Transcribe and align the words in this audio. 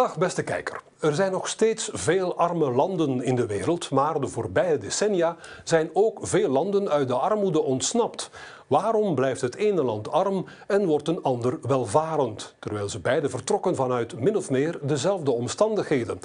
Dag 0.00 0.18
beste 0.18 0.42
kijker. 0.42 0.80
Er 1.00 1.14
zijn 1.14 1.32
nog 1.32 1.48
steeds 1.48 1.90
veel 1.92 2.36
arme 2.36 2.70
landen 2.70 3.22
in 3.22 3.34
de 3.34 3.46
wereld, 3.46 3.90
maar 3.90 4.20
de 4.20 4.28
voorbije 4.28 4.78
decennia 4.78 5.36
zijn 5.64 5.90
ook 5.92 6.18
veel 6.22 6.48
landen 6.48 6.90
uit 6.90 7.08
de 7.08 7.14
armoede 7.14 7.62
ontsnapt. 7.62 8.30
Waarom 8.66 9.14
blijft 9.14 9.40
het 9.40 9.54
ene 9.54 9.82
land 9.82 10.10
arm 10.10 10.46
en 10.66 10.86
wordt 10.86 11.08
een 11.08 11.22
ander 11.22 11.58
welvarend, 11.62 12.54
terwijl 12.58 12.88
ze 12.88 13.00
beide 13.00 13.28
vertrokken 13.28 13.74
vanuit 13.74 14.20
min 14.20 14.36
of 14.36 14.50
meer 14.50 14.78
dezelfde 14.82 15.30
omstandigheden? 15.30 16.20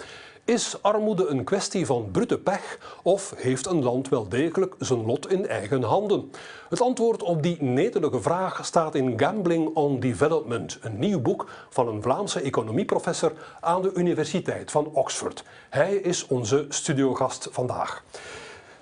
Is 0.46 0.82
armoede 0.82 1.28
een 1.28 1.44
kwestie 1.44 1.86
van 1.86 2.10
brute 2.12 2.38
pech 2.38 2.98
of 3.04 3.34
heeft 3.38 3.66
een 3.66 3.84
land 3.84 4.10
wel 4.10 4.30
degelijk 4.30 4.76
zijn 4.80 5.06
lot 5.06 5.32
in 5.32 5.48
eigen 5.48 5.84
handen? 5.84 6.32
Het 6.70 6.82
antwoord 6.82 7.24
op 7.24 7.44
die 7.44 7.64
netelige 7.64 8.22
vraag 8.22 8.66
staat 8.66 8.96
in 8.96 9.20
Gambling 9.20 9.76
on 9.76 10.00
Development, 10.00 10.80
een 10.82 11.00
nieuw 11.00 11.22
boek 11.22 11.50
van 11.70 11.88
een 11.88 12.02
Vlaamse 12.02 12.42
economieprofessor 12.42 13.34
aan 13.60 13.82
de 13.82 13.94
Universiteit 13.94 14.72
van 14.72 14.86
Oxford. 14.94 15.44
Hij 15.70 15.96
is 15.96 16.28
onze 16.28 16.66
studiogast 16.70 17.48
vandaag. 17.52 18.04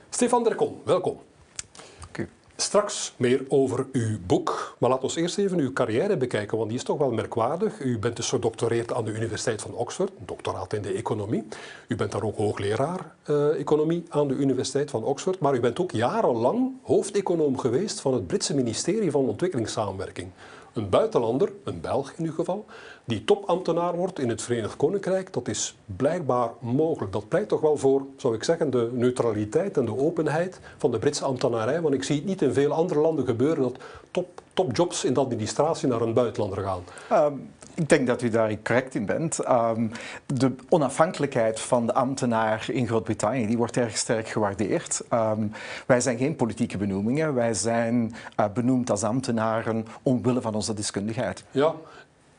Stefan 0.10 0.44
Derkon, 0.44 0.82
welkom. 0.84 1.20
Straks 2.64 3.14
meer 3.18 3.46
over 3.48 3.86
uw 3.92 4.18
boek. 4.28 4.76
Maar 4.80 4.90
laten 4.90 5.10
we 5.10 5.22
eerst 5.22 5.38
even 5.38 5.60
uw 5.60 5.74
carrière 5.74 6.18
bekijken, 6.18 6.58
want 6.58 6.70
die 6.70 6.78
is 6.78 6.84
toch 6.84 6.98
wel 6.98 7.12
merkwaardig. 7.12 7.80
U 7.80 8.00
bent 8.00 8.16
dus 8.16 8.30
gedoctoreerd 8.30 8.94
aan 8.94 9.06
de 9.06 9.12
Universiteit 9.12 9.62
van 9.62 9.74
Oxford, 9.74 10.12
doctoraat 10.26 10.74
in 10.74 10.82
de 10.82 10.94
economie. 10.94 11.48
U 11.88 11.96
bent 11.96 12.12
daar 12.12 12.24
ook 12.24 12.38
hoogleraar 12.38 13.16
uh, 13.30 13.60
economie 13.60 14.04
aan 14.10 14.28
de 14.28 14.34
Universiteit 14.34 14.90
van 14.90 15.04
Oxford. 15.04 15.40
Maar 15.40 15.56
u 15.56 15.60
bent 15.60 15.80
ook 15.80 15.92
jarenlang 15.92 16.72
hoofdeconoom 16.84 17.58
geweest 17.58 18.00
van 18.00 18.14
het 18.14 18.28
Britse 18.28 18.56
ministerie 18.56 19.12
van 19.12 19.28
Ontwikkelingssamenwerking. 19.28 20.30
Een 20.74 20.90
buitenlander, 20.90 21.52
een 21.64 21.82
Belg 21.82 22.12
in 22.12 22.26
uw 22.26 22.34
geval, 22.34 22.66
die 23.06 23.24
topambtenaar 23.24 23.96
wordt 23.96 24.20
in 24.20 24.30
het 24.30 24.42
Verenigd 24.42 24.76
Koninkrijk, 24.76 25.34
dat 25.34 25.48
is 25.48 25.76
blijkbaar 25.86 26.50
mogelijk. 26.60 27.14
Dat 27.14 27.28
pleit 27.28 27.48
toch 27.48 27.62
wel 27.62 27.78
voor, 27.78 28.06
zou 28.18 28.36
ik 28.36 28.44
zeggen, 28.44 28.70
de 28.70 28.90
neutraliteit 28.92 29.78
en 29.78 29.86
de 29.86 29.98
openheid 29.98 30.60
van 30.78 30.92
de 30.92 31.00
Britse 31.00 31.26
ambtenarij. 31.26 31.82
Want 31.82 31.94
ik 31.94 32.04
zie 32.04 32.16
het 32.16 32.26
niet 32.26 32.42
in 32.42 32.54
veel 32.54 32.72
andere 32.72 33.00
landen 33.00 33.26
gebeuren 33.26 33.64
dat 33.64 33.78
top, 34.12 34.42
topjobs 34.54 35.06
in 35.06 35.14
de 35.14 35.20
administratie 35.20 35.88
naar 35.88 36.02
een 36.02 36.14
buitenlander 36.14 36.64
gaan. 36.64 36.84
Ehm, 37.10 37.34
ik 37.76 37.90
denk 37.90 38.08
dat 38.08 38.22
u 38.22 38.30
daar 38.30 38.58
correct 38.64 38.96
in 38.96 39.06
bent. 39.06 39.40
Ehm, 39.40 39.88
de 40.26 40.56
onafhankelijkheid 40.70 41.60
van 41.60 41.86
de 41.86 41.94
ambtenaar 41.94 42.66
in 42.72 42.88
Groot-Brittannië 42.88 43.48
die 43.48 43.58
wordt 43.58 43.78
erg 43.78 43.98
sterk 43.98 44.28
gewaardeerd. 44.28 45.02
Um, 45.14 45.52
wij 45.86 46.02
zijn 46.02 46.18
geen 46.18 46.36
politieke 46.36 46.78
benoemingen. 46.78 47.34
Wij 47.34 47.54
zijn 47.54 48.16
uh, 48.40 48.46
benoemd 48.54 48.90
als 48.90 49.04
ambtenaren 49.04 49.86
omwille 50.04 50.42
van 50.42 50.56
onze 50.56 50.74
deskundigheid. 50.74 51.44
Ja, 51.52 51.76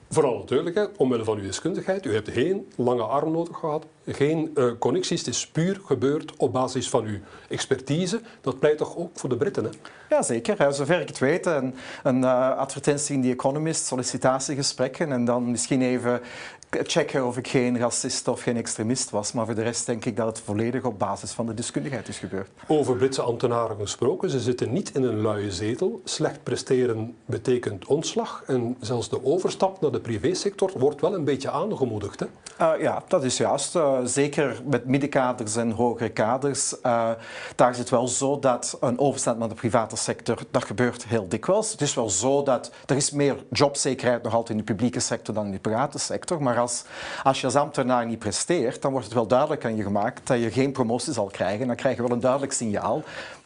Vooral 0.08 0.38
natuurlijk, 0.38 0.90
omwille 0.96 1.24
van 1.24 1.36
uw 1.36 1.42
deskundigheid. 1.42 2.06
U 2.06 2.14
hebt 2.14 2.30
geen 2.30 2.68
lange 2.76 3.02
arm 3.02 3.32
nodig 3.32 3.56
gehad, 3.56 3.86
geen 4.06 4.50
uh, 4.54 4.72
connecties. 4.78 5.18
Het 5.18 5.28
is 5.28 5.46
puur 5.46 5.80
gebeurd 5.84 6.32
op 6.36 6.52
basis 6.52 6.88
van 6.88 7.04
uw 7.04 7.18
expertise. 7.48 8.20
Dat 8.40 8.58
pleit 8.58 8.78
toch 8.78 8.96
ook 8.96 9.10
voor 9.14 9.28
de 9.28 9.36
Britten, 9.36 9.64
hè? 9.64 9.70
Ja, 10.08 10.22
zeker. 10.22 10.74
Zover 10.74 11.00
ik 11.00 11.08
het 11.08 11.18
weet, 11.18 11.46
een, 11.46 11.74
een 12.02 12.18
uh, 12.18 12.56
advertentie 12.56 13.14
in 13.14 13.22
The 13.22 13.30
Economist, 13.30 13.86
sollicitatiegesprekken 13.86 15.12
en 15.12 15.24
dan 15.24 15.50
misschien 15.50 15.82
even 15.82 16.20
checken 16.82 17.26
of 17.26 17.36
ik 17.36 17.48
geen 17.48 17.78
racist 17.78 18.28
of 18.28 18.42
geen 18.42 18.56
extremist 18.56 19.10
was. 19.10 19.32
Maar 19.32 19.46
voor 19.46 19.54
de 19.54 19.62
rest 19.62 19.86
denk 19.86 20.04
ik 20.04 20.16
dat 20.16 20.26
het 20.26 20.40
volledig 20.40 20.84
op 20.84 20.98
basis 20.98 21.30
van 21.30 21.46
de 21.46 21.54
deskundigheid 21.54 22.08
is 22.08 22.18
gebeurd. 22.18 22.48
Over 22.66 22.96
Britse 22.96 23.22
ambtenaren 23.22 23.76
gesproken, 23.80 24.30
ze 24.30 24.40
zitten 24.40 24.72
niet 24.72 24.94
in 24.94 25.02
een 25.02 25.20
luie 25.20 25.52
zetel. 25.52 26.00
Slecht 26.04 26.42
presteren 26.42 27.16
betekent 27.26 27.84
ontslag. 27.86 28.42
En 28.46 28.76
zelfs 28.80 29.08
de 29.08 29.24
overstap 29.24 29.80
naar 29.80 29.90
de 29.90 30.00
privésector 30.00 30.70
wordt 30.78 31.00
wel 31.00 31.14
een 31.14 31.24
beetje 31.24 31.50
aangemoedigd. 31.50 32.20
Hè? 32.20 32.26
Uh, 32.60 32.82
ja, 32.82 33.02
dat 33.08 33.24
is 33.24 33.36
juist. 33.36 33.76
Uh, 33.76 33.98
zeker 34.04 34.60
met 34.64 34.84
middenkaders 34.84 35.56
en 35.56 35.70
hogere 35.70 36.08
kaders. 36.08 36.72
Uh, 36.72 37.10
daar 37.56 37.70
is 37.70 37.78
het 37.78 37.90
wel 37.90 38.08
zo 38.08 38.38
dat 38.38 38.76
een 38.80 38.98
overstap 38.98 39.38
naar 39.38 39.48
de 39.48 39.54
private 39.54 39.96
sector, 39.96 40.38
dat 40.50 40.64
gebeurt 40.64 41.06
heel 41.06 41.28
dikwijls. 41.28 41.72
Het 41.72 41.80
is 41.80 41.94
wel 41.94 42.10
zo 42.10 42.42
dat 42.42 42.72
er 42.86 42.96
is 42.96 43.10
meer 43.10 43.44
jobzekerheid 43.50 44.22
nog 44.22 44.34
altijd 44.34 44.50
in 44.50 44.64
de 44.64 44.72
publieke 44.72 45.00
sector 45.00 45.34
dan 45.34 45.46
in 45.46 45.52
de 45.52 45.58
private 45.58 45.98
sector. 45.98 46.42
Maar 46.42 46.54
als, 47.22 47.40
je 47.40 47.46
als 47.46 47.56
ambtenaar 47.56 48.06
niet 48.06 48.18
presteert, 48.18 48.82
dan 48.82 48.90
wordt 48.90 49.06
het 49.06 49.14
wel 49.14 49.26
duidelijk 49.26 49.64
aan 49.64 49.76
je 49.76 49.82
gemaakt 49.82 50.26
dat 50.26 50.40
je 50.40 50.50
geen 50.50 50.72
promotie 50.72 51.12
zal 51.12 51.26
krijgen. 51.26 51.66
Dan 51.66 51.76
krijg 51.76 51.96
je 51.96 52.02
wel 52.02 52.10
een 52.10 52.20
duidelijk 52.20 52.52
signaal. 52.52 53.02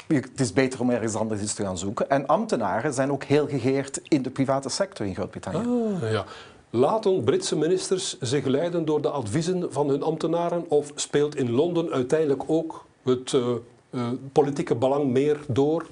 Het 0.07 0.41
is 0.41 0.53
beter 0.53 0.81
om 0.81 0.91
ergens 0.91 1.15
anders 1.15 1.43
iets 1.43 1.55
te 1.55 1.63
gaan 1.63 1.79
zoeken. 1.79 2.11
En 2.11 2.27
ambtenaren 2.27 2.93
zijn 2.93 3.13
ook 3.13 3.25
heel 3.25 3.49
gegeerd 3.49 4.01
in 4.09 4.23
de 4.23 4.31
private 4.31 4.69
sector 4.69 5.07
in 5.07 5.15
Groot-Brittannië. 5.15 5.59
Ah, 6.03 6.11
ja. 6.11 6.25
Laten 6.71 7.25
Britse 7.25 7.57
ministers 7.57 8.19
zich 8.21 8.45
leiden 8.45 8.85
door 8.85 9.01
de 9.01 9.11
adviezen 9.11 9.73
van 9.73 9.89
hun 9.89 10.03
ambtenaren 10.03 10.65
of 10.69 10.93
speelt 10.95 11.37
in 11.37 11.51
Londen 11.51 11.91
uiteindelijk 11.91 12.43
ook 12.47 12.85
het 13.05 13.33
uh, 13.33 13.47
uh, 13.91 14.09
politieke 14.33 14.75
belang 14.75 15.11
meer 15.11 15.39
door? 15.47 15.87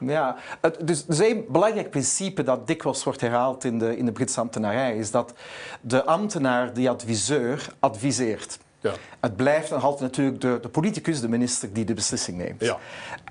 Ja, 0.00 0.36
het, 0.60 0.86
dus, 0.86 1.04
dus 1.04 1.18
een 1.18 1.44
belangrijk 1.48 1.90
principe 1.90 2.42
dat 2.42 2.66
dikwijls 2.66 3.04
wordt 3.04 3.20
herhaald 3.20 3.64
in 3.64 3.78
de, 3.78 3.96
in 3.96 4.04
de 4.04 4.12
Britse 4.12 4.40
ambtenarij 4.40 4.96
is 4.96 5.10
dat 5.10 5.32
de 5.80 6.04
ambtenaar, 6.04 6.72
die 6.72 6.90
adviseur, 6.90 7.74
adviseert. 7.78 8.58
Ja. 8.80 8.92
Het 9.20 9.36
blijft 9.36 9.68
dan 9.68 9.80
altijd 9.80 10.00
natuurlijk 10.00 10.40
de, 10.40 10.58
de 10.62 10.68
politicus, 10.68 11.20
de 11.20 11.28
minister, 11.28 11.72
die 11.72 11.84
de 11.84 11.94
beslissing 11.94 12.36
neemt. 12.36 12.60
Ja. 12.60 12.78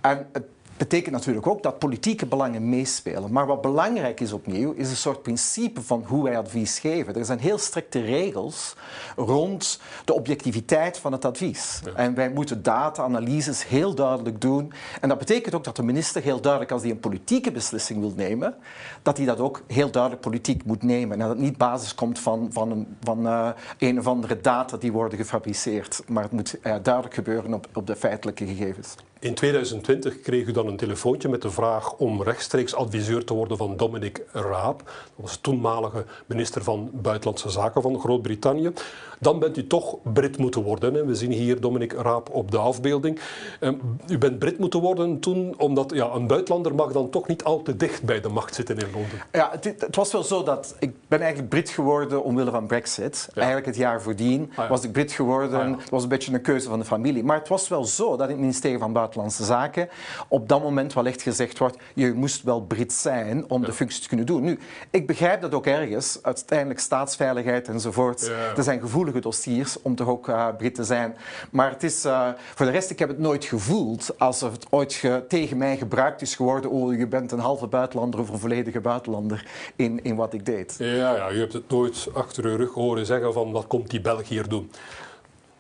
En 0.02 0.28
het 0.32 0.46
betekent 0.80 1.16
natuurlijk 1.16 1.48
ook 1.48 1.64
dat 1.64 1.80
politieke 1.80 2.26
belangen 2.26 2.70
meespelen. 2.70 3.32
Maar 3.32 3.46
wat 3.46 3.62
belangrijk 3.62 4.20
is 4.20 4.34
opnieuw, 4.34 4.72
is 4.72 4.90
een 4.90 4.96
soort 4.96 5.22
principe 5.22 5.82
van 5.82 6.04
hoe 6.08 6.24
wij 6.24 6.38
advies 6.38 6.80
geven. 6.80 7.16
Er 7.16 7.26
zijn 7.26 7.40
heel 7.40 7.58
strikte 7.58 8.02
regels 8.02 8.76
rond 9.16 9.80
de 10.06 10.14
objectiviteit 10.14 10.98
van 10.98 11.12
het 11.12 11.26
advies. 11.26 11.82
En 11.96 12.14
wij 12.14 12.30
moeten 12.30 12.64
data-analyses 12.64 13.68
heel 13.68 13.96
duidelijk 13.96 14.42
doen. 14.42 14.74
En 15.02 15.10
dat 15.10 15.18
betekent 15.18 15.56
ook 15.56 15.64
dat 15.64 15.76
de 15.76 15.84
minister 15.84 16.22
heel 16.22 16.42
duidelijk, 16.42 16.72
als 16.72 16.82
hij 16.82 16.92
een 16.92 17.00
politieke 17.00 17.52
beslissing 17.52 18.00
wil 18.00 18.14
nemen, 18.16 18.56
dat 19.02 19.18
hij 19.18 19.26
dat 19.26 19.40
ook 19.40 19.62
heel 19.68 19.92
duidelijk 19.92 20.22
politiek 20.22 20.66
moet 20.66 20.84
nemen. 20.84 21.12
En 21.12 21.20
dat 21.20 21.30
het 21.30 21.40
niet 21.40 21.58
basis 21.58 21.96
komt 21.96 22.20
van, 22.20 22.50
van, 22.52 22.72
een, 22.72 22.88
van 23.04 23.26
uh, 23.26 23.50
een 23.78 24.00
of 24.00 24.08
andere 24.08 24.42
data 24.42 24.78
die 24.78 24.92
worden 24.92 25.18
gefabriceerd. 25.18 26.02
Maar 26.08 26.24
het 26.24 26.32
moet 26.32 26.56
uh, 26.56 26.76
duidelijk 26.82 27.14
gebeuren 27.14 27.54
op, 27.54 27.68
op 27.74 27.88
de 27.88 27.96
feitelijke 27.96 28.46
gegevens. 28.48 28.96
In 29.22 29.34
2020 29.34 30.22
kreeg 30.22 30.48
u 30.48 30.52
dan 30.52 30.68
een 30.68 30.78
telefoontje 30.78 31.30
met 31.30 31.42
de 31.42 31.52
vraag 31.52 31.94
om 31.94 32.24
rechtstreeks 32.24 32.76
adviseur 32.76 33.26
te 33.26 33.34
worden 33.34 33.58
van 33.58 33.78
Dominic 33.78 34.22
Raab. 34.32 34.92
Dat 35.16 35.44
toenmalige 35.44 36.06
minister 36.26 36.64
van 36.64 36.90
Buitenlandse 36.94 37.50
Zaken 37.50 37.82
van 37.82 38.00
Groot-Brittannië. 38.00 38.72
Dan 39.20 39.40
bent 39.40 39.58
u 39.58 39.68
toch 39.68 39.98
Brit 40.14 40.38
moeten 40.38 40.64
worden. 40.64 41.06
We 41.06 41.16
zien 41.16 41.32
hier 41.32 41.62
Dominic 41.62 41.94
Raab 41.94 42.30
op 42.32 42.52
de 42.52 42.58
afbeelding. 42.58 43.20
Ehm, 43.60 43.76
u 44.08 44.18
bent 44.18 44.40
Brit 44.40 44.60
moeten 44.60 44.80
worden 44.80 45.20
toen, 45.20 45.54
omdat 45.58 45.92
ja, 45.94 46.10
een 46.14 46.28
buitenlander 46.28 46.76
mag 46.76 46.92
dan 46.92 47.10
toch 47.10 47.28
niet 47.28 47.44
al 47.44 47.62
te 47.62 47.76
dicht 47.76 48.04
bij 48.04 48.22
de 48.22 48.30
macht 48.30 48.56
zitten 48.56 48.78
in 48.78 48.86
Londen. 48.94 49.20
Ja, 49.32 49.50
het, 49.52 49.64
het 49.80 49.96
was 49.96 50.12
wel 50.12 50.24
zo 50.24 50.44
dat 50.44 50.76
ik 50.80 50.94
ben 51.08 51.20
eigenlijk 51.20 51.50
Brit 51.50 51.70
geworden 51.70 52.24
omwille 52.24 52.52
van 52.52 52.68
Brexit. 52.68 53.30
Eigenlijk 53.34 53.68
het 53.68 53.76
jaar 53.76 54.02
voordien 54.02 54.52
ah, 54.56 54.70
was 54.70 54.84
ik 54.84 54.92
Brit 54.92 55.12
geworden. 55.12 55.74
Ah, 55.74 55.80
het 55.80 55.90
was 55.90 56.04
een 56.04 56.10
beetje 56.10 56.34
een 56.34 56.42
keuze 56.42 56.70
van 56.70 56.80
de 56.80 56.86
familie. 56.86 57.24
Maar 57.24 57.38
het 57.38 57.48
was 57.48 57.68
wel 57.68 57.86
zo 57.86 58.10
dat 58.10 58.28
in 58.28 58.34
het 58.34 58.40
ministerie 58.40 58.78
van 58.78 58.94
Buitenlandse 58.94 59.44
Zaken 59.44 59.90
op 60.28 60.50
dat 60.50 60.62
moment 60.62 60.94
wel 60.94 61.06
echt 61.06 61.22
gezegd 61.22 61.58
wordt, 61.58 61.78
je 61.94 62.14
moest 62.14 62.44
wel 62.44 62.62
Brit 62.62 62.94
zijn 62.94 63.50
om 63.50 63.66
de 63.66 63.74
functie 63.74 64.02
te 64.02 64.08
kunnen 64.08 64.26
doen. 64.26 64.44
Nu, 64.44 64.60
ik 64.90 65.08
begrijp 65.08 65.42
dat 65.42 65.54
ook 65.54 65.66
ergens, 65.66 66.20
uiteindelijk 66.22 66.80
staatsveiligheid 66.80 67.68
enzovoort. 67.68 68.32
Er 68.58 68.64
zijn 68.64 68.80
dossiers 69.14 69.82
om 69.82 69.96
toch 69.96 70.08
ook 70.08 70.28
uh, 70.28 70.48
Brit 70.58 70.76
te 70.76 70.84
zijn. 70.84 71.16
Maar 71.52 71.70
het 71.72 71.84
is, 71.84 72.06
uh, 72.06 72.30
voor 72.56 72.66
de 72.66 72.72
rest, 72.72 72.90
ik 72.90 73.00
heb 73.00 73.10
het 73.10 73.20
nooit 73.20 73.46
gevoeld 73.46 74.20
alsof 74.20 74.52
het 74.52 74.66
ooit 74.70 75.04
tegen 75.28 75.58
mij 75.58 75.78
gebruikt 75.78 76.22
is 76.22 76.36
geworden, 76.36 76.72
oh, 76.72 76.98
je 76.98 77.08
bent 77.08 77.32
een 77.32 77.40
halve 77.40 77.68
buitenlander 77.68 78.20
of 78.20 78.30
een 78.30 78.40
volledige 78.40 78.80
buitenlander 78.80 79.48
in, 79.76 80.04
in 80.04 80.16
wat 80.16 80.34
ik 80.34 80.46
deed. 80.46 80.76
Ja, 80.78 81.16
ja, 81.16 81.30
je 81.30 81.40
hebt 81.40 81.54
het 81.54 81.70
nooit 81.70 82.08
achter 82.14 82.50
je 82.50 82.56
rug 82.56 82.74
horen 82.74 83.06
zeggen 83.06 83.34
van, 83.34 83.52
wat 83.52 83.68
komt 83.68 83.90
die 83.90 84.02
Belg 84.02 84.28
hier 84.28 84.48
doen? 84.48 84.72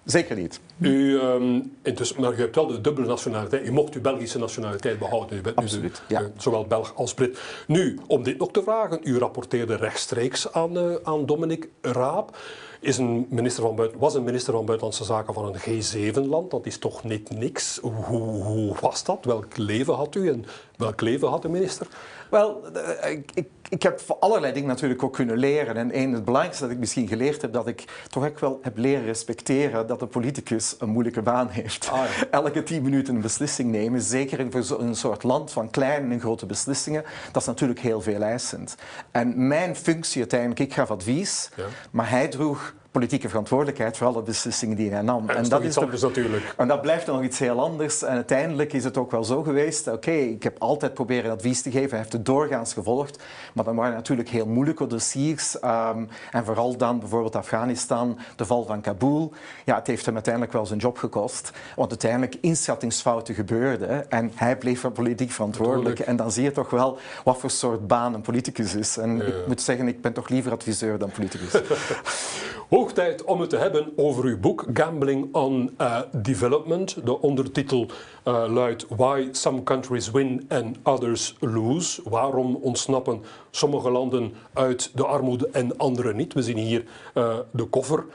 Zeker 0.03 0.35
niet. 0.35 0.59
U, 0.77 1.19
um, 1.19 1.77
intussen, 1.81 2.21
maar 2.21 2.33
u 2.33 2.37
hebt 2.37 2.55
wel 2.55 2.67
de 2.67 2.81
dubbele 2.81 3.07
nationaliteit. 3.07 3.67
U 3.67 3.71
mocht 3.71 3.93
uw 3.93 4.01
Belgische 4.01 4.39
nationaliteit 4.39 4.99
behouden. 4.99 5.37
U 5.37 5.41
bent 5.41 5.55
Absoluut, 5.55 6.01
nu 6.07 6.15
ja. 6.15 6.21
uh, 6.21 6.27
zowel 6.37 6.65
Belg 6.65 6.95
als 6.95 7.13
Brit. 7.13 7.39
Nu, 7.67 7.99
om 8.07 8.23
dit 8.23 8.37
nog 8.37 8.51
te 8.51 8.63
vragen. 8.63 8.99
U 9.03 9.17
rapporteerde 9.17 9.75
rechtstreeks 9.75 10.51
aan, 10.51 10.77
uh, 10.77 10.95
aan 11.03 11.25
Dominic 11.25 11.69
Raab. 11.81 12.37
Is 12.81 12.97
een 12.97 13.25
minister 13.29 13.63
van 13.63 13.75
buiten, 13.75 13.99
was 13.99 14.15
een 14.15 14.23
minister 14.23 14.53
van 14.53 14.65
Buitenlandse 14.65 15.03
Zaken 15.03 15.33
van 15.33 15.45
een 15.45 15.83
G7-land. 15.83 16.51
Dat 16.51 16.65
is 16.65 16.77
toch 16.77 17.03
niet 17.03 17.29
niks. 17.29 17.79
Hoe, 17.81 18.23
hoe 18.43 18.75
was 18.81 19.03
dat? 19.03 19.25
Welk 19.25 19.57
leven 19.57 19.93
had 19.93 20.15
u 20.15 20.29
en 20.29 20.45
welk 20.77 21.01
leven 21.01 21.27
had 21.27 21.41
de 21.41 21.49
minister? 21.49 21.87
Wel, 22.29 22.63
uh, 22.75 23.11
ik, 23.11 23.47
ik 23.69 23.83
heb 23.83 23.99
voor 23.99 24.15
allerlei 24.19 24.53
dingen 24.53 24.69
natuurlijk 24.69 25.03
ook 25.03 25.13
kunnen 25.13 25.37
leren. 25.37 25.75
En 25.75 25.97
een, 25.97 26.13
het 26.13 26.25
belangrijkste 26.25 26.63
dat 26.63 26.73
ik 26.73 26.79
misschien 26.79 27.07
geleerd 27.07 27.41
heb, 27.41 27.53
dat 27.53 27.67
ik 27.67 28.05
toch 28.07 28.25
ook 28.25 28.39
wel 28.39 28.59
heb 28.61 28.77
leren 28.77 29.05
respecteren 29.05 29.87
dat 29.87 29.99
de 29.99 30.05
politicus 30.05 30.75
een 30.79 30.89
moeilijke 30.89 31.21
baan 31.21 31.49
heeft. 31.49 31.89
Ah, 31.91 31.97
ja. 31.97 32.27
Elke 32.39 32.63
tien 32.63 32.83
minuten 32.83 33.15
een 33.15 33.21
beslissing 33.21 33.71
nemen, 33.71 34.01
zeker 34.01 34.39
in 34.39 34.51
een 34.79 34.95
soort 34.95 35.23
land 35.23 35.51
van 35.51 35.69
kleine 35.69 36.13
en 36.13 36.19
grote 36.19 36.45
beslissingen, 36.45 37.03
dat 37.31 37.41
is 37.41 37.47
natuurlijk 37.47 37.79
heel 37.79 38.01
veel 38.01 38.21
eisend. 38.21 38.75
En 39.11 39.47
mijn 39.47 39.75
functie 39.75 40.19
uiteindelijk, 40.19 40.59
ik 40.59 40.73
gaf 40.73 40.91
advies, 40.91 41.49
ja. 41.55 41.63
maar 41.91 42.09
hij 42.09 42.27
droeg 42.27 42.73
politieke 42.99 43.29
verantwoordelijkheid 43.29 43.97
voor 43.97 44.07
alle 44.07 44.21
beslissingen 44.21 44.75
die 44.75 44.91
hij 44.91 45.01
nam. 45.01 45.29
En, 45.29 45.35
en 45.35 45.49
dat 45.49 45.63
is 45.63 45.73
toch, 45.73 45.83
anders 45.83 46.01
natuurlijk. 46.01 46.53
En 46.57 46.67
dat 46.67 46.81
blijft 46.81 47.05
nog 47.05 47.23
iets 47.23 47.39
heel 47.39 47.59
anders. 47.59 48.03
En 48.03 48.15
uiteindelijk 48.15 48.73
is 48.73 48.83
het 48.83 48.97
ook 48.97 49.11
wel 49.11 49.23
zo 49.23 49.43
geweest. 49.43 49.87
Oké, 49.87 50.11
ik 50.11 50.43
heb 50.43 50.55
altijd 50.59 50.93
proberen 50.93 51.31
advies 51.31 51.61
te 51.61 51.71
geven. 51.71 51.89
Hij 51.89 51.97
heeft 51.97 52.13
het 52.13 52.25
doorgaans 52.25 52.73
gevolgd. 52.73 53.23
Maar 53.53 53.65
dan 53.65 53.75
waren 53.75 53.93
natuurlijk 53.93 54.29
heel 54.29 54.45
moeilijke 54.45 54.87
dossiers. 54.87 55.55
Um, 55.63 56.07
en 56.31 56.45
vooral 56.45 56.77
dan 56.77 56.99
bijvoorbeeld 56.99 57.35
Afghanistan, 57.35 58.19
de 58.35 58.45
val 58.45 58.65
van 58.65 58.81
Kabul. 58.81 59.33
Ja, 59.65 59.75
het 59.75 59.87
heeft 59.87 60.05
hem 60.05 60.13
uiteindelijk 60.13 60.53
wel 60.53 60.65
zijn 60.65 60.79
job 60.79 60.97
gekost. 60.97 61.51
Want 61.75 61.89
uiteindelijk 61.89 62.35
inschattingsfouten 62.41 63.35
gebeurden. 63.35 64.11
En 64.11 64.31
hij 64.35 64.57
bleef 64.57 64.91
politiek 64.93 65.31
verantwoordelijk. 65.31 65.99
En 65.99 66.15
dan 66.15 66.31
zie 66.31 66.43
je 66.43 66.51
toch 66.51 66.69
wel 66.69 66.97
wat 67.23 67.37
voor 67.37 67.49
soort 67.49 67.87
baan 67.87 68.13
een 68.13 68.21
politicus 68.21 68.75
is. 68.75 68.97
En 68.97 69.27
ik 69.27 69.47
moet 69.47 69.61
zeggen, 69.61 69.87
ik 69.87 70.01
ben 70.01 70.13
toch 70.13 70.29
liever 70.29 70.51
adviseur 70.51 70.97
dan 70.97 71.11
politicus. 71.11 71.61
Hoog 72.89 72.97
tijd 72.97 73.23
om 73.23 73.39
het 73.39 73.49
te 73.49 73.57
hebben 73.57 73.93
over 73.95 74.23
uw 74.23 74.39
boek 74.39 74.65
Gambling 74.73 75.35
on 75.35 75.75
uh, 75.81 76.01
Development. 76.11 77.05
De 77.05 77.21
ondertitel 77.21 77.85
uh, 78.27 78.45
luidt 78.47 78.85
Why 78.87 79.27
Some 79.31 79.63
Countries 79.63 80.11
Win 80.11 80.45
and 80.47 80.77
Others 80.83 81.35
Lose. 81.39 82.01
Waarom 82.09 82.55
ontsnappen 82.55 83.21
sommige 83.51 83.91
landen 83.91 84.33
uit 84.53 84.91
de 84.95 85.05
armoede 85.05 85.49
en 85.51 85.77
andere 85.77 86.13
niet? 86.13 86.33
We 86.33 86.43
zien 86.43 86.57
hier 86.57 86.83
uh, 87.15 87.37
de 87.51 87.63
koffer 87.63 88.05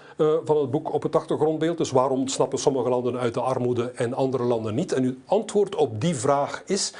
van 0.44 0.56
het 0.56 0.71
boek 0.71 0.93
op 0.93 1.03
het 1.03 1.17
achtergrondbeeld. 1.17 1.79
Dus 1.79 1.91
waarom 1.91 2.19
ontsnappen 2.19 2.59
sommige 2.59 2.88
landen 2.88 3.19
uit 3.19 3.35
de 3.35 3.41
armoede 3.41 3.91
en 3.91 4.15
andere 4.15 4.44
landen 4.44 4.75
niet? 4.75 4.93
En 4.93 5.05
uw 5.05 5.15
antwoord 5.26 5.75
op 5.75 6.00
die 6.00 6.15
vraag 6.15 6.62
is... 6.67 6.93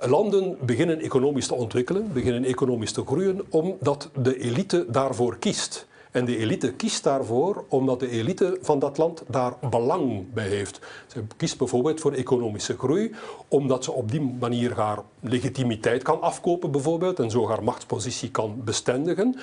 Landen 0.00 0.56
beginnen 0.60 1.00
economisch 1.00 1.46
te 1.46 1.54
ontwikkelen, 1.54 2.10
beginnen 2.12 2.44
economisch 2.44 2.92
te 2.92 3.04
groeien, 3.06 3.40
omdat 3.50 4.10
de 4.16 4.40
elite 4.40 4.86
daarvoor 4.88 5.36
kiest. 5.38 5.86
En 6.14 6.24
de 6.24 6.36
elite 6.36 6.72
kiest 6.72 7.04
daarvoor 7.04 7.64
omdat 7.68 8.00
de 8.00 8.08
elite 8.08 8.58
van 8.60 8.78
dat 8.78 8.98
land 8.98 9.22
daar 9.28 9.52
belang 9.70 10.32
bij 10.32 10.48
heeft. 10.48 10.80
Ze 11.06 11.22
kiest 11.36 11.58
bijvoorbeeld 11.58 12.00
voor 12.00 12.12
economische 12.12 12.78
groei, 12.78 13.14
omdat 13.48 13.84
ze 13.84 13.92
op 13.92 14.10
die 14.10 14.20
manier 14.20 14.74
haar 14.74 14.98
legitimiteit 15.20 16.02
kan 16.02 16.20
afkopen 16.20 16.70
bijvoorbeeld 16.70 17.18
en 17.18 17.30
zo 17.30 17.48
haar 17.48 17.62
machtspositie 17.62 18.30
kan 18.30 18.64
bestendigen. 18.64 19.36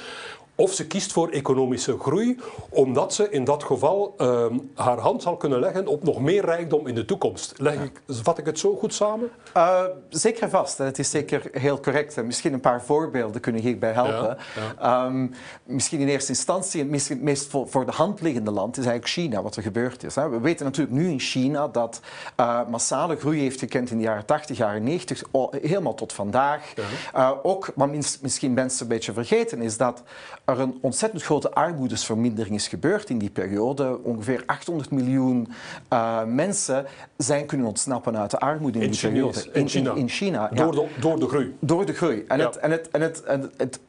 Of 0.61 0.73
ze 0.73 0.87
kiest 0.87 1.11
voor 1.11 1.29
economische 1.29 1.99
groei, 1.99 2.39
omdat 2.69 3.13
ze 3.13 3.29
in 3.29 3.43
dat 3.43 3.63
geval 3.63 4.15
uh, 4.17 4.45
haar 4.75 4.97
hand 4.97 5.21
zal 5.21 5.37
kunnen 5.37 5.59
leggen 5.59 5.87
op 5.87 6.03
nog 6.03 6.19
meer 6.19 6.45
rijkdom 6.45 6.87
in 6.87 6.95
de 6.95 7.05
toekomst. 7.05 7.53
Leg 7.57 7.83
ik, 7.83 8.01
vat 8.07 8.37
ik 8.37 8.45
het 8.45 8.59
zo 8.59 8.75
goed 8.75 8.93
samen? 8.93 9.29
Uh, 9.57 9.83
zeker 10.09 10.49
vast. 10.49 10.77
Het 10.77 10.99
is 10.99 11.09
zeker 11.09 11.49
heel 11.51 11.79
correct. 11.79 12.23
Misschien 12.23 12.53
een 12.53 12.59
paar 12.59 12.83
voorbeelden 12.83 13.41
kunnen 13.41 13.61
hierbij 13.61 13.91
helpen. 13.91 14.37
Ja, 14.55 14.73
ja. 14.79 15.05
Um, 15.05 15.33
misschien 15.63 15.99
in 15.99 16.07
eerste 16.07 16.29
instantie, 16.29 16.89
het 16.91 17.21
meest 17.21 17.47
voor, 17.47 17.85
de 17.85 17.91
hand 17.91 18.21
liggende 18.21 18.51
land 18.51 18.77
is 18.77 18.85
eigenlijk 18.85 19.13
China, 19.13 19.41
wat 19.41 19.55
er 19.55 19.63
gebeurd 19.63 20.03
is. 20.03 20.15
We 20.15 20.39
weten 20.41 20.65
natuurlijk 20.65 20.97
nu 20.97 21.09
in 21.09 21.19
China 21.19 21.67
dat 21.67 21.99
uh, 22.39 22.67
massale 22.67 23.15
groei 23.15 23.39
heeft 23.39 23.59
gekend 23.59 23.91
in 23.91 23.97
de 23.97 24.03
jaren 24.03 24.25
80, 24.25 24.57
jaren 24.57 24.83
90, 24.83 25.23
helemaal 25.61 25.93
tot 25.93 26.13
vandaag. 26.13 26.73
Ja. 27.13 27.39
ook, 27.43 27.71
wat 27.75 27.89
misschien 28.21 28.53
mensen 28.53 28.81
een 28.81 28.87
beetje 28.87 29.13
vergeten, 29.13 29.61
is 29.61 29.77
dat 29.77 30.03
er 30.51 30.59
een 30.59 30.77
ontzettend 30.81 31.23
grote 31.23 31.51
armoedesvermindering 31.53 32.55
is 32.55 32.67
gebeurd 32.67 33.09
in 33.09 33.17
die 33.17 33.29
periode. 33.29 34.03
Ongeveer 34.03 34.43
800 34.45 34.91
miljoen 34.91 35.47
uh, 35.93 36.23
mensen 36.23 36.85
zijn 37.17 37.45
kunnen 37.45 37.67
ontsnappen 37.67 38.17
uit 38.17 38.31
de 38.31 38.39
armoede 38.39 38.77
in, 38.77 38.83
in 38.83 38.91
die 38.91 38.99
Chinees, 38.99 39.21
periode. 39.21 39.49
In, 39.53 39.61
in 39.61 39.67
China. 39.67 39.93
In, 39.93 40.09
China 40.09 40.49
door, 40.53 40.71
de, 40.71 40.87
door 40.99 41.19
de 41.19 41.27
groei. 41.27 41.55
Door 41.59 41.85
de 41.85 41.93
groei. 41.93 42.25
En, 42.27 42.37
ja. 42.37 42.45
het, 42.45 42.57
en, 42.57 42.71
het, 42.71 42.89
en, 42.91 43.01
het, 43.01 43.23
en 43.23 43.51
het 43.57 43.79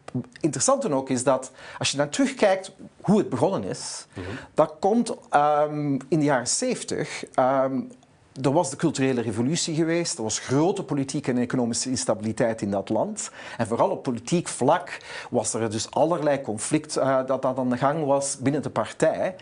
interessante 0.40 0.92
ook 0.92 1.10
is 1.10 1.24
dat 1.24 1.52
als 1.78 1.90
je 1.90 1.96
dan 1.96 2.08
terugkijkt 2.08 2.72
hoe 3.00 3.18
het 3.18 3.28
begonnen 3.28 3.64
is, 3.64 4.06
mm 4.14 4.24
-hmm. 4.24 4.34
dat 4.54 4.74
komt 4.80 5.10
um, 5.10 5.96
in 6.08 6.18
de 6.18 6.24
jaren 6.24 6.48
70 6.48 7.24
um, 7.38 7.90
er 8.40 8.52
was 8.52 8.70
de 8.70 8.76
culturele 8.76 9.20
revolutie 9.20 9.74
geweest, 9.74 10.16
er 10.16 10.22
was 10.22 10.38
grote 10.38 10.82
politieke 10.82 11.30
en 11.30 11.38
economische 11.38 11.88
instabiliteit 11.88 12.62
in 12.62 12.70
dat 12.70 12.88
land. 12.88 13.30
En 13.56 13.66
vooral 13.66 13.90
op 13.90 14.02
politiek 14.02 14.48
vlak 14.48 14.98
was 15.30 15.54
er 15.54 15.70
dus 15.70 15.90
allerlei 15.90 16.40
conflict 16.40 16.96
uh, 16.96 17.26
dat, 17.26 17.42
dat 17.42 17.58
aan 17.58 17.70
de 17.70 17.76
gang 17.76 18.04
was 18.04 18.38
binnen 18.38 18.62
de 18.62 18.70
partij. 18.70 19.34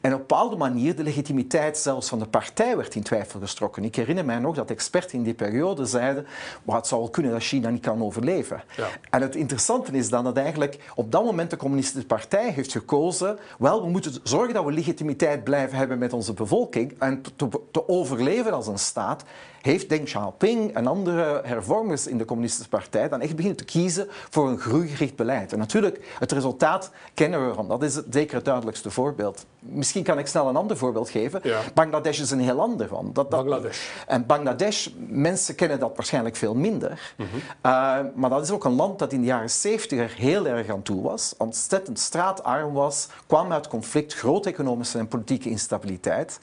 En 0.00 0.12
op 0.12 0.20
een 0.20 0.26
bepaalde 0.26 0.56
manier 0.56 0.96
de 0.96 1.02
legitimiteit 1.02 1.78
zelfs 1.78 2.08
van 2.08 2.18
de 2.18 2.26
partij 2.26 2.76
werd 2.76 2.94
in 2.94 3.02
twijfel 3.02 3.40
gestrokken. 3.40 3.84
Ik 3.84 3.96
herinner 3.96 4.24
mij 4.24 4.38
nog 4.38 4.54
dat 4.54 4.70
experten 4.70 5.18
in 5.18 5.24
die 5.24 5.34
periode 5.34 5.84
zeiden, 5.84 6.26
maar 6.62 6.76
het 6.76 6.86
zou 6.86 7.00
wel 7.00 7.10
kunnen 7.10 7.32
dat 7.32 7.42
China 7.42 7.70
niet 7.70 7.82
kan 7.82 8.02
overleven. 8.02 8.62
Ja. 8.76 8.88
En 9.10 9.22
het 9.22 9.34
interessante 9.34 9.92
is 9.92 10.08
dan 10.08 10.24
dat 10.24 10.36
eigenlijk 10.36 10.78
op 10.94 11.12
dat 11.12 11.24
moment 11.24 11.50
de 11.50 11.56
communistische 11.56 12.06
partij 12.06 12.50
heeft 12.50 12.72
gekozen, 12.72 13.38
wel, 13.58 13.82
we 13.82 13.90
moeten 13.90 14.14
zorgen 14.22 14.54
dat 14.54 14.64
we 14.64 14.72
legitimiteit 14.72 15.44
blijven 15.44 15.78
hebben 15.78 15.98
met 15.98 16.12
onze 16.12 16.32
bevolking 16.32 16.94
en 16.98 17.22
te, 17.36 17.48
te 17.70 17.88
overleven 17.88 18.35
als 18.52 18.66
een 18.66 18.78
staat, 18.78 19.24
heeft 19.66 19.88
Deng 19.88 20.04
Xiaoping 20.04 20.74
en 20.74 20.86
andere 20.86 21.40
hervormers 21.44 22.06
in 22.06 22.18
de 22.18 22.24
communistische 22.24 22.68
partij 22.68 23.08
dan 23.08 23.20
echt 23.20 23.36
beginnen 23.36 23.56
te 23.58 23.64
kiezen 23.64 24.06
voor 24.10 24.48
een 24.48 24.58
groeigericht 24.58 25.16
beleid. 25.16 25.52
En 25.52 25.58
natuurlijk, 25.58 26.14
het 26.18 26.32
resultaat 26.32 26.90
kennen 27.14 27.42
we 27.42 27.48
ervan. 27.48 27.68
Dat 27.68 27.82
is 27.82 28.00
zeker 28.10 28.34
het 28.34 28.44
duidelijkste 28.44 28.90
voorbeeld. 28.90 29.46
Misschien 29.58 30.02
kan 30.02 30.18
ik 30.18 30.26
snel 30.26 30.48
een 30.48 30.56
ander 30.56 30.76
voorbeeld 30.76 31.10
geven. 31.10 31.40
Ja. 31.42 31.60
Bangladesh 31.74 32.20
is 32.20 32.30
een 32.30 32.40
heel 32.40 32.60
ander 32.60 32.88
van. 32.88 33.04
Dat, 33.12 33.30
dat, 33.30 33.44
Bangladesh. 33.44 33.78
En 34.06 34.26
Bangladesh, 34.26 34.88
mensen 35.08 35.54
kennen 35.54 35.78
dat 35.78 35.96
waarschijnlijk 35.96 36.36
veel 36.36 36.54
minder. 36.54 37.14
Mm 37.16 37.26
-hmm. 37.30 37.38
uh, 37.38 38.12
maar 38.14 38.30
dat 38.30 38.42
is 38.42 38.50
ook 38.50 38.64
een 38.64 38.74
land 38.74 38.98
dat 38.98 39.12
in 39.12 39.20
de 39.20 39.26
jaren 39.26 39.50
70 39.50 39.98
er 39.98 40.14
heel 40.16 40.46
erg 40.46 40.68
aan 40.68 40.82
toe 40.82 41.02
was. 41.02 41.34
Ontzettend 41.38 41.98
straatarm 41.98 42.72
was, 42.72 43.08
kwam 43.26 43.52
uit 43.52 43.68
conflict, 43.68 44.14
grote 44.14 44.48
economische 44.48 44.98
en 44.98 45.08
politieke 45.08 45.50
instabiliteit. 45.50 46.40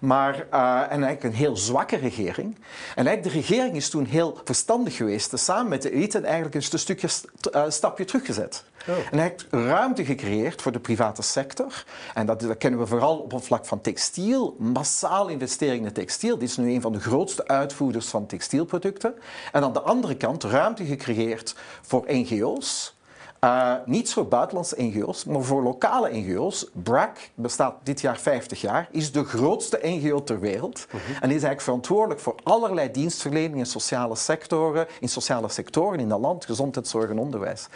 Maar, 0.00 0.34
uh, 0.34 0.80
en 0.80 1.02
eigenlijk 1.02 1.22
een 1.22 1.32
heel 1.32 1.56
zwakke 1.56 1.96
regering. 1.96 2.56
En 2.94 3.06
eigenlijk 3.06 3.22
de 3.22 3.40
regering 3.40 3.76
is 3.76 3.90
toen 3.90 4.04
heel 4.04 4.40
verstandig 4.44 4.96
geweest, 4.96 5.38
samen 5.38 5.68
met 5.68 5.82
de 5.82 5.90
elite, 5.90 6.18
eigenlijk 6.18 6.54
een 6.54 6.78
stukje 6.78 7.08
uh, 7.54 7.64
stapje 7.68 8.04
teruggezet. 8.04 8.64
Oh. 8.88 8.96
En 8.96 9.18
hij 9.18 9.28
heeft 9.28 9.46
ruimte 9.50 10.04
gecreëerd 10.04 10.62
voor 10.62 10.72
de 10.72 10.80
private 10.80 11.22
sector. 11.22 11.84
En 12.14 12.26
dat, 12.26 12.40
dat, 12.40 12.56
kennen 12.56 12.80
we 12.80 12.86
vooral 12.86 13.18
op 13.18 13.30
het 13.30 13.44
vlak 13.44 13.66
van 13.66 13.80
textiel. 13.80 14.56
Massaal 14.58 15.28
investeringen 15.28 15.78
in 15.78 15.84
het 15.84 15.94
textiel. 15.94 16.38
Dit 16.38 16.48
is 16.48 16.56
nu 16.56 16.72
een 16.72 16.80
van 16.80 16.92
de 16.92 17.00
grootste 17.00 17.46
uitvoerders 17.48 18.06
van 18.06 18.26
textielproducten. 18.26 19.14
En 19.52 19.62
aan 19.62 19.72
de 19.72 19.80
andere 19.80 20.16
kant 20.16 20.44
ruimte 20.44 20.84
gecreëerd 20.84 21.54
voor 21.82 22.04
NGO's. 22.06 22.93
Uh, 23.44 23.74
niet 23.84 24.12
voor 24.12 24.28
buitenlandse 24.28 24.82
NGO's, 24.82 25.24
maar 25.24 25.42
voor 25.42 25.62
lokale 25.62 26.10
NGO's. 26.12 26.66
BRAC 26.72 27.30
bestaat 27.34 27.74
dit 27.82 28.00
jaar 28.00 28.18
50 28.18 28.60
jaar, 28.60 28.88
is 28.90 29.12
de 29.12 29.24
grootste 29.24 29.78
NGO 29.82 30.22
ter 30.22 30.40
wereld. 30.40 30.86
Uh 30.86 30.92
-huh. 30.92 31.00
En 31.00 31.22
is 31.22 31.28
eigenlijk 31.28 31.60
verantwoordelijk 31.60 32.20
voor 32.20 32.34
allerlei 32.42 32.90
dienstverlening 32.90 33.56
in 33.56 33.66
sociale 33.66 34.16
sectoren, 34.16 34.86
in 35.00 35.08
sociale 35.08 35.48
sectoren 35.48 36.00
in 36.00 36.08
dat 36.08 36.20
land, 36.20 36.44
gezondheidszorg 36.44 37.10
en 37.10 37.18
onderwijs. 37.18 37.66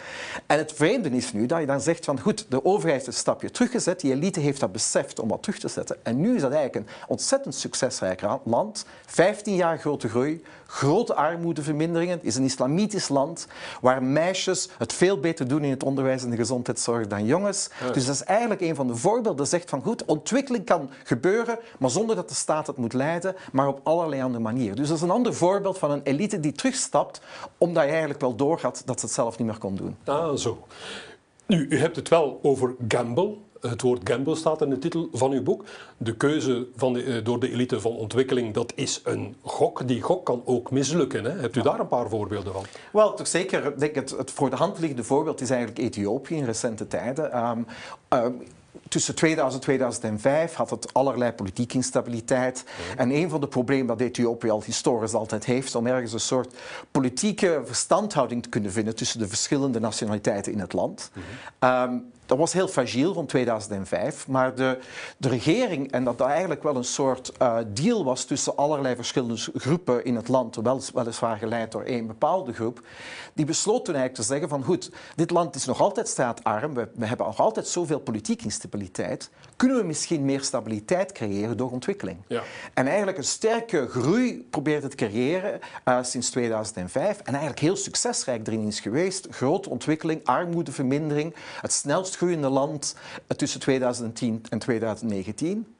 En 0.45 0.57
het 0.57 0.73
vreemde 0.73 1.09
is 1.09 1.33
nu 1.33 1.45
dat 1.45 1.59
je 1.59 1.65
dan 1.65 1.81
zegt 1.81 2.05
van 2.05 2.19
goed, 2.19 2.45
de 2.49 2.65
overheid 2.65 2.95
heeft 2.95 3.07
een 3.07 3.13
stapje 3.13 3.51
teruggezet, 3.51 3.99
die 3.99 4.11
elite 4.11 4.39
heeft 4.39 4.59
dat 4.59 4.71
beseft 4.71 5.19
om 5.19 5.29
wat 5.29 5.43
terug 5.43 5.59
te 5.59 5.67
zetten. 5.67 5.97
En 6.03 6.21
nu 6.21 6.35
is 6.35 6.41
dat 6.41 6.51
eigenlijk 6.51 6.87
een 6.87 6.93
ontzettend 7.07 7.55
succesrijk 7.55 8.21
land, 8.43 8.85
15 9.05 9.55
jaar 9.55 9.79
grote 9.79 10.09
groei, 10.09 10.41
grote 10.69 11.15
armoedeverminderingen. 11.15 12.17
Het 12.17 12.25
is 12.25 12.35
een 12.35 12.43
islamitisch 12.43 13.07
land 13.07 13.47
waar 13.81 14.03
meisjes 14.03 14.69
het 14.77 14.93
veel 14.93 15.19
beter 15.19 15.47
doen 15.47 15.58
in 15.63 15.69
het 15.69 15.83
onderwijs 15.83 16.23
en 16.23 16.29
de 16.29 16.35
gezondheidszorg 16.35 17.07
dan 17.07 17.25
jongens. 17.25 17.69
Ja. 17.79 17.91
Dus 17.91 18.05
dat 18.05 18.15
is 18.15 18.23
eigenlijk 18.23 18.61
een 18.61 18.75
van 18.75 18.87
de 18.87 18.95
voorbeelden 18.95 19.35
dat 19.35 19.49
zegt 19.49 19.69
van 19.69 19.81
goed, 19.81 20.05
ontwikkeling 20.05 20.65
kan 20.65 20.89
gebeuren, 21.03 21.59
maar 21.79 21.89
zonder 21.89 22.15
dat 22.15 22.29
de 22.29 22.35
staat 22.35 22.67
het 22.67 22.77
moet 22.77 22.93
leiden, 22.93 23.35
maar 23.51 23.67
op 23.67 23.79
allerlei 23.83 24.21
andere 24.21 24.43
manieren. 24.43 24.75
Dus 24.75 24.87
dat 24.87 24.97
is 24.97 25.03
een 25.03 25.09
ander 25.09 25.33
voorbeeld 25.33 25.77
van 25.77 25.91
een 25.91 26.03
elite 26.03 26.39
die 26.39 26.51
terugstapt, 26.51 27.21
omdat 27.57 27.83
je 27.83 27.89
eigenlijk 27.89 28.21
wel 28.21 28.35
doorgaat 28.35 28.81
dat 28.85 28.99
ze 28.99 29.05
het 29.05 29.15
zelf 29.15 29.37
niet 29.37 29.47
meer 29.47 29.57
kon 29.57 29.75
doen. 29.75 29.95
Ah, 30.05 30.35
zo. 30.35 30.57
Nu, 31.45 31.67
u 31.69 31.77
hebt 31.77 31.95
het 31.95 32.09
wel 32.09 32.39
over 32.41 32.75
gamble, 32.87 33.35
het 33.61 33.81
woord 33.81 34.09
gamble 34.09 34.35
staat 34.35 34.61
in 34.61 34.69
de 34.69 34.77
titel 34.77 35.09
van 35.11 35.31
uw 35.31 35.43
boek. 35.43 35.63
De 35.97 36.15
keuze 36.15 36.67
van 36.75 36.93
de, 36.93 37.21
door 37.21 37.39
de 37.39 37.51
elite 37.51 37.81
van 37.81 37.91
ontwikkeling, 37.91 38.53
dat 38.53 38.71
is 38.75 39.01
een 39.03 39.35
gok. 39.41 39.87
Die 39.87 40.01
gok 40.01 40.25
kan 40.25 40.41
ook 40.45 40.71
mislukken. 40.71 41.23
Hè? 41.23 41.39
Hebt 41.39 41.55
u 41.55 41.61
daar 41.61 41.79
een 41.79 41.87
paar 41.87 42.09
voorbeelden 42.09 42.53
van? 42.53 42.63
Wel, 42.91 43.13
toch 43.13 43.27
zeker. 43.27 43.79
Denk 43.79 43.95
het, 43.95 44.09
het 44.09 44.31
voor 44.31 44.49
de 44.49 44.55
hand 44.55 44.79
liggende 44.79 45.03
voorbeeld 45.03 45.41
is 45.41 45.49
eigenlijk 45.49 45.79
Ethiopië 45.79 46.35
in 46.35 46.45
recente 46.45 46.87
tijden. 46.87 47.37
Um, 47.37 47.65
um, 48.09 48.41
tussen 48.87 49.15
2000 49.15 49.61
en 49.61 49.67
2005 49.67 50.53
had 50.53 50.69
het 50.69 50.93
allerlei 50.93 51.31
politieke 51.31 51.75
instabiliteit. 51.75 52.63
Ja. 52.65 52.97
En 52.97 53.11
een 53.11 53.29
van 53.29 53.41
de 53.41 53.47
problemen 53.47 53.87
dat 53.87 54.01
Ethiopië 54.07 54.49
al 54.49 54.63
historisch 54.65 55.13
altijd 55.13 55.45
heeft, 55.45 55.75
om 55.75 55.87
ergens 55.87 56.13
een 56.13 56.19
soort 56.19 56.55
politieke 56.91 57.61
verstandhouding 57.65 58.43
te 58.43 58.49
kunnen 58.49 58.71
vinden 58.71 58.95
tussen 58.95 59.19
de 59.19 59.27
verschillende 59.27 59.79
nationaliteiten 59.79 60.51
in 60.51 60.59
het 60.59 60.73
land. 60.73 61.11
-hmm. 61.13 61.69
um, 61.69 62.11
dat 62.29 62.37
was 62.37 62.53
heel 62.53 62.67
fragiel 62.67 63.13
rond 63.13 63.29
2005, 63.29 64.27
maar 64.27 64.55
de, 64.55 64.79
de 65.17 65.29
regering, 65.29 65.91
en 65.91 66.03
dat 66.03 66.17
dat 66.17 66.27
eigenlijk 66.27 66.63
wel 66.63 66.75
een 66.75 66.83
soort 66.83 67.31
uh, 67.41 67.57
deal 67.67 68.03
was 68.03 68.25
tussen 68.25 68.57
allerlei 68.57 68.95
verschillende 68.95 69.37
groepen 69.55 70.05
in 70.05 70.15
het 70.15 70.27
land, 70.27 70.55
wel, 70.55 70.81
weliswaar 70.93 71.37
geleid 71.37 71.71
door 71.71 71.83
één 71.83 72.07
bepaalde 72.07 72.53
groep, 72.53 72.81
die 73.33 73.45
besloot 73.45 73.85
toen 73.85 73.95
eigenlijk 73.95 74.23
te 74.23 74.33
zeggen 74.33 74.49
van 74.49 74.63
goed, 74.63 74.91
dit 75.15 75.29
land 75.29 75.55
is 75.55 75.65
nog 75.65 75.81
altijd 75.81 76.07
straatarm, 76.07 76.73
we, 76.73 76.87
we 76.95 77.05
hebben 77.05 77.25
nog 77.25 77.39
altijd 77.39 77.67
zoveel 77.67 77.99
politieke 77.99 78.43
instabiliteit, 78.43 79.29
kunnen 79.55 79.77
we 79.77 79.83
misschien 79.83 80.25
meer 80.25 80.41
stabiliteit 80.41 81.11
creëren 81.11 81.57
door 81.57 81.71
ontwikkeling. 81.71 82.17
Ja. 82.27 82.41
En 82.73 82.87
eigenlijk 82.87 83.17
een 83.17 83.23
sterke 83.23 83.87
groei 83.87 84.47
probeerde 84.49 84.87
te 84.87 84.95
creëren 84.95 85.59
uh, 85.85 85.97
sinds 86.01 86.29
2005 86.29 87.17
en 87.17 87.25
eigenlijk 87.25 87.59
heel 87.59 87.75
succesrijk 87.75 88.47
erin 88.47 88.67
is 88.67 88.79
geweest. 88.79 89.27
Grote 89.29 89.69
ontwikkeling, 89.69 90.25
armoedevermindering, 90.25 91.35
het 91.61 91.73
snelst 91.73 92.17
groeiende 92.19 92.49
land 92.49 92.95
uh, 92.97 93.37
tussen 93.37 93.59
2010 93.59 94.43
en 94.49 94.59
2019. 94.59 95.75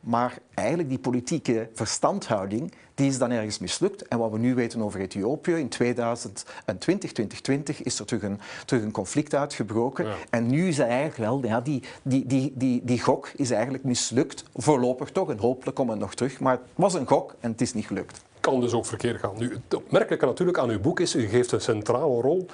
Maar 0.00 0.38
eigenlijk 0.54 0.88
die 0.88 0.98
politieke 0.98 1.68
verstandhouding, 1.74 2.72
die 2.94 3.08
is 3.08 3.18
dan 3.18 3.30
ergens 3.30 3.58
mislukt. 3.58 4.08
En 4.08 4.18
wat 4.18 4.30
we 4.30 4.38
nu 4.38 4.54
weten 4.54 4.82
over 4.82 5.00
Ethiopië, 5.00 5.52
in 5.52 5.68
2020, 5.68 7.12
2020 7.12 7.82
is 7.82 7.98
er 7.98 8.06
terug 8.06 8.22
een, 8.22 8.40
terug 8.64 8.82
een 8.82 8.90
conflict 8.90 9.34
uitgebroken. 9.34 10.06
En 10.30 10.46
nu 10.46 10.68
is 10.68 10.78
eigenlijk 10.78 11.16
wel, 11.16 11.40
ja, 11.44 11.60
die, 11.60 11.82
die, 12.02 12.26
die, 12.26 12.52
die, 12.54 12.80
die 12.84 13.00
gok 13.00 13.30
is 13.36 13.50
eigenlijk 13.50 13.84
mislukt. 13.84 14.44
Voorlopig 14.54 15.10
toch, 15.10 15.30
en 15.30 15.38
hopelijk 15.38 15.76
komt 15.76 15.90
het 15.90 15.98
nog 15.98 16.14
terug. 16.14 16.40
Maar 16.40 16.52
het 16.52 16.62
was 16.74 16.94
een 16.94 17.06
gok 17.06 17.34
en 17.40 17.50
het 17.50 17.60
is 17.60 17.74
niet 17.74 17.86
gelukt. 17.86 18.20
Kan 18.40 18.60
dus 18.60 18.72
ook 18.72 18.86
verkeerd 18.86 19.20
gaan. 19.20 19.34
Nu, 19.38 19.52
het 19.52 19.74
opmerkelijke 19.74 20.26
natuurlijk 20.26 20.58
aan 20.58 20.70
uw 20.70 20.80
boek 20.80 21.00
is, 21.00 21.14
u 21.14 21.28
geeft 21.28 21.52
een 21.52 21.60
centrale 21.60 22.20
rol 22.20 22.46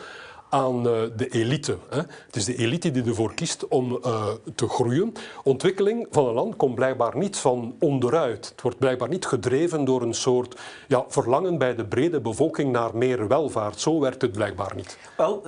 aan 0.54 0.88
eh, 0.88 1.02
de 1.16 1.28
elite. 1.28 1.78
Het 2.26 2.36
is 2.36 2.44
de 2.44 2.56
elite 2.56 2.90
die 2.90 3.04
ervoor 3.04 3.34
kiest 3.34 3.68
om 3.68 3.98
eh, 4.02 4.28
te 4.54 4.68
groeien. 4.68 5.12
Ontwikkeling 5.42 6.06
van 6.10 6.26
een 6.26 6.34
land 6.34 6.56
komt 6.56 6.74
blijkbaar 6.74 7.16
niet 7.16 7.36
van 7.36 7.74
onderuit. 7.78 8.48
Het 8.48 8.62
wordt 8.62 8.78
blijkbaar 8.78 9.08
niet 9.08 9.26
gedreven 9.26 9.84
door 9.84 10.02
een 10.02 10.14
soort 10.14 10.60
ja, 10.88 11.04
verlangen 11.08 11.58
bij 11.58 11.74
de 11.74 11.84
brede 11.84 12.20
bevolking 12.20 12.72
naar 12.72 12.96
meer 12.96 13.28
welvaart. 13.28 13.80
Zo 13.80 14.00
werkt 14.00 14.22
het 14.22 14.32
blijkbaar 14.32 14.72
niet. 14.76 14.98
Wel, 15.16 15.42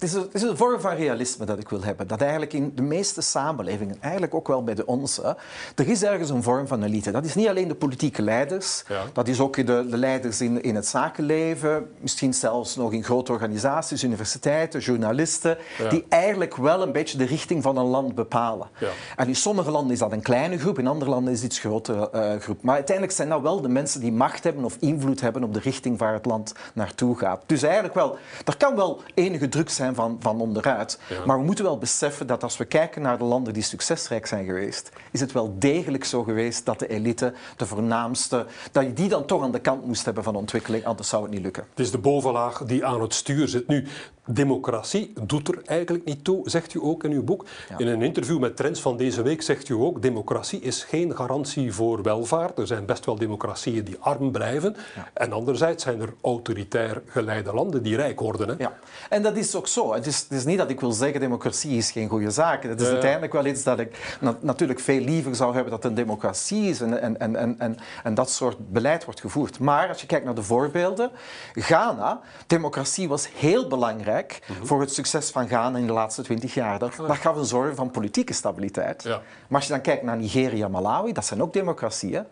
het 0.00 0.08
is, 0.08 0.14
een, 0.14 0.22
het 0.22 0.34
is, 0.34 0.42
een, 0.42 0.56
vorm 0.56 0.80
van 0.80 0.94
realisme 0.94 1.44
dat 1.44 1.58
ik 1.58 1.68
wil 1.68 1.82
hebben. 1.82 2.06
Dat 2.06 2.20
eigenlijk 2.20 2.52
in 2.52 2.72
de 2.74 2.82
meeste 2.82 3.20
samenlevingen, 3.20 3.96
eigenlijk 4.00 4.34
ook 4.34 4.48
wel 4.48 4.64
bij 4.64 4.74
de 4.74 4.86
onze, 4.86 5.36
er 5.74 5.88
is 5.88 6.02
ergens 6.02 6.30
een 6.30 6.42
vorm 6.42 6.66
van 6.66 6.82
elite. 6.82 7.10
Dat 7.10 7.24
is 7.24 7.34
niet 7.34 7.48
alleen 7.48 7.68
de 7.68 7.74
politieke 7.74 8.22
leiders, 8.22 8.84
dat 9.12 9.28
is 9.28 9.40
ook 9.40 9.56
de, 9.56 9.64
de 9.64 9.96
leiders 9.96 10.40
in, 10.40 10.62
in, 10.62 10.74
het 10.74 10.86
zakenleven, 10.86 11.90
misschien 11.98 12.34
zelfs 12.34 12.76
nog 12.76 12.92
in 12.92 13.04
grote 13.04 13.32
organisaties, 13.32 14.04
universiteiten, 14.04 14.80
journalisten, 14.80 15.58
die 15.90 16.04
eigenlijk 16.08 16.56
wel 16.56 16.82
een 16.82 16.92
beetje 16.92 17.18
de 17.18 17.24
richting 17.24 17.62
van 17.62 17.76
een 17.76 17.84
land 17.84 18.14
bepalen. 18.14 18.68
Ja. 18.78 18.88
En 19.16 19.28
in 19.28 19.36
sommige 19.36 19.70
landen 19.70 19.92
is 19.92 19.98
dat 19.98 20.12
een 20.12 20.22
kleine 20.22 20.58
groep, 20.58 20.78
in 20.78 20.86
andere 20.86 21.10
landen 21.10 21.32
is 21.32 21.42
het 21.42 21.50
iets 21.50 21.60
grotere 21.60 22.10
uh, 22.14 22.40
groep. 22.40 22.62
Maar 22.62 22.74
uiteindelijk 22.74 23.16
zijn 23.16 23.28
dat 23.28 23.40
wel 23.40 23.60
de 23.60 23.68
mensen 23.68 24.00
die 24.00 24.12
macht 24.12 24.44
hebben 24.44 24.64
of 24.64 24.76
invloed 24.80 25.20
hebben 25.20 25.44
op 25.44 25.54
de 25.54 25.60
richting 25.60 25.98
waar 25.98 26.12
het 26.12 26.26
land 26.26 26.54
naartoe 26.74 27.18
gaat. 27.18 27.42
Dus 27.46 27.62
eigenlijk 27.62 27.94
wel, 27.94 28.18
er 28.44 28.56
kan 28.56 28.76
wel 28.76 29.00
enige 29.14 29.48
druk 29.48 29.70
zijn 29.70 29.89
van, 29.94 30.16
van 30.20 30.40
onderuit. 30.40 30.98
Maar 31.26 31.38
we 31.38 31.44
moeten 31.44 31.64
wel 31.64 31.78
beseffen 31.78 32.26
dat 32.26 32.42
als 32.42 32.56
we 32.56 32.64
kijken 32.64 33.02
naar 33.02 33.18
de 33.18 33.24
landen 33.24 33.52
die 33.52 33.62
succesrijk 33.62 34.26
zijn 34.26 34.44
geweest, 34.44 34.90
is 35.10 35.20
het 35.20 35.32
wel 35.32 35.54
degelijk 35.58 36.04
zo 36.04 36.22
geweest 36.22 36.64
dat 36.66 36.78
de 36.78 36.88
elite, 36.88 37.32
de 37.56 37.66
voornaamste, 37.66 38.46
dat 38.72 38.84
je 38.84 38.92
die 38.92 39.08
dan 39.08 39.26
toch 39.26 39.42
aan 39.42 39.52
de 39.52 39.60
kant 39.60 39.86
moest 39.86 40.04
hebben 40.04 40.24
van 40.24 40.36
ontwikkeling, 40.36 40.84
anders 40.84 41.08
zou 41.08 41.22
het 41.22 41.32
niet 41.32 41.42
lukken. 41.42 41.64
Het 41.70 41.80
is 41.80 41.90
de 41.90 41.98
bovenlaag 41.98 42.64
die 42.64 42.86
aan 42.86 43.00
het 43.00 43.14
stuur 43.14 43.48
zit. 43.48 43.68
Nu, 43.68 43.86
democratie 44.34 45.12
doet 45.22 45.48
er 45.48 45.62
eigenlijk 45.64 46.04
niet 46.04 46.24
toe, 46.24 46.50
zegt 46.50 46.74
u 46.74 46.80
ook 46.82 47.04
in 47.04 47.10
uw 47.10 47.22
boek. 47.22 47.44
In 47.78 47.86
een 47.86 48.02
interview 48.02 48.38
met 48.38 48.56
Trends 48.56 48.80
van 48.80 48.96
deze 48.96 49.22
week 49.22 49.42
zegt 49.42 49.68
u 49.68 49.74
ook, 49.74 50.02
democratie 50.02 50.60
is 50.60 50.84
geen 50.84 51.16
garantie 51.16 51.72
voor 51.72 52.02
welvaart. 52.02 52.58
Er 52.58 52.66
zijn 52.66 52.86
best 52.86 53.04
wel 53.04 53.16
democratieën 53.16 53.84
die 53.84 53.96
arm 54.00 54.32
blijven. 54.32 54.76
En 55.12 55.32
anderzijds 55.32 55.82
zijn 55.82 56.00
er 56.00 56.14
autoritair 56.20 57.02
geleide 57.06 57.54
landen 57.54 57.82
die 57.82 57.96
rijk 57.96 58.20
worden. 58.20 58.48
Hè? 58.48 58.54
Ja, 58.58 58.72
en 59.08 59.22
dat 59.22 59.36
is 59.36 59.54
ook 59.54 59.68
zo. 59.68 59.92
Het 59.94 60.06
is, 60.06 60.18
het 60.18 60.32
is 60.32 60.44
niet 60.44 60.58
dat 60.58 60.70
ik 60.70 60.80
wil 60.80 60.92
zeggen, 60.92 61.20
democratie 61.20 61.76
is 61.76 61.90
geen 61.90 62.08
goede 62.08 62.30
zaak. 62.30 62.62
Het 62.62 62.80
is 62.80 62.88
uiteindelijk 62.88 63.32
wel 63.32 63.46
iets 63.46 63.62
dat 63.62 63.78
ik 63.78 64.18
natuurlijk 64.40 64.80
veel 64.80 65.00
liever 65.00 65.34
zou 65.34 65.54
hebben 65.54 65.70
dat 65.70 65.84
een 65.84 65.94
democratie 65.94 66.68
is 66.68 66.80
en, 66.80 67.00
en, 67.00 67.36
en, 67.36 67.58
en, 67.58 67.76
en 68.02 68.14
dat 68.14 68.30
soort 68.30 68.72
beleid 68.72 69.04
wordt 69.04 69.20
gevoerd. 69.20 69.58
Maar 69.58 69.88
als 69.88 70.00
je 70.00 70.06
kijkt 70.06 70.24
naar 70.24 70.34
de 70.34 70.42
voorbeelden, 70.42 71.10
Ghana, 71.54 72.20
democratie 72.46 73.08
was 73.08 73.28
heel 73.34 73.68
belangrijk 73.68 74.19
Mhm. 74.26 74.64
voor 74.64 74.80
het 74.80 74.92
succes 74.92 75.30
van 75.30 75.48
Ghana 75.48 75.78
in 75.78 75.86
de 75.86 75.92
laatste 75.92 76.22
twintig 76.22 76.54
jaar. 76.54 76.78
Dat, 76.78 76.96
dat 76.96 77.16
gaf 77.16 77.36
een 77.36 77.44
zorg 77.44 77.74
van 77.74 77.90
politieke 77.90 78.32
stabiliteit. 78.32 79.02
Ja. 79.02 79.20
Maar 79.48 79.58
als 79.58 79.66
je 79.66 79.72
dan 79.72 79.82
kijkt 79.82 80.02
naar 80.02 80.16
Nigeria, 80.16 80.68
Malawi, 80.68 81.12
dat 81.12 81.24
zijn 81.24 81.42
ook 81.42 81.52
democratieën. 81.52 82.26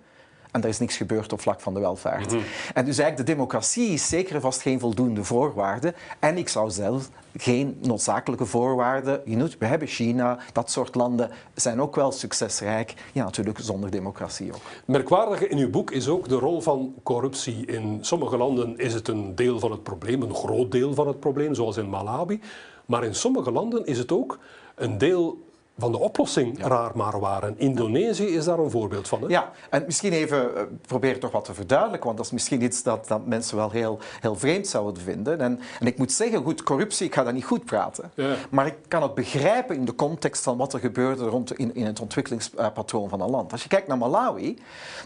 En 0.51 0.63
er 0.63 0.69
is 0.69 0.79
niks 0.79 0.97
gebeurd 0.97 1.33
op 1.33 1.41
vlak 1.41 1.61
van 1.61 1.75
de 1.75 1.81
welvaart. 1.81 2.33
Mhm. 2.33 2.43
En 2.75 2.85
dus 2.85 2.99
eigenlijk 2.99 3.17
de 3.17 3.35
democratie 3.35 3.89
is 3.89 4.09
zeker 4.09 4.35
en 4.35 4.41
vast 4.41 4.61
geen 4.61 4.81
voldoende 4.81 5.25
voorwaarde. 5.25 5.95
En 6.19 6.37
ik 6.39 6.49
zou 6.49 6.71
zelf 6.71 7.11
geen 7.37 7.79
noodzakelijke 7.83 8.47
voorwaarden. 8.47 9.23
We 9.59 9.67
hebben 9.67 9.89
China, 9.89 10.39
dat 10.53 10.71
soort 10.71 10.95
landen 10.95 11.31
zijn 11.55 11.81
ook 11.81 11.97
wel 11.97 12.13
succesrijk. 12.13 12.95
Ja, 13.13 13.25
natuurlijk 13.25 13.59
zonder 13.59 13.91
democratie 13.91 14.53
ook. 14.53 14.61
Merkwaardige 14.85 15.49
in 15.49 15.59
uw 15.59 15.71
boek 15.71 15.91
is 15.91 16.09
ook 16.09 16.29
de 16.29 16.35
rol 16.35 16.61
van 16.61 16.95
corruptie. 17.03 17.67
In 17.67 17.99
sommige 18.01 18.37
landen 18.37 18.79
is 18.79 18.95
het 18.95 19.09
een 19.09 19.35
deel 19.35 19.59
van 19.59 19.71
het 19.71 19.83
probleem, 19.83 20.23
een 20.23 20.35
groot 20.35 20.73
deel 20.73 20.95
van 20.95 21.07
het 21.07 21.21
probleem, 21.21 21.55
zoals 21.55 21.77
in 21.77 21.89
Malawi. 21.89 22.41
Maar 22.87 23.05
in 23.05 23.15
sommige 23.15 23.51
landen 23.51 23.87
is 23.87 23.99
het 23.99 24.13
ook 24.13 24.39
een 24.75 24.99
deel 24.99 25.48
van 25.79 25.93
de 25.93 25.99
oplossing 25.99 26.67
raar 26.67 26.91
maar 26.95 27.21
waren. 27.21 27.59
Indonesië 27.59 28.25
is 28.25 28.45
daar 28.45 28.59
een 28.59 28.71
voorbeeld 28.71 29.09
van. 29.09 29.21
Hè? 29.21 29.27
Ja, 29.27 29.53
en 29.71 29.83
misschien 29.87 30.13
even 30.13 30.51
uh, 30.55 30.61
proberen 30.87 31.21
toch 31.21 31.31
wat 31.31 31.45
te 31.45 31.55
verduidelijken, 31.55 32.07
want 32.07 32.17
dat 32.17 32.27
is 32.27 32.33
misschien 32.33 32.63
iets 32.63 32.83
dat, 32.83 33.09
dat 33.09 33.27
mensen 33.27 33.57
wel 33.57 33.71
heel, 33.71 33.99
heel 34.21 34.37
vreemd 34.37 34.67
zouden 34.67 35.03
vinden. 35.03 35.41
En, 35.41 35.61
en 35.81 35.87
ik 35.87 35.99
moet 35.99 36.13
zeggen, 36.13 36.43
goed, 36.43 36.63
corruptie, 36.63 37.07
ik 37.07 37.15
ga 37.15 37.23
dat 37.23 37.33
niet 37.33 37.45
goed 37.45 37.65
praten, 37.65 38.11
ja. 38.15 38.35
maar 38.51 38.67
ik 38.67 38.77
kan 38.89 39.03
het 39.03 39.15
begrijpen 39.15 39.77
in 39.77 39.85
de 39.85 39.95
context 39.95 40.43
van 40.43 40.57
wat 40.57 40.73
er 40.73 40.81
gebeurde 40.81 41.25
rond 41.25 41.59
in, 41.59 41.75
in 41.75 41.87
het 41.87 42.01
ontwikkelingspatroon 42.01 43.09
van 43.09 43.21
een 43.21 43.31
land. 43.31 43.53
Als 43.53 43.63
je 43.63 43.69
kijkt 43.69 43.89
naar 43.89 43.99
Malawi, 43.99 44.59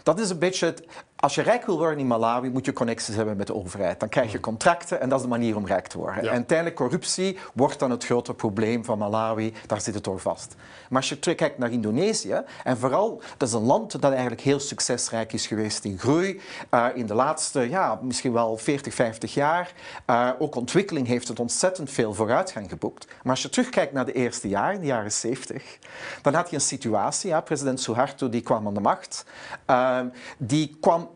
dat 0.03 0.19
is 0.19 0.29
een 0.29 0.39
beetje 0.39 0.65
het, 0.65 0.83
als 1.23 1.35
je 1.35 1.41
rijk 1.41 1.65
wil 1.65 1.77
worden 1.77 1.99
in 1.99 2.07
Malawi, 2.07 2.49
moet 2.49 2.65
je 2.65 2.73
connecties 2.73 3.15
hebben 3.15 3.37
met 3.37 3.47
de 3.47 3.55
overheid. 3.55 3.99
Dan 3.99 4.09
krijg 4.09 4.31
je 4.31 4.39
contracten 4.39 5.01
en 5.01 5.09
dat 5.09 5.17
is 5.17 5.23
de 5.23 5.29
manier 5.29 5.55
om 5.55 5.65
rijk 5.65 5.87
te 5.87 5.97
worden. 5.97 6.23
En 6.23 6.29
uiteindelijk 6.29 6.77
corruptie 6.77 7.37
wordt 7.53 7.79
dan 7.79 7.91
het 7.91 8.05
grote 8.05 8.33
probleem 8.33 8.85
van 8.85 8.97
Malawi. 8.97 9.53
Daar 9.67 9.81
zit 9.81 9.93
het 9.93 10.03
door 10.03 10.19
vast. 10.19 10.55
Maar 10.89 10.99
als 11.01 11.09
je 11.09 11.19
terugkijkt 11.19 11.57
naar 11.57 11.71
Indonesië, 11.71 12.41
en 12.63 12.77
vooral, 12.77 13.21
dat 13.37 13.47
is 13.47 13.53
een 13.53 13.61
land 13.63 14.01
dat 14.01 14.11
eigenlijk 14.11 14.41
heel 14.41 14.59
succesrijk 14.59 15.33
is 15.33 15.47
geweest 15.47 15.85
in 15.85 15.99
groei. 15.99 16.41
Uh, 16.71 16.85
in 16.93 17.05
de 17.05 17.13
laatste, 17.13 17.69
ja, 17.69 17.99
misschien 18.01 18.33
wel 18.33 18.57
40, 18.57 18.93
50 18.93 19.33
jaar. 19.33 19.73
Uh, 20.09 20.29
ook 20.39 20.55
ontwikkeling 20.55 21.07
heeft 21.07 21.27
het 21.27 21.39
ontzettend 21.39 21.91
veel 21.91 22.13
vooruitgang 22.13 22.69
geboekt. 22.69 23.07
Maar 23.07 23.31
als 23.31 23.41
je 23.41 23.49
terugkijkt 23.49 23.93
naar 23.93 24.05
de 24.05 24.13
eerste 24.13 24.47
jaren, 24.47 24.79
de 24.79 24.85
jaren 24.85 25.11
70, 25.11 25.77
dan 26.21 26.33
had 26.33 26.49
je 26.49 26.55
een 26.55 26.61
situatie, 26.61 27.29
ja, 27.29 27.41
president 27.41 27.79
Suharto 27.79 28.29
die 28.29 28.41
kwam 28.41 28.67
aan 28.67 28.73
de 28.73 28.79
macht. 28.79 29.25
Uh, 29.69 29.99
die 30.37 30.77
kwam 30.79 31.09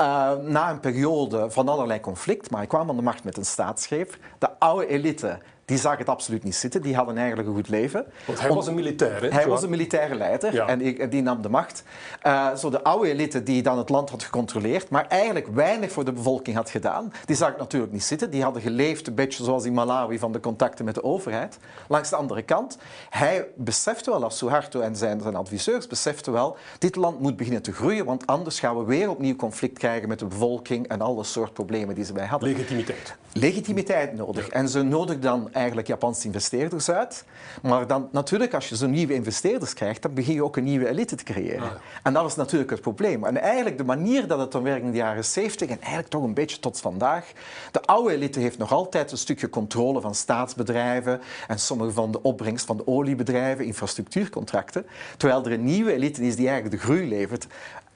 uh, 0.00 0.32
na 0.36 0.70
een 0.70 0.80
periode 0.80 1.50
van 1.50 1.68
allerlei 1.68 2.00
conflict, 2.00 2.50
maar 2.50 2.58
hij 2.58 2.68
kwam 2.68 2.88
aan 2.88 2.96
de 2.96 3.02
macht 3.02 3.24
met 3.24 3.36
een 3.36 3.44
staatsgreep. 3.44 4.18
De 4.38 4.58
oude 4.58 4.86
elite 4.86 5.38
die 5.68 5.78
zag 5.78 5.98
het 5.98 6.08
absoluut 6.08 6.44
niet 6.44 6.54
zitten. 6.54 6.82
Die 6.82 6.94
hadden 6.94 7.16
eigenlijk 7.16 7.48
een 7.48 7.54
goed 7.54 7.68
leven. 7.68 8.06
Want 8.26 8.40
hij 8.40 8.48
was 8.48 8.66
een 8.66 8.74
militair, 8.74 9.22
hè? 9.22 9.28
Hij 9.28 9.46
was 9.46 9.62
een 9.62 9.70
militaire 9.70 10.14
leider 10.14 10.58
en 10.58 11.10
die 11.10 11.22
nam 11.22 11.42
de 11.42 11.48
macht. 11.48 11.82
Uh, 12.26 12.54
zo 12.54 12.70
de 12.70 12.82
oude 12.82 13.08
elite 13.08 13.42
die 13.42 13.62
dan 13.62 13.78
het 13.78 13.88
land 13.88 14.10
had 14.10 14.22
gecontroleerd, 14.22 14.88
maar 14.88 15.06
eigenlijk 15.06 15.46
weinig 15.46 15.92
voor 15.92 16.04
de 16.04 16.12
bevolking 16.12 16.56
had 16.56 16.70
gedaan, 16.70 17.12
die 17.24 17.36
zag 17.36 17.48
het 17.48 17.58
natuurlijk 17.58 17.92
niet 17.92 18.04
zitten. 18.04 18.30
Die 18.30 18.42
hadden 18.42 18.62
geleefd 18.62 19.06
een 19.06 19.14
beetje 19.14 19.44
zoals 19.44 19.64
in 19.64 19.72
Malawi 19.72 20.18
van 20.18 20.32
de 20.32 20.40
contacten 20.40 20.84
met 20.84 20.94
de 20.94 21.04
overheid. 21.04 21.58
Langs 21.88 22.10
de 22.10 22.16
andere 22.16 22.42
kant, 22.42 22.78
hij 23.10 23.46
besefte 23.54 24.10
wel, 24.10 24.24
als 24.24 24.38
Suharto 24.38 24.80
en 24.80 24.96
zijn, 24.96 25.20
zijn 25.20 25.36
adviseurs 25.36 25.86
beseften 25.86 26.32
wel, 26.32 26.56
dit 26.78 26.96
land 26.96 27.20
moet 27.20 27.36
beginnen 27.36 27.62
te 27.62 27.72
groeien, 27.72 28.04
want 28.04 28.26
anders 28.26 28.60
gaan 28.60 28.78
we 28.78 28.84
weer 28.84 29.10
opnieuw 29.10 29.36
conflict 29.36 29.78
krijgen 29.78 30.08
met 30.08 30.18
de 30.18 30.26
bevolking 30.26 30.88
en 30.88 31.00
alle 31.00 31.24
soort 31.24 31.52
problemen 31.52 31.94
die 31.94 32.04
ze 32.04 32.12
bij 32.12 32.26
hadden. 32.26 32.48
Legitimiteit. 32.48 33.16
Legitimiteit 33.32 34.16
nodig. 34.16 34.48
En 34.48 34.68
ze 34.68 34.82
nodigden 34.82 35.20
dan 35.20 35.48
eigenlijk 35.58 35.86
Japanse 35.86 36.26
investeerders 36.26 36.90
uit. 36.90 37.24
Maar 37.62 37.86
dan 37.86 38.08
natuurlijk, 38.12 38.54
als 38.54 38.68
je 38.68 38.76
zo'n 38.76 38.90
nieuwe 38.90 39.14
investeerders 39.14 39.74
krijgt, 39.74 40.02
dan 40.02 40.14
begin 40.14 40.34
je 40.34 40.44
ook 40.44 40.56
een 40.56 40.64
nieuwe 40.64 40.88
elite 40.88 41.16
te 41.16 41.24
creëren. 41.24 41.62
Ah, 41.62 41.70
en 42.02 42.12
dat 42.12 42.26
is 42.26 42.34
natuurlijk 42.34 42.70
het 42.70 42.80
probleem. 42.80 43.24
En 43.24 43.36
eigenlijk 43.36 43.78
de 43.78 43.84
manier 43.84 44.26
dat 44.26 44.38
het 44.38 44.52
dan 44.52 44.62
werkt 44.62 44.84
in 44.84 44.90
de 44.90 44.96
jaren 44.96 45.24
70 45.24 45.68
en 45.68 45.80
eigenlijk 45.80 46.08
toch 46.08 46.22
een 46.22 46.34
beetje 46.34 46.58
tot 46.58 46.80
vandaag. 46.80 47.32
De 47.70 47.82
oude 47.82 48.12
elite 48.12 48.40
heeft 48.40 48.58
nog 48.58 48.72
altijd 48.72 49.12
een 49.12 49.18
stukje 49.18 49.50
controle 49.50 50.00
van 50.00 50.14
staatsbedrijven 50.14 51.20
en 51.48 51.58
sommige 51.58 51.92
van 51.92 52.10
de 52.10 52.22
opbrengst 52.22 52.66
van 52.66 52.76
de 52.76 52.86
oliebedrijven, 52.86 53.64
infrastructuurcontracten. 53.64 54.86
Terwijl 55.16 55.44
er 55.44 55.52
een 55.52 55.64
nieuwe 55.64 55.92
elite 55.92 56.22
is 56.22 56.36
die 56.36 56.48
eigenlijk 56.48 56.80
de 56.80 56.86
groei 56.86 57.08
levert 57.08 57.46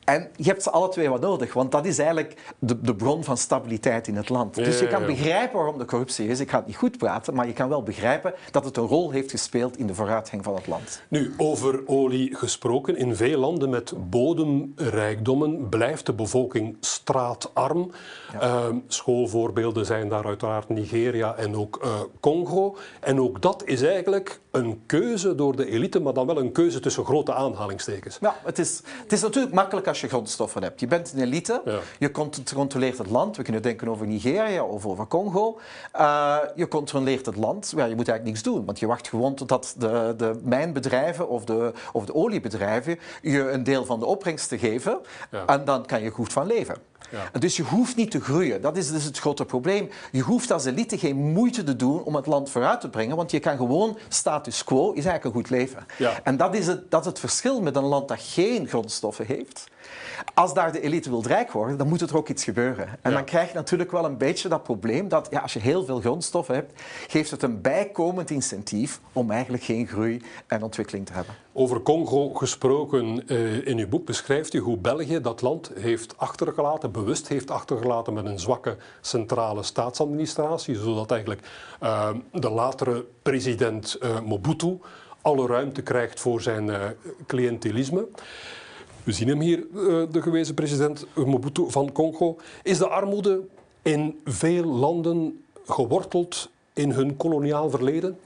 En 0.05 0.29
je 0.37 0.45
hebt 0.45 0.63
ze 0.63 0.71
alle 0.71 0.89
twee 0.89 1.09
wat 1.09 1.21
nodig, 1.21 1.53
want 1.53 1.73
dat 1.73 1.87
is 1.87 1.99
eigenlijk 1.99 2.55
de, 2.59 2.81
de 2.81 2.95
bron 2.95 3.25
van 3.25 3.37
stabiliteit 3.37 4.09
in 4.09 4.17
het 4.17 4.29
land. 4.29 4.55
dus 4.55 4.79
je 4.79 4.87
kan 4.87 5.07
begrijpen 5.07 5.57
waarom 5.57 5.79
de 5.79 5.85
corruptie 5.85 6.29
is. 6.29 6.41
Ik 6.41 6.51
ga 6.51 6.57
het 6.57 6.67
niet 6.67 6.77
goed 6.77 6.99
praten, 6.99 7.35
maar 7.35 7.47
je 7.47 7.53
kan 7.53 7.69
wel 7.69 7.83
begrijpen 7.83 8.35
dat 8.51 8.65
het 8.65 8.77
een 8.77 8.87
rol 8.87 9.11
heeft 9.11 9.31
gespeeld 9.31 9.79
in 9.79 9.87
de 9.87 9.95
vooruitgang 9.95 10.45
van 10.45 10.55
het 10.55 10.67
land. 10.67 11.03
Nu, 11.09 11.35
over 11.37 11.83
olie 11.87 12.37
gesproken. 12.37 12.97
In 12.97 13.17
veel 13.17 13.39
landen 13.39 13.71
met 13.71 13.93
bodemrijkdommen 14.11 15.69
blijft 15.69 16.07
de 16.07 16.13
bevolking 16.13 16.77
straatarm. 16.81 17.91
Ehm, 18.41 18.77
schoolvoorbeelden 18.87 19.87
zijn 19.87 20.09
daar 20.09 20.27
uiteraard 20.27 20.69
Nigeria 20.69 21.35
en 21.35 21.57
ook 21.57 21.81
uh, 21.85 22.01
Congo. 22.21 22.77
En 23.01 23.21
ook 23.21 23.43
dat 23.43 23.63
is 23.65 23.83
eigenlijk 23.83 24.41
een 24.53 24.83
keuze 24.87 25.35
door 25.35 25.57
de 25.57 25.71
elite, 25.71 26.01
maar 26.01 26.13
dan 26.13 26.27
wel 26.27 26.39
een 26.39 26.53
keuze 26.53 26.81
tussen 26.81 27.05
grote 27.05 27.35
aanhalingstekens. 27.35 28.19
Ja, 28.21 28.37
het 28.45 28.59
is, 28.59 28.83
het 29.03 29.13
is 29.13 29.23
natuurlijk 29.23 29.55
makkelijk 29.55 29.87
als 29.87 30.01
je 30.01 30.09
grondstoffen 30.09 30.63
hebt. 30.63 30.81
Je 30.81 30.87
bent 30.87 31.13
een 31.13 31.23
elite, 31.23 31.63
je 31.99 32.11
controleert 32.55 32.99
het 32.99 33.11
land. 33.11 33.37
We 33.37 33.43
kunnen 33.43 33.63
denken 33.63 33.89
over 33.89 34.07
Nigeria 34.07 34.65
of 34.65 34.87
over 34.87 35.07
Congo. 35.07 35.59
Uh, 35.97 36.37
je 36.55 36.69
controleert 36.69 37.27
het 37.27 37.37
land. 37.37 37.73
Ja, 37.77 37.85
je 37.85 37.95
moet 37.95 38.09
eigenlijk 38.09 38.25
niks 38.25 38.43
doen, 38.43 38.65
want 38.65 38.79
je 38.79 38.87
wacht 38.87 39.09
gewoon 39.09 39.35
totdat 39.35 39.75
de, 39.79 40.15
de 40.17 40.41
mijnbedrijven 40.43 41.29
of 41.29 41.45
de, 41.45 41.73
of 41.93 42.05
de 42.05 42.15
oliebedrijven 42.15 42.99
je 43.23 43.51
een 43.51 43.65
deel 43.65 43.85
van 43.85 43.99
de 43.99 44.07
opbrengsten 44.07 44.59
geven. 44.59 44.99
En 45.47 45.65
dan 45.65 45.87
kan 45.87 46.03
je 46.03 46.11
goed 46.11 46.33
van 46.33 46.47
leven. 46.47 46.77
Ja. 47.11 47.39
Dus 47.39 47.57
je 47.57 47.63
hoeft 47.63 47.97
niet 47.97 48.11
te 48.11 48.21
groeien. 48.21 48.61
Dat 48.61 48.77
is 48.77 48.91
dus 48.91 49.05
het 49.05 49.19
grote 49.19 49.45
probleem. 49.45 49.91
Je 50.13 50.21
hoeft 50.21 50.51
als 50.51 50.65
elite 50.65 50.99
geen 50.99 51.17
moeite 51.17 51.65
te 51.65 51.77
doen 51.77 52.03
om 52.03 52.15
het 52.15 52.27
land 52.27 52.51
vooruit 52.51 52.81
te 52.81 52.89
brengen, 52.89 53.17
want 53.17 53.31
je 53.31 53.39
kan 53.39 53.57
gewoon 53.57 53.99
status 54.09 54.65
quo, 54.65 54.91
is 54.91 55.05
eigenlijk 55.05 55.25
een 55.25 55.33
goed 55.33 55.51
leven. 55.51 55.87
Ja. 55.99 56.21
En 56.23 56.37
dat 56.37 56.55
is, 56.55 56.67
het, 56.67 56.91
dat 56.91 57.01
is 57.01 57.07
het 57.07 57.19
verschil 57.19 57.61
met 57.61 57.77
een 57.77 57.85
land 57.85 58.09
dat 58.09 58.21
geen 58.21 58.69
grondstoffen 58.69 59.27
heeft. 59.27 59.71
Als 60.35 60.55
daar 60.55 60.73
de 60.73 60.81
elite 60.81 61.11
wil 61.11 61.23
rijk 61.23 61.53
worden, 61.53 61.77
dan 61.77 61.89
moet 61.89 62.01
er 62.01 62.17
ook 62.17 62.29
iets 62.29 62.45
gebeuren. 62.45 62.89
En 63.03 63.13
dan 63.13 63.25
krijg 63.25 63.49
je 63.49 63.55
natuurlijk 63.55 63.91
wel 63.91 64.05
een 64.05 64.17
beetje 64.17 64.49
dat 64.49 64.63
probleem 64.63 65.09
dat 65.09 65.27
ja, 65.31 65.41
als 65.41 65.53
je 65.53 65.59
heel 65.59 65.85
veel 65.85 66.01
grondstoffen 66.01 66.55
hebt, 66.55 66.83
geeft 67.07 67.31
het 67.31 67.43
een 67.43 67.61
bijkomend 67.61 68.31
incentief 68.31 69.01
om 69.13 69.31
eigenlijk 69.31 69.63
geen 69.63 69.87
groei 69.87 70.23
en 70.47 70.63
ontwikkeling 70.63 71.07
te 71.07 71.13
hebben. 71.13 71.35
Over 71.53 71.83
Congo 71.83 72.29
gesproken, 72.29 73.23
uh, 73.27 73.67
in 73.67 73.79
uw 73.79 73.89
boek 73.89 74.07
beschrijft 74.07 74.55
u 74.55 74.59
hoe 74.59 74.77
België 74.77 75.21
dat 75.21 75.43
land 75.43 75.71
heeft 75.79 76.19
achtergelaten, 76.19 76.93
bewust 76.93 77.29
heeft 77.29 77.51
achtergelaten 77.51 78.13
met 78.13 78.25
een 78.25 78.39
zwakke 78.39 78.77
centrale 79.01 79.63
staatsadministratie, 79.63 80.77
zodat 80.77 81.11
eigenlijk 81.11 81.41
uh, 81.83 82.09
de 82.33 82.51
latere 82.51 83.05
president 83.23 83.99
uh, 84.03 84.21
Mobutu 84.21 84.79
alle 85.21 85.47
ruimte 85.47 85.83
krijgt 85.83 86.21
voor 86.21 86.41
zijn 86.41 86.71
cliëntelisme. 87.27 88.07
We 89.05 89.13
zien 89.13 89.29
hem 89.29 89.41
hier, 89.41 89.59
eh, 89.59 90.03
de 90.11 90.23
gewezen 90.23 90.55
president 90.55 91.07
Mobutu 91.15 91.71
van 91.71 91.93
Congo. 91.93 92.37
Is 92.63 92.79
de 92.79 92.89
armoede 92.89 93.41
in 93.83 94.21
veel 94.25 94.65
landen 94.65 95.45
geworteld 95.67 96.51
in 96.73 96.91
hun 96.91 97.17
koloniaal 97.17 97.71
verleden? 97.71 98.19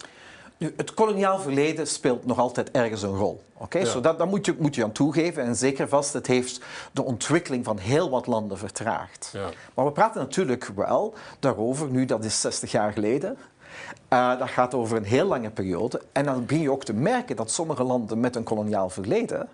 Nu, 0.59 0.75
het 0.76 0.95
koloniaal 0.95 1.38
verleden 1.38 1.87
speelt 1.87 2.26
nog 2.26 2.38
altijd 2.38 2.71
ergens 2.71 3.02
een 3.02 3.16
rol. 3.16 3.42
Oké, 3.54 3.78
okay? 3.78 4.00
dat, 4.00 4.18
dat 4.18 4.28
moet, 4.28 4.47
je, 4.47 4.54
moet 4.59 4.75
je 4.75 4.85
aan 4.85 4.92
toegeven. 4.92 5.42
En 5.42 5.56
zeker 5.56 5.88
vast, 5.88 6.12
het 6.12 6.26
heeft 6.26 6.61
de 6.92 7.04
ontwikkeling 7.04 7.64
van 7.64 7.78
heel 7.78 8.11
wat 8.11 8.26
landen 8.26 8.59
vertraagd. 8.59 9.30
Ja. 9.33 9.49
Maar 9.75 9.85
we 9.85 9.92
praten 9.92 10.21
natuurlijk 10.21 10.71
wel 10.75 11.14
daarover, 11.38 11.90
nu 11.90 12.04
dat 12.04 12.25
is 12.25 12.40
60 12.40 12.71
jaar 12.71 12.92
geleden. 12.92 13.37
Uh, 14.12 14.38
dat 14.38 14.49
gaat 14.49 14.75
over 14.75 14.97
een 14.97 15.04
heel 15.04 15.26
lange 15.26 15.50
periode. 15.50 16.02
En 16.12 16.25
dan 16.25 16.47
begin 16.47 16.62
je 16.62 16.71
ook 16.71 16.85
te 16.85 16.92
merken 16.95 17.37
dat 17.37 17.50
sommige 17.50 17.83
landen 17.83 18.21
met 18.21 18.37
een 18.37 18.45
koloniaal 18.45 18.90
verleden 18.90 19.49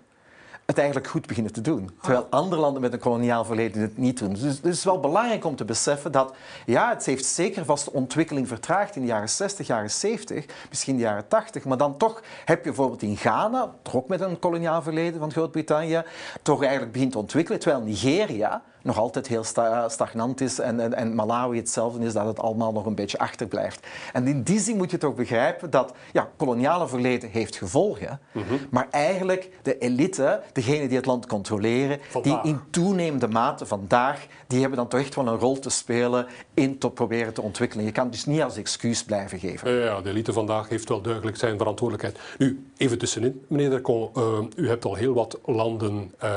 het 0.65 0.77
eigenlijk 0.77 1.07
goed 1.07 1.27
beginnen 1.27 1.53
te 1.53 1.61
doen. 1.61 1.89
Terwijl 2.01 2.27
andere 2.29 2.61
landen 2.61 2.81
met 2.81 2.93
een 2.93 2.99
koloniaal 2.99 3.45
verleden 3.45 3.81
het 3.81 3.97
niet 3.97 4.19
doen. 4.19 4.29
Dus, 4.29 4.41
dus 4.41 4.55
het 4.55 4.65
is 4.65 4.83
wel 4.83 4.99
belangrijk 4.99 5.45
om 5.45 5.55
te 5.55 5.65
beseffen 5.65 6.11
dat, 6.11 6.33
ja, 6.65 6.89
het 6.89 7.05
heeft 7.05 7.25
zeker 7.25 7.65
vast 7.65 7.85
de 7.85 7.93
ontwikkeling 7.93 8.47
vertraagd 8.47 8.95
in 8.95 9.01
de 9.01 9.07
jaren 9.07 9.29
60, 9.29 9.67
jaren 9.67 9.91
70, 9.91 10.45
misschien 10.69 10.95
de 10.95 11.01
jaren 11.01 11.27
80, 11.27 11.65
maar 11.65 11.77
dan 11.77 11.97
toch 11.97 12.21
heb 12.45 12.57
je 12.57 12.69
bijvoorbeeld 12.69 13.01
in 13.01 13.17
Ghana, 13.17 13.73
toch 13.81 13.95
ook 13.95 14.07
met 14.07 14.21
een 14.21 14.39
koloniaal 14.39 14.81
verleden 14.81 15.19
van 15.19 15.31
Groot-Brittannië, 15.31 16.03
toch 16.41 16.61
eigenlijk 16.61 16.91
begint 16.91 17.11
te 17.11 17.17
ontwikkelen, 17.17 17.59
terwijl 17.59 17.83
Nigeria 17.83 18.61
nog 18.83 18.97
altijd 18.97 19.27
heel 19.27 19.43
stagnant 19.87 20.41
is 20.41 20.59
en, 20.59 20.79
en, 20.79 20.93
en, 20.93 21.15
Malawi 21.15 21.57
hetzelfde 21.57 22.05
is, 22.05 22.13
dat 22.13 22.25
het 22.25 22.39
allemaal 22.39 22.71
nog 22.71 22.85
een 22.85 22.95
beetje 22.95 23.19
achterblijft. 23.19 23.87
En 24.13 24.27
in 24.27 24.43
die 24.43 24.59
zin 24.59 24.77
moet 24.77 24.91
je 24.91 24.97
toch 24.97 25.15
begrijpen 25.15 25.69
dat 25.69 25.93
ja, 26.11 26.29
koloniale 26.37 26.87
verleden 26.87 27.29
heeft 27.29 27.55
gevolgen, 27.55 28.19
mm 28.31 28.41
maar 28.69 28.87
eigenlijk 28.91 29.49
de 29.61 29.77
elite, 29.77 30.41
degenen 30.53 30.87
die 30.87 30.97
het 30.97 31.05
land 31.05 31.25
controleren, 31.25 31.99
die 32.21 32.39
in 32.43 32.59
toenemende 32.69 33.27
mate 33.27 33.65
vandaag, 33.65 34.27
die 34.47 34.59
hebben 34.59 34.77
dan 34.77 34.87
toch 34.87 34.99
echt 34.99 35.15
wel 35.15 35.27
een 35.27 35.37
rol 35.37 35.59
te 35.59 35.69
spelen 35.69 36.27
in 36.53 36.77
te 36.77 36.89
proberen 36.89 37.33
te 37.33 37.41
ontwikkelen. 37.41 37.85
Je 37.85 37.91
kan 37.91 38.09
dus 38.09 38.25
niet 38.25 38.41
als 38.41 38.57
excuus 38.57 39.03
blijven 39.03 39.39
geven. 39.39 39.71
Ja, 39.71 40.01
de 40.01 40.09
elite 40.09 40.33
vandaag 40.33 40.69
heeft 40.69 40.89
wel 40.89 41.01
duidelijk 41.01 41.37
zijn 41.37 41.57
verantwoordelijkheid. 41.57 42.19
Nu, 42.37 42.65
even 42.77 42.97
tussenin, 42.97 43.45
meneer 43.47 43.69
Dercon, 43.69 44.09
uh, 44.17 44.39
u 44.55 44.67
hebt 44.67 44.85
al 44.85 44.95
heel 44.95 45.13
wat 45.13 45.39
landen 45.45 46.11
uh, 46.23 46.29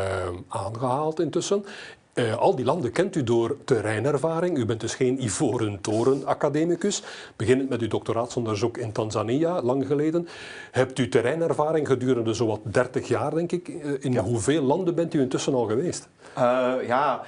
aangehaald 0.48 1.20
intussen. 1.20 1.64
Uh, 2.18 2.36
al 2.36 2.54
die 2.56 2.64
landen 2.64 2.92
kent 2.92 3.16
u 3.16 3.22
door 3.22 3.56
terreinervaring. 3.64 4.58
U 4.58 4.64
bent 4.64 4.80
dus 4.80 4.94
geen 4.94 5.22
ivoren 5.22 5.80
toren 5.80 6.26
academicus. 6.26 7.02
Beginnend 7.36 7.68
met 7.68 7.80
uw 7.80 7.88
doctoraatsonderzoek 7.88 8.76
in 8.76 8.92
Tanzania, 8.92 9.62
lang 9.62 9.86
geleden. 9.86 10.28
Hebt 10.70 10.98
u 10.98 11.08
terreinervaring 11.08 11.86
gedurende 11.86 12.34
zowat 12.34 12.60
30 12.62 13.08
jaar, 13.08 13.34
denk 13.34 13.52
ik. 13.52 13.68
In 14.00 14.16
hoeveel 14.16 14.62
landen 14.62 14.94
bent 14.94 15.14
u 15.14 15.20
intussen 15.20 15.54
al 15.54 15.64
geweest? 15.64 16.08
Uh, 16.38 16.74
ja, 16.86 17.22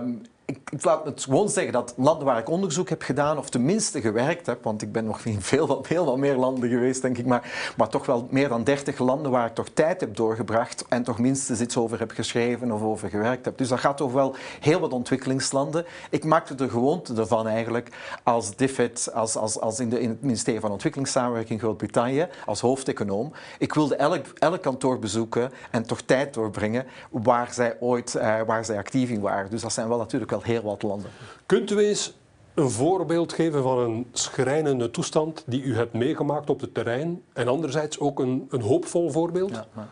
um, 0.00 0.20
ik, 0.50 0.84
laat 0.84 1.04
het 1.04 1.22
gewoon 1.22 1.48
zeggen 1.48 1.72
dat 1.72 1.94
landen 1.96 2.26
waar 2.26 2.38
ik 2.38 2.48
onderzoek 2.48 2.88
heb 2.88 3.02
gedaan, 3.02 3.38
of 3.38 3.50
tenminste 3.50 4.00
gewerkt 4.00 4.46
heb, 4.46 4.64
want 4.64 4.82
ik 4.82 4.92
ben 4.92 5.04
nog 5.04 5.24
in 5.24 5.40
veel, 5.40 5.78
veel 5.82 6.04
wat 6.04 6.16
meer 6.16 6.36
landen 6.36 6.68
geweest, 6.68 7.02
denk 7.02 7.18
ik, 7.18 7.26
maar, 7.26 7.72
maar 7.76 7.88
toch 7.88 8.06
wel 8.06 8.28
meer 8.30 8.48
dan 8.48 8.64
30 8.64 8.98
landen 8.98 9.30
waar 9.30 9.46
ik 9.46 9.54
toch 9.54 9.68
tijd 9.74 10.00
heb 10.00 10.16
doorgebracht 10.16 10.84
en 10.88 11.02
toch 11.02 11.18
minstens 11.18 11.60
iets 11.60 11.76
over 11.76 11.98
heb 11.98 12.10
geschreven 12.10 12.72
of 12.72 12.82
over 12.82 13.08
gewerkt 13.08 13.44
heb. 13.44 13.58
Dus 13.58 13.68
dat 13.68 13.80
gaat 13.80 13.96
toch 13.96 14.12
wel 14.12 14.34
heel 14.60 14.80
wat 14.80 14.92
ontwikkelingslanden. 14.92 15.84
Ik 16.10 16.24
maakte 16.24 16.54
de 16.54 16.68
gewoonte 16.68 17.14
ervan 17.14 17.48
eigenlijk 17.48 17.88
als 18.22 18.56
DFID, 18.56 19.10
als, 19.14 19.36
als, 19.36 19.60
als 19.60 19.80
in, 19.80 19.88
de, 19.88 20.00
in 20.00 20.08
het 20.08 20.22
ministerie 20.22 20.60
van 20.60 20.70
Ontwikkelingssamenwerking 20.70 21.58
in 21.60 21.64
Groot-Brittannië, 21.64 22.28
als 22.46 22.60
hoofdeconoom. 22.60 23.32
Ik 23.58 23.74
wilde 23.74 23.96
elk, 23.96 24.26
elk 24.38 24.62
kantoor 24.62 24.98
bezoeken 24.98 25.52
en 25.70 25.86
toch 25.86 26.00
tijd 26.00 26.34
doorbrengen 26.34 26.86
waar 27.10 27.52
zij 27.52 27.76
ooit 27.80 28.14
uh, 28.14 28.40
waar 28.46 28.64
zij 28.64 28.78
actief 28.78 29.10
in 29.10 29.20
waren. 29.20 29.50
Dus 29.50 29.62
dat 29.62 29.72
zijn 29.72 29.88
wel 29.88 29.98
natuurlijk 29.98 30.30
wel 30.30 30.39
heel 30.44 30.62
wat 30.62 30.82
landen. 30.82 31.10
Kunt 31.46 31.70
u 31.70 31.78
eens 31.78 32.14
een 32.54 32.70
voorbeeld 32.70 33.32
geven 33.32 33.62
van 33.62 33.78
een 33.78 34.06
schrijnende 34.12 34.90
toestand 34.90 35.42
die 35.46 35.62
u 35.62 35.76
hebt 35.76 35.92
meegemaakt 35.92 36.50
op 36.50 36.60
het 36.60 36.74
terrein 36.74 37.22
en 37.32 37.48
anderzijds 37.48 37.98
ook 37.98 38.18
een, 38.18 38.46
een 38.50 38.60
hoopvol 38.60 39.10
voorbeeld? 39.10 39.50
Ja, 39.50 39.88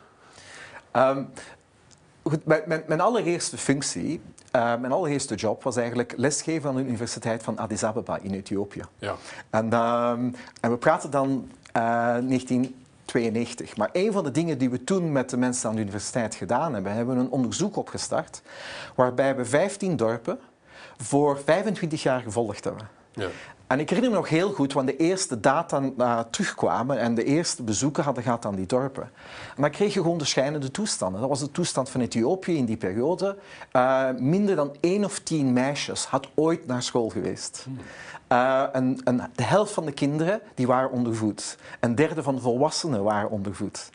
ehm, 0.90 1.24
goed, 2.22 2.44
mijn, 2.44 2.84
mijn, 2.86 3.00
allereerste 3.00 3.58
functie, 3.58 4.20
eh, 4.50 4.62
mijn 4.62 4.92
allereerste 4.92 5.34
job 5.34 5.62
was 5.62 5.76
eigenlijk 5.76 6.14
lesgeven 6.16 6.70
aan 6.70 6.76
de 6.76 6.82
Universiteit 6.82 7.42
van 7.42 7.58
Addis 7.58 7.84
Ababa 7.84 8.18
in 8.22 8.34
Ethiopië. 8.34 8.82
Ja. 8.98 9.14
En, 9.50 9.72
ehm, 9.72 10.30
we 10.60 10.76
praten 10.76 11.10
dan 11.10 11.50
uh, 11.76 12.16
19 12.16 12.74
92. 13.08 13.76
Maar 13.76 13.88
een 13.92 14.12
van 14.12 14.24
de 14.24 14.30
dingen 14.30 14.58
die 14.58 14.70
we 14.70 14.84
toen 14.84 15.12
met 15.12 15.30
de 15.30 15.36
mensen 15.36 15.68
aan 15.68 15.74
de 15.74 15.80
universiteit 15.80 16.34
gedaan 16.34 16.74
hebben, 16.74 16.92
hebben 16.92 17.14
we 17.14 17.20
een 17.20 17.30
onderzoek 17.30 17.76
opgestart 17.76 18.42
waarbij 18.94 19.36
we 19.36 19.44
15 19.44 19.96
dorpen 19.96 20.38
voor 20.96 21.38
25 21.44 22.02
jaar 22.02 22.20
gevolgd 22.20 22.64
hebben. 22.64 22.88
Ja. 23.12 23.28
En 23.68 23.80
ik 23.80 23.88
herinner 23.88 24.12
me 24.12 24.16
nog 24.18 24.28
heel 24.28 24.52
goed, 24.52 24.72
want 24.72 24.86
de 24.86 24.96
eerste 24.96 25.40
data 25.40 26.24
terugkwamen 26.30 26.98
en 26.98 27.14
de 27.14 27.24
eerste 27.24 27.62
bezoeken 27.62 28.04
hadden 28.04 28.22
gehad 28.22 28.44
aan 28.44 28.54
die 28.54 28.66
dorpen. 28.66 29.02
En 29.56 29.62
dan 29.62 29.70
kreeg 29.70 29.94
je 29.94 30.00
gewoon 30.00 30.18
de 30.18 30.24
schijnende 30.24 30.70
toestanden. 30.70 31.20
Dat 31.20 31.28
was 31.28 31.40
de 31.40 31.50
toestand 31.50 31.90
van 31.90 32.00
Ethiopië 32.00 32.56
in 32.56 32.64
die 32.64 32.76
periode. 32.76 33.36
Uh, 33.72 34.08
minder 34.16 34.56
dan 34.56 34.76
één 34.80 35.04
of 35.04 35.18
tien 35.18 35.52
meisjes 35.52 36.04
had 36.04 36.28
ooit 36.34 36.66
naar 36.66 36.82
school 36.82 37.08
geweest. 37.08 37.66
En, 38.28 39.00
en, 39.04 39.30
de 39.34 39.42
helft 39.42 39.72
van 39.72 39.84
de 39.84 39.92
kinderen 39.92 40.40
die 40.54 40.66
waren 40.66 40.90
ondervoed. 40.90 41.58
Een 41.80 41.94
derde 41.94 42.22
van 42.22 42.34
de 42.34 42.40
volwassenen 42.40 43.02
waren 43.02 43.30
ondervoed. 43.30 43.90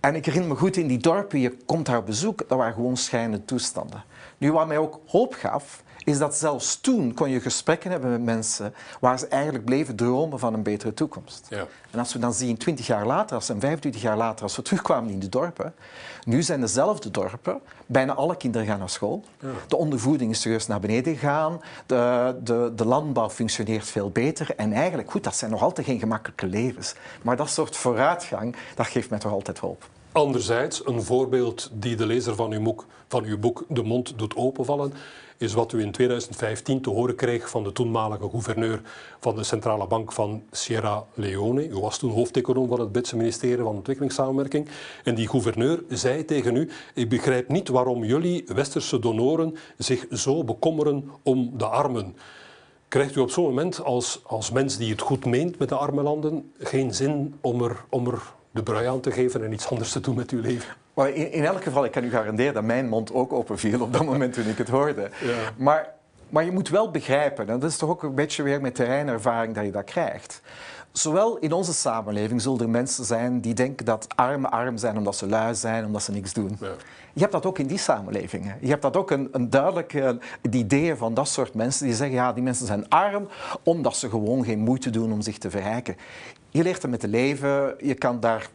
En 0.00 0.14
ik 0.14 0.24
herinner 0.24 0.50
me 0.50 0.56
goed 0.56 0.76
in 0.76 0.86
die 0.86 0.98
dorpen, 0.98 1.40
je 1.40 1.56
komt 1.66 1.86
daar 1.86 1.98
op 1.98 2.06
bezoek, 2.06 2.38
dat 2.48 2.58
waren 2.58 2.74
gewoon 2.74 2.96
schijnende 2.96 3.44
toestanden. 3.44 4.04
Nu, 4.38 4.52
wat 4.52 4.66
mij 4.66 4.78
ook 4.78 5.00
hoop 5.06 5.34
gaf, 5.34 5.82
is 6.04 6.18
dat 6.18 6.36
zelfs 6.36 6.80
toen 6.80 7.14
kon 7.14 7.30
je 7.30 7.40
gesprekken 7.40 7.90
hebben 7.90 8.10
met 8.10 8.22
mensen 8.22 8.74
waar 9.00 9.18
ze 9.18 9.26
eigenlijk 9.26 9.64
bleven 9.64 9.96
dromen 9.96 10.38
van 10.38 10.54
een 10.54 10.62
betere 10.62 10.94
toekomst. 10.94 11.46
Ja. 11.48 11.66
En 11.90 11.98
als 11.98 12.12
we 12.12 12.18
dan 12.18 12.34
zien, 12.34 12.56
20 12.56 12.86
jaar 12.86 13.06
later, 13.06 13.36
als 13.36 13.48
en 13.48 13.60
25 13.60 14.02
jaar 14.02 14.16
later, 14.16 14.42
als 14.42 14.56
we 14.56 14.62
terugkwamen 14.62 15.10
in 15.10 15.18
de 15.18 15.28
dorpen, 15.28 15.74
nu 16.24 16.42
zijn 16.42 16.60
dezelfde 16.60 17.10
dorpen, 17.10 17.60
bijna 17.86 18.14
alle 18.14 18.36
kinderen 18.36 18.66
gaan 18.66 18.78
naar 18.78 18.90
school. 18.90 19.24
Ja. 19.40 19.48
De 19.68 19.76
ondervoeding 19.76 20.30
is 20.30 20.40
serieus 20.40 20.66
naar 20.66 20.80
beneden 20.80 21.14
gegaan, 21.14 21.60
de, 21.86 22.34
de, 22.44 22.72
de 22.76 22.84
landbouw 22.84 23.30
functioneert 23.30 23.86
veel 23.86 24.10
beter 24.10 24.54
en 24.56 24.72
eigenlijk, 24.72 25.10
goed, 25.10 25.24
dat 25.24 25.36
zijn 25.36 25.50
nog 25.50 25.62
altijd 25.62 25.86
geen 25.86 25.98
gemakkelijke 25.98 26.46
levens. 26.46 26.94
Maar 27.22 27.36
dat 27.36 27.50
soort 27.50 27.76
vooruitgang, 27.76 28.56
dat 28.74 28.86
geeft 28.86 29.10
mij 29.10 29.18
toch 29.18 29.32
altijd 29.32 29.58
hoop. 29.58 29.88
Anderzijds, 30.12 30.86
een 30.86 31.02
voorbeeld 31.02 31.70
die 31.72 31.96
de 31.96 32.06
lezer 32.06 32.34
van 32.34 32.52
uw 32.52 32.62
boek, 32.62 32.86
van 33.08 33.24
uw 33.24 33.38
boek 33.38 33.64
de 33.68 33.82
mond 33.82 34.18
doet 34.18 34.36
openvallen, 34.36 34.92
is 35.42 35.54
wat 35.54 35.72
u 35.72 35.80
in 35.80 35.92
2015 35.92 36.80
te 36.80 36.90
horen 36.90 37.14
kreeg 37.14 37.50
van 37.50 37.64
de 37.64 37.72
toenmalige 37.72 38.28
gouverneur 38.30 38.80
van 39.20 39.36
de 39.36 39.44
Centrale 39.44 39.86
Bank 39.86 40.12
van 40.12 40.42
Sierra 40.50 41.04
Leone. 41.14 41.68
U 41.68 41.78
was 41.78 41.98
toen 41.98 42.10
hoofdeconoom 42.10 42.68
van 42.68 42.80
het 42.80 42.92
Britse 42.92 43.16
ministerie 43.16 43.64
van 43.64 43.74
Ontwikkelingssamenwerking. 43.74 44.68
En 45.04 45.14
die 45.14 45.28
gouverneur 45.28 45.82
zei 45.88 46.24
tegen 46.24 46.56
u, 46.56 46.70
ik 46.94 47.08
begrijp 47.08 47.48
niet 47.48 47.68
waarom 47.68 48.04
jullie 48.04 48.44
westerse 48.46 48.98
donoren 48.98 49.54
zich 49.78 50.06
zo 50.10 50.44
bekommeren 50.44 51.10
om 51.22 51.58
de 51.58 51.66
armen. 51.66 52.16
Krijgt 52.88 53.16
u 53.16 53.20
op 53.20 53.30
zo'n 53.30 53.44
moment 53.44 53.84
als, 53.84 54.20
als 54.24 54.50
mens 54.50 54.76
die 54.76 54.90
het 54.90 55.00
goed 55.00 55.24
meent 55.24 55.58
met 55.58 55.68
de 55.68 55.76
arme 55.76 56.02
landen 56.02 56.52
geen 56.58 56.94
zin 56.94 57.34
om 57.40 57.62
er, 57.62 57.84
om 57.88 58.06
er 58.06 58.22
de 58.50 58.62
brui 58.62 58.86
aan 58.86 59.00
te 59.00 59.10
geven 59.10 59.44
en 59.44 59.52
iets 59.52 59.68
anders 59.68 59.92
te 59.92 60.00
doen 60.00 60.14
met 60.14 60.30
uw 60.30 60.40
leven? 60.40 60.81
Maar 60.94 61.08
in, 61.08 61.32
in 61.32 61.44
elk 61.44 61.62
geval, 61.62 61.84
ik 61.84 61.90
kan 61.90 62.04
u 62.04 62.10
garanderen 62.10 62.54
dat 62.54 62.64
mijn 62.64 62.88
mond 62.88 63.12
ook 63.12 63.32
open 63.32 63.58
viel 63.58 63.80
op 63.80 63.92
dat 63.92 64.04
moment 64.04 64.32
toen 64.32 64.46
ik 64.46 64.58
het 64.58 64.68
hoorde. 64.68 65.10
Ja. 65.20 65.34
Maar, 65.56 65.88
maar 66.28 66.44
je 66.44 66.52
moet 66.52 66.68
wel 66.68 66.90
begrijpen, 66.90 67.48
en 67.48 67.58
dat 67.58 67.70
is 67.70 67.76
toch 67.76 67.90
ook 67.90 68.02
een 68.02 68.14
beetje 68.14 68.42
weer 68.42 68.60
met 68.60 68.74
terreinervaring 68.74 69.54
dat 69.54 69.64
je 69.64 69.70
dat 69.70 69.84
krijgt. 69.84 70.40
Zowel 70.92 71.36
in 71.36 71.52
onze 71.52 71.72
samenleving 71.72 72.42
zullen 72.42 72.60
er 72.60 72.68
mensen 72.68 73.04
zijn 73.04 73.40
die 73.40 73.54
denken 73.54 73.84
dat 73.84 74.06
armen 74.14 74.50
arm 74.50 74.76
zijn 74.76 74.96
omdat 74.96 75.16
ze 75.16 75.26
lui 75.26 75.54
zijn, 75.54 75.84
omdat 75.84 76.02
ze 76.02 76.12
niks 76.12 76.32
doen. 76.32 76.56
Ja. 76.60 76.68
Je 77.12 77.20
hebt 77.20 77.32
dat 77.32 77.46
ook 77.46 77.58
in 77.58 77.66
die 77.66 77.78
samenlevingen. 77.78 78.56
Je 78.60 78.68
hebt 78.68 78.82
dat 78.82 78.96
ook 78.96 79.10
een, 79.10 79.28
een 79.32 79.50
duidelijk 79.50 79.92
uh, 79.92 80.10
idee 80.50 80.94
van 80.94 81.14
dat 81.14 81.28
soort 81.28 81.54
mensen 81.54 81.86
die 81.86 81.94
zeggen, 81.94 82.16
ja, 82.16 82.32
die 82.32 82.42
mensen 82.42 82.66
zijn 82.66 82.88
arm 82.88 83.28
omdat 83.62 83.96
ze 83.96 84.08
gewoon 84.08 84.44
geen 84.44 84.58
moeite 84.58 84.90
doen 84.90 85.12
om 85.12 85.20
zich 85.20 85.38
te 85.38 85.50
verrijken. 85.50 85.96
Je 86.48 86.62
leert 86.62 86.82
er 86.82 86.88
met 86.88 87.00
te 87.00 87.08
leven, 87.08 87.74
je 87.78 87.94
kan 87.94 88.20
daar 88.20 88.48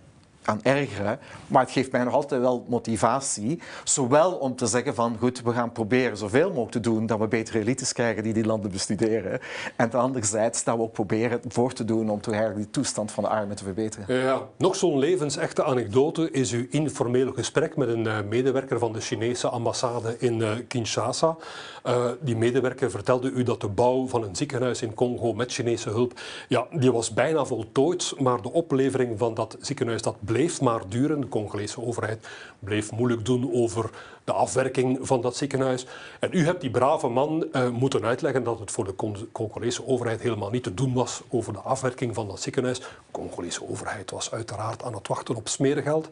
aan 0.47 0.59
ergeren. 0.63 1.19
Maar 1.47 1.61
het 1.61 1.71
geeft 1.71 1.91
mij 1.91 2.03
nog 2.03 2.13
altijd 2.13 2.41
wel 2.41 2.65
motivatie. 2.67 3.61
Zowel 3.83 4.33
om 4.33 4.55
te 4.55 4.65
zeggen 4.65 4.95
van 4.95 5.15
goed, 5.19 5.41
we 5.41 5.53
gaan 5.53 5.71
proberen 5.71 6.17
zoveel 6.17 6.47
mogelijk 6.47 6.71
te 6.71 6.79
doen 6.79 7.05
dat 7.05 7.19
we 7.19 7.27
betere 7.27 7.59
elites 7.59 7.93
krijgen 7.93 8.23
die 8.23 8.33
die 8.33 8.45
landen 8.45 8.71
bestuderen. 8.71 9.39
En 9.75 9.91
anderzijds 9.91 10.63
dat 10.63 10.75
we 10.75 10.81
ook 10.81 10.93
proberen 10.93 11.41
voor 11.47 11.73
te 11.73 11.85
doen 11.85 12.09
om 12.09 12.21
toch 12.21 12.33
eigenlijk 12.33 12.63
die 12.63 12.73
toestand 12.73 13.11
van 13.11 13.23
de 13.23 13.29
armen 13.29 13.55
te 13.55 13.63
verbeteren. 13.63 14.15
Ja, 14.15 14.41
nog 14.57 14.75
zo'n 14.75 14.99
levensechte 14.99 15.63
anekdote 15.63 16.31
is 16.31 16.51
uw 16.51 16.65
informeel 16.69 17.31
gesprek 17.31 17.75
met 17.75 17.87
een 17.87 18.05
uh, 18.05 18.17
medewerker 18.29 18.79
van 18.79 18.93
de 18.93 19.01
Chinese 19.01 19.47
ambassade 19.47 20.15
in 20.19 20.39
uh, 20.39 20.51
Kinshasa. 20.67 21.37
Uh, 21.87 22.05
die 22.21 22.35
medewerker 22.35 22.91
vertelde 22.91 23.29
u 23.29 23.43
dat 23.43 23.61
de 23.61 23.67
bouw 23.67 24.07
van 24.07 24.23
een 24.23 24.35
ziekenhuis 24.35 24.81
in 24.81 24.93
Congo 24.93 25.33
met 25.33 25.53
Chinese 25.53 25.89
hulp, 25.89 26.19
ja, 26.47 26.67
die 26.71 26.91
was 26.91 27.13
bijna 27.13 27.45
voltooid, 27.45 28.13
maar 28.19 28.41
de 28.41 28.51
oplevering 28.51 29.17
van 29.19 29.33
dat 29.33 29.57
ziekenhuis 29.59 30.01
dat 30.01 30.15
bleef 30.19 30.61
maar 30.61 30.81
duren. 30.89 31.21
De 31.21 31.27
Congolese 31.27 31.81
overheid 31.81 32.27
bleef 32.59 32.91
moeilijk 32.91 33.25
doen 33.25 33.53
over 33.53 33.89
de 34.23 34.31
afwerking 34.31 34.97
van 35.01 35.21
dat 35.21 35.35
ziekenhuis. 35.35 35.85
En 36.19 36.29
u 36.31 36.45
hebt 36.45 36.61
die 36.61 36.71
brave 36.71 37.07
man 37.07 37.47
uh, 37.51 37.69
moeten 37.69 38.05
uitleggen 38.05 38.43
dat 38.43 38.59
het 38.59 38.71
voor 38.71 38.85
de 38.85 39.21
Congolese 39.31 39.87
overheid 39.87 40.21
helemaal 40.21 40.49
niet 40.49 40.63
te 40.63 40.73
doen 40.73 40.93
was 40.93 41.21
over 41.29 41.53
de 41.53 41.59
afwerking 41.59 42.13
van 42.13 42.27
dat 42.27 42.41
ziekenhuis. 42.41 42.79
De 42.79 42.85
Congolese 43.11 43.69
overheid 43.69 44.11
was 44.11 44.31
uiteraard 44.31 44.83
aan 44.83 44.93
het 44.93 45.07
wachten 45.07 45.35
op 45.35 45.47
smeregeld. 45.47 46.09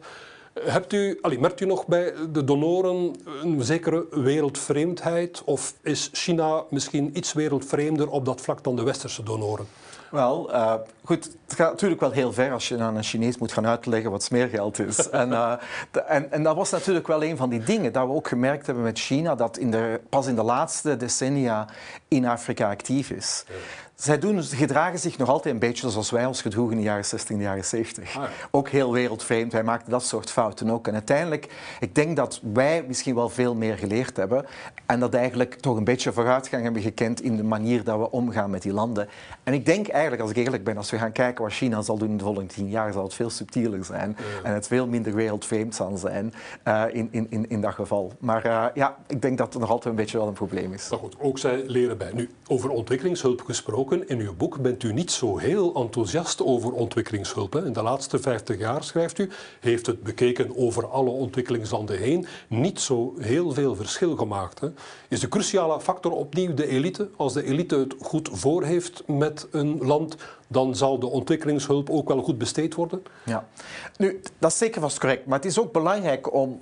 Hebt 0.60 0.92
u, 0.92 1.18
allee, 1.20 1.38
merkt 1.38 1.60
u 1.60 1.66
nog 1.66 1.86
bij 1.86 2.12
de 2.32 2.44
donoren 2.44 3.14
een 3.42 3.62
zekere 3.62 4.06
wereldvreemdheid? 4.10 5.42
Of 5.44 5.74
is 5.82 6.10
China 6.12 6.62
misschien 6.70 7.16
iets 7.16 7.32
wereldvreemder 7.32 8.10
op 8.10 8.24
dat 8.24 8.40
vlak 8.40 8.64
dan 8.64 8.76
de 8.76 8.82
westerse 8.82 9.22
donoren? 9.22 9.66
Wel, 10.10 10.50
uh, 10.52 10.74
goed, 11.04 11.24
het 11.44 11.54
gaat 11.54 11.70
natuurlijk 11.70 12.00
wel 12.00 12.10
heel 12.10 12.32
ver 12.32 12.52
als 12.52 12.68
je 12.68 12.78
aan 12.78 12.96
een 12.96 13.02
Chinees 13.02 13.38
moet 13.38 13.52
gaan 13.52 13.66
uitleggen 13.66 14.10
wat 14.10 14.22
smeergeld 14.22 14.78
is. 14.78 15.10
en, 15.10 15.28
uh, 15.28 15.52
de, 15.90 16.00
en, 16.00 16.32
en, 16.32 16.42
dat 16.42 16.56
was 16.56 16.70
natuurlijk 16.70 17.06
wel 17.06 17.22
een 17.22 17.36
van 17.36 17.50
die 17.50 17.62
dingen 17.62 17.92
dat 17.92 18.06
we 18.06 18.12
ook 18.12 18.28
gemerkt 18.28 18.66
hebben 18.66 18.84
met 18.84 18.98
China, 18.98 19.34
dat 19.34 19.58
in 19.58 19.70
de, 19.70 20.00
pas 20.08 20.26
in 20.26 20.34
de 20.34 20.42
laatste 20.42 20.96
decennia 20.96 21.68
in 22.08 22.26
Afrika 22.26 22.70
actief 22.70 23.10
is. 23.10 23.44
Ja. 23.48 23.54
Zij 23.96 24.18
doen, 24.18 24.42
gedragen 24.42 24.98
zich 24.98 25.18
nog 25.18 25.28
altijd 25.28 25.54
een 25.54 25.60
beetje 25.60 25.90
zoals 25.90 26.10
wij 26.10 26.26
ons 26.26 26.42
gedroegen 26.42 26.76
in 26.76 26.82
de 26.82 26.88
jaren 26.88 27.04
60 27.04 27.30
en 27.30 27.36
de 27.36 27.42
jaren 27.42 27.64
70. 27.64 28.16
Ah, 28.16 28.22
ja. 28.22 28.28
Ook 28.50 28.68
heel 28.68 28.92
wereldvreemd. 28.92 29.52
Wij 29.52 29.62
maakten 29.62 29.90
dat 29.90 30.04
soort 30.04 30.30
fouten 30.30 30.70
ook. 30.70 30.86
En 30.88 30.92
uiteindelijk, 30.92 31.52
ik 31.80 31.94
denk 31.94 32.16
dat 32.16 32.40
wij 32.52 32.84
misschien 32.86 33.14
wel 33.14 33.28
veel 33.28 33.54
meer 33.54 33.78
geleerd 33.78 34.16
hebben. 34.16 34.46
En 34.86 35.00
dat 35.00 35.14
eigenlijk 35.14 35.54
toch 35.54 35.76
een 35.76 35.84
beetje 35.84 36.12
vooruitgang 36.12 36.62
hebben 36.62 36.82
gekend 36.82 37.22
in 37.22 37.36
de 37.36 37.42
manier 37.42 37.84
dat 37.84 37.98
we 37.98 38.10
omgaan 38.10 38.50
met 38.50 38.62
die 38.62 38.72
landen. 38.72 39.08
En 39.42 39.52
ik 39.52 39.66
denk 39.66 39.88
eigenlijk, 39.88 40.22
als 40.22 40.30
ik 40.30 40.36
eerlijk 40.36 40.64
ben, 40.64 40.76
als 40.76 40.90
we 40.90 40.98
gaan 40.98 41.12
kijken 41.12 41.44
wat 41.44 41.52
China 41.52 41.82
zal 41.82 41.98
doen 41.98 42.10
in 42.10 42.16
de 42.16 42.24
volgende 42.24 42.52
tien 42.52 42.68
jaar, 42.68 42.92
zal 42.92 43.02
het 43.02 43.14
veel 43.14 43.30
subtieler 43.30 43.84
zijn. 43.84 44.16
Ja. 44.18 44.48
En 44.48 44.54
het 44.54 44.66
veel 44.66 44.86
minder 44.86 45.14
wereldvreemd 45.14 45.74
zal 45.74 45.96
zijn 45.96 46.34
uh, 46.64 46.84
in, 46.92 47.08
in, 47.10 47.26
in, 47.30 47.48
in 47.48 47.60
dat 47.60 47.74
geval. 47.74 48.12
Maar 48.18 48.46
uh, 48.46 48.66
ja, 48.74 48.96
ik 49.06 49.22
denk 49.22 49.38
dat 49.38 49.52
het 49.52 49.62
nog 49.62 49.70
altijd 49.70 49.94
een 49.94 50.00
beetje 50.00 50.18
wel 50.18 50.26
een 50.26 50.32
probleem 50.32 50.72
is. 50.72 50.88
Maar 50.88 50.98
goed, 50.98 51.16
ook 51.18 51.38
zij 51.38 51.62
leren 51.66 51.98
bij. 51.98 52.10
Nu, 52.14 52.30
over 52.46 52.70
ontwikkelingshulp 52.70 53.40
gesproken. 53.40 53.85
In 53.92 54.20
uw 54.20 54.34
boek 54.36 54.60
bent 54.60 54.82
u 54.82 54.92
niet 54.92 55.10
zo 55.10 55.36
heel 55.36 55.74
enthousiast 55.74 56.42
over 56.42 56.72
ontwikkelingshulp. 56.72 57.52
Hè. 57.52 57.66
In 57.66 57.72
de 57.72 57.82
laatste 57.82 58.18
50 58.18 58.58
jaar, 58.58 58.84
schrijft 58.84 59.18
u, 59.18 59.30
heeft 59.60 59.86
het 59.86 60.02
bekeken 60.02 60.56
over 60.56 60.86
alle 60.86 61.10
ontwikkelingslanden 61.10 61.98
heen 61.98 62.26
niet 62.48 62.80
zo 62.80 63.14
heel 63.18 63.52
veel 63.52 63.74
verschil 63.74 64.16
gemaakt. 64.16 64.60
Hè. 64.60 64.68
Is 65.08 65.20
de 65.20 65.28
cruciale 65.28 65.80
factor 65.80 66.12
opnieuw 66.12 66.54
de 66.54 66.66
elite? 66.66 67.08
Als 67.16 67.32
de 67.32 67.44
elite 67.44 67.76
het 67.76 67.94
goed 68.00 68.28
voor 68.32 68.62
heeft 68.62 69.02
met 69.06 69.48
een 69.50 69.78
land, 69.78 70.16
dan 70.48 70.76
zal 70.76 70.98
de 70.98 71.06
ontwikkelingshulp 71.06 71.90
ook 71.90 72.08
wel 72.08 72.22
goed 72.22 72.38
besteed 72.38 72.74
worden? 72.74 73.02
Ja, 73.24 73.48
nu, 73.96 74.20
dat 74.38 74.50
is 74.50 74.58
zeker 74.58 74.80
vast 74.80 74.98
correct. 74.98 75.26
Maar 75.26 75.38
het 75.38 75.46
is 75.46 75.60
ook 75.60 75.72
belangrijk 75.72 76.34
om. 76.34 76.60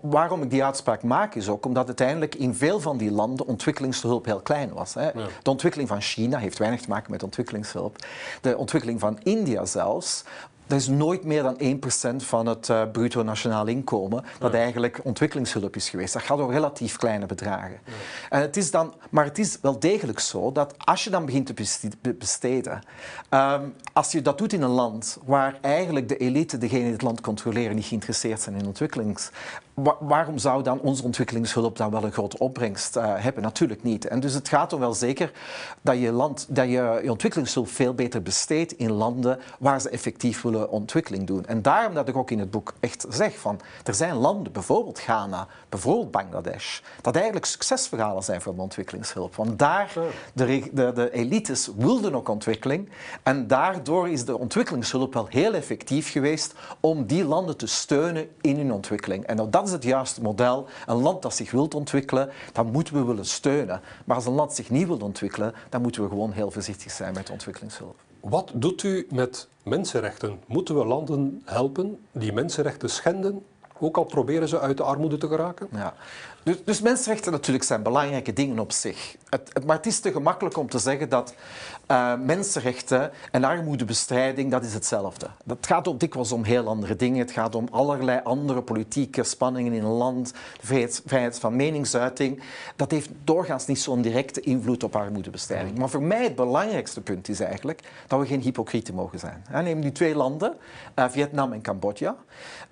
Waarom 0.00 0.42
ik 0.42 0.50
die 0.50 0.64
uitspraak 0.64 1.02
maak, 1.02 1.34
is 1.34 1.48
ook 1.48 1.66
omdat 1.66 1.86
uiteindelijk 1.86 2.34
in 2.34 2.54
veel 2.54 2.80
van 2.80 2.96
die 2.96 3.10
landen 3.10 3.46
ontwikkelingshulp 3.46 4.24
heel 4.24 4.40
klein 4.40 4.72
was. 4.72 4.94
Hè. 4.94 5.04
Ja. 5.04 5.26
De 5.42 5.50
ontwikkeling 5.50 5.88
van 5.88 6.00
China 6.00 6.33
heeft 6.40 6.58
weinig 6.58 6.80
te 6.80 6.88
maken 6.88 7.10
met 7.10 7.22
ontwikkelingshulp. 7.22 8.06
De 8.40 8.56
ontwikkeling 8.56 9.00
van 9.00 9.18
India 9.22 9.64
zelfs 9.64 10.24
dat 10.66 10.80
is 10.80 10.88
nooit 10.88 11.24
meer 11.24 11.42
dan 11.42 11.56
1% 11.60 12.16
van 12.16 12.46
het 12.46 12.68
uh, 12.68 12.82
bruto 12.92 13.22
nationaal 13.22 13.66
inkomen 13.66 14.24
dat 14.38 14.52
ja. 14.52 14.58
eigenlijk 14.58 15.00
ontwikkelingshulp 15.02 15.76
is 15.76 15.88
geweest. 15.88 16.12
Dat 16.12 16.22
gaat 16.22 16.40
om 16.40 16.50
relatief 16.50 16.96
kleine 16.96 17.26
bedragen. 17.26 17.78
Ja. 17.84 17.92
En 18.30 18.40
het 18.40 18.56
is 18.56 18.70
dan, 18.70 18.94
maar 19.10 19.24
het 19.24 19.38
is 19.38 19.58
wel 19.60 19.78
degelijk 19.78 20.20
zo 20.20 20.52
dat 20.52 20.74
als 20.78 21.04
je 21.04 21.10
dan 21.10 21.24
begint 21.26 21.46
te 21.46 21.82
besteden, 22.18 22.82
um, 23.30 23.74
als 23.92 24.12
je 24.12 24.22
dat 24.22 24.38
doet 24.38 24.52
in 24.52 24.62
een 24.62 24.70
land 24.70 25.18
waar 25.24 25.58
eigenlijk 25.60 26.08
de 26.08 26.16
elite, 26.16 26.58
degene 26.58 26.82
die 26.82 26.92
het 26.92 27.02
land 27.02 27.20
controleren, 27.20 27.74
niet 27.74 27.84
geïnteresseerd 27.84 28.40
zijn 28.40 28.56
in 28.56 28.66
ontwikkelings, 28.66 29.30
waarom 30.00 30.38
zou 30.38 30.62
dan 30.62 30.80
onze 30.80 31.02
ontwikkelingshulp 31.04 31.76
dan 31.76 31.90
wel 31.90 32.04
een 32.04 32.12
grote 32.12 32.38
opbrengst 32.38 32.96
uh, 32.96 33.14
hebben? 33.16 33.42
Natuurlijk 33.42 33.82
niet. 33.82 34.06
En 34.06 34.20
dus 34.20 34.34
het 34.34 34.48
gaat 34.48 34.72
er 34.72 34.78
wel 34.78 34.94
zeker 34.94 35.32
dat 35.80 35.98
je, 35.98 36.12
land, 36.12 36.46
dat 36.48 36.64
je, 36.64 37.00
je 37.02 37.10
ontwikkelingshulp 37.10 37.68
veel 37.68 37.94
beter 37.94 38.22
besteedt 38.22 38.72
in 38.72 38.92
landen 38.92 39.38
waar 39.58 39.80
ze 39.80 39.88
effectief 39.88 40.42
willen 40.42 40.70
ontwikkeling 40.70 41.26
doen. 41.26 41.46
En 41.46 41.62
daarom 41.62 41.94
dat 41.94 42.08
ik 42.08 42.16
ook 42.16 42.30
in 42.30 42.38
het 42.38 42.50
boek 42.50 42.72
echt 42.80 43.06
zeg 43.08 43.38
van, 43.38 43.60
er 43.84 43.94
zijn 43.94 44.14
landen, 44.14 44.52
bijvoorbeeld 44.52 44.98
Ghana, 44.98 45.46
bijvoorbeeld 45.68 46.10
Bangladesh, 46.10 46.80
dat 47.00 47.14
eigenlijk 47.14 47.46
succesverhalen 47.46 48.22
zijn 48.22 48.40
voor 48.40 48.54
de 48.54 48.60
ontwikkelingshulp. 48.60 49.34
Want 49.34 49.58
daar, 49.58 49.92
de, 50.32 50.70
de, 50.72 50.92
de 50.94 51.12
elites 51.12 51.70
wilden 51.76 52.14
ook 52.14 52.28
ontwikkeling 52.28 52.88
en 53.22 53.46
daardoor 53.46 54.08
is 54.08 54.24
de 54.24 54.38
ontwikkelingshulp 54.38 55.14
wel 55.14 55.26
heel 55.28 55.54
effectief 55.54 56.10
geweest 56.10 56.54
om 56.80 57.06
die 57.06 57.24
landen 57.24 57.56
te 57.56 57.66
steunen 57.66 58.28
in 58.40 58.56
hun 58.56 58.72
ontwikkeling. 58.72 59.24
En 59.24 59.36
dat 59.50 59.63
is 59.66 59.72
het 59.72 59.82
juiste 59.82 60.22
model. 60.22 60.66
Een 60.86 61.02
land 61.02 61.22
dat 61.22 61.34
zich 61.34 61.50
wil 61.50 61.68
ontwikkelen, 61.74 62.30
dat 62.52 62.72
moeten 62.72 62.94
we 62.94 63.04
willen 63.04 63.26
steunen. 63.26 63.80
Maar 64.04 64.16
als 64.16 64.26
een 64.26 64.32
land 64.32 64.52
zich 64.52 64.70
niet 64.70 64.86
wil 64.86 64.98
ontwikkelen, 64.98 65.54
dan 65.68 65.82
moeten 65.82 66.02
we 66.02 66.08
gewoon 66.08 66.32
heel 66.32 66.50
voorzichtig 66.50 66.90
zijn 66.92 67.14
met 67.14 67.30
ontwikkelingshulp. 67.30 67.96
Wat 68.20 68.50
doet 68.54 68.82
u 68.82 69.06
met 69.10 69.48
mensenrechten? 69.62 70.40
Moeten 70.46 70.78
we 70.78 70.84
landen 70.84 71.42
helpen 71.44 71.98
die 72.12 72.32
mensenrechten 72.32 72.90
schenden? 72.90 73.44
Ook 73.78 73.96
al 73.96 74.04
proberen 74.04 74.48
ze 74.48 74.60
uit 74.60 74.76
de 74.76 74.82
armoede 74.82 75.16
te 75.16 75.28
geraken? 75.28 75.68
Ja. 75.72 75.94
Dus, 76.44 76.64
dus 76.64 76.80
mensenrechten 76.80 77.32
natuurlijk 77.32 77.64
zijn 77.64 77.82
belangrijke 77.82 78.32
dingen 78.32 78.58
op 78.58 78.72
zich. 78.72 79.16
Het, 79.28 79.66
maar 79.66 79.76
het 79.76 79.86
is 79.86 80.00
te 80.00 80.12
gemakkelijk 80.12 80.56
om 80.56 80.68
te 80.68 80.78
zeggen 80.78 81.08
dat 81.08 81.34
uh, 81.90 82.14
mensenrechten 82.18 83.10
en 83.30 83.44
armoedebestrijding, 83.44 84.50
dat 84.50 84.64
is 84.64 84.74
hetzelfde. 84.74 85.26
Dat 85.44 85.58
gaat 85.60 85.88
ook 85.88 86.00
dikwijls 86.00 86.32
om 86.32 86.44
heel 86.44 86.66
andere 86.66 86.96
dingen. 86.96 87.18
Het 87.18 87.30
gaat 87.30 87.54
om 87.54 87.68
allerlei 87.70 88.20
andere 88.24 88.62
politieke 88.62 89.24
spanningen 89.24 89.72
in 89.72 89.84
een 89.84 89.90
land, 89.90 90.32
vrijheid, 91.04 91.38
van 91.38 91.56
meningsuiting. 91.56 92.42
Dat 92.76 92.90
heeft 92.90 93.10
doorgaans 93.24 93.66
niet 93.66 93.80
zo'n 93.80 94.02
directe 94.02 94.40
invloed 94.40 94.84
op 94.84 94.96
armoedebestrijding. 94.96 95.78
Maar 95.78 95.88
voor 95.88 96.02
mij 96.02 96.22
het 96.22 96.34
belangrijkste 96.34 97.00
punt 97.00 97.28
is 97.28 97.40
eigenlijk 97.40 97.80
dat 98.06 98.20
we 98.20 98.26
geen 98.26 98.40
hypocrieten 98.40 98.94
mogen 98.94 99.18
zijn. 99.18 99.44
Neem 99.50 99.78
nu 99.78 99.92
twee 99.92 100.14
landen, 100.14 100.56
uh, 100.98 101.04
Vietnam 101.08 101.52
en 101.52 101.62
Cambodja. 101.62 102.16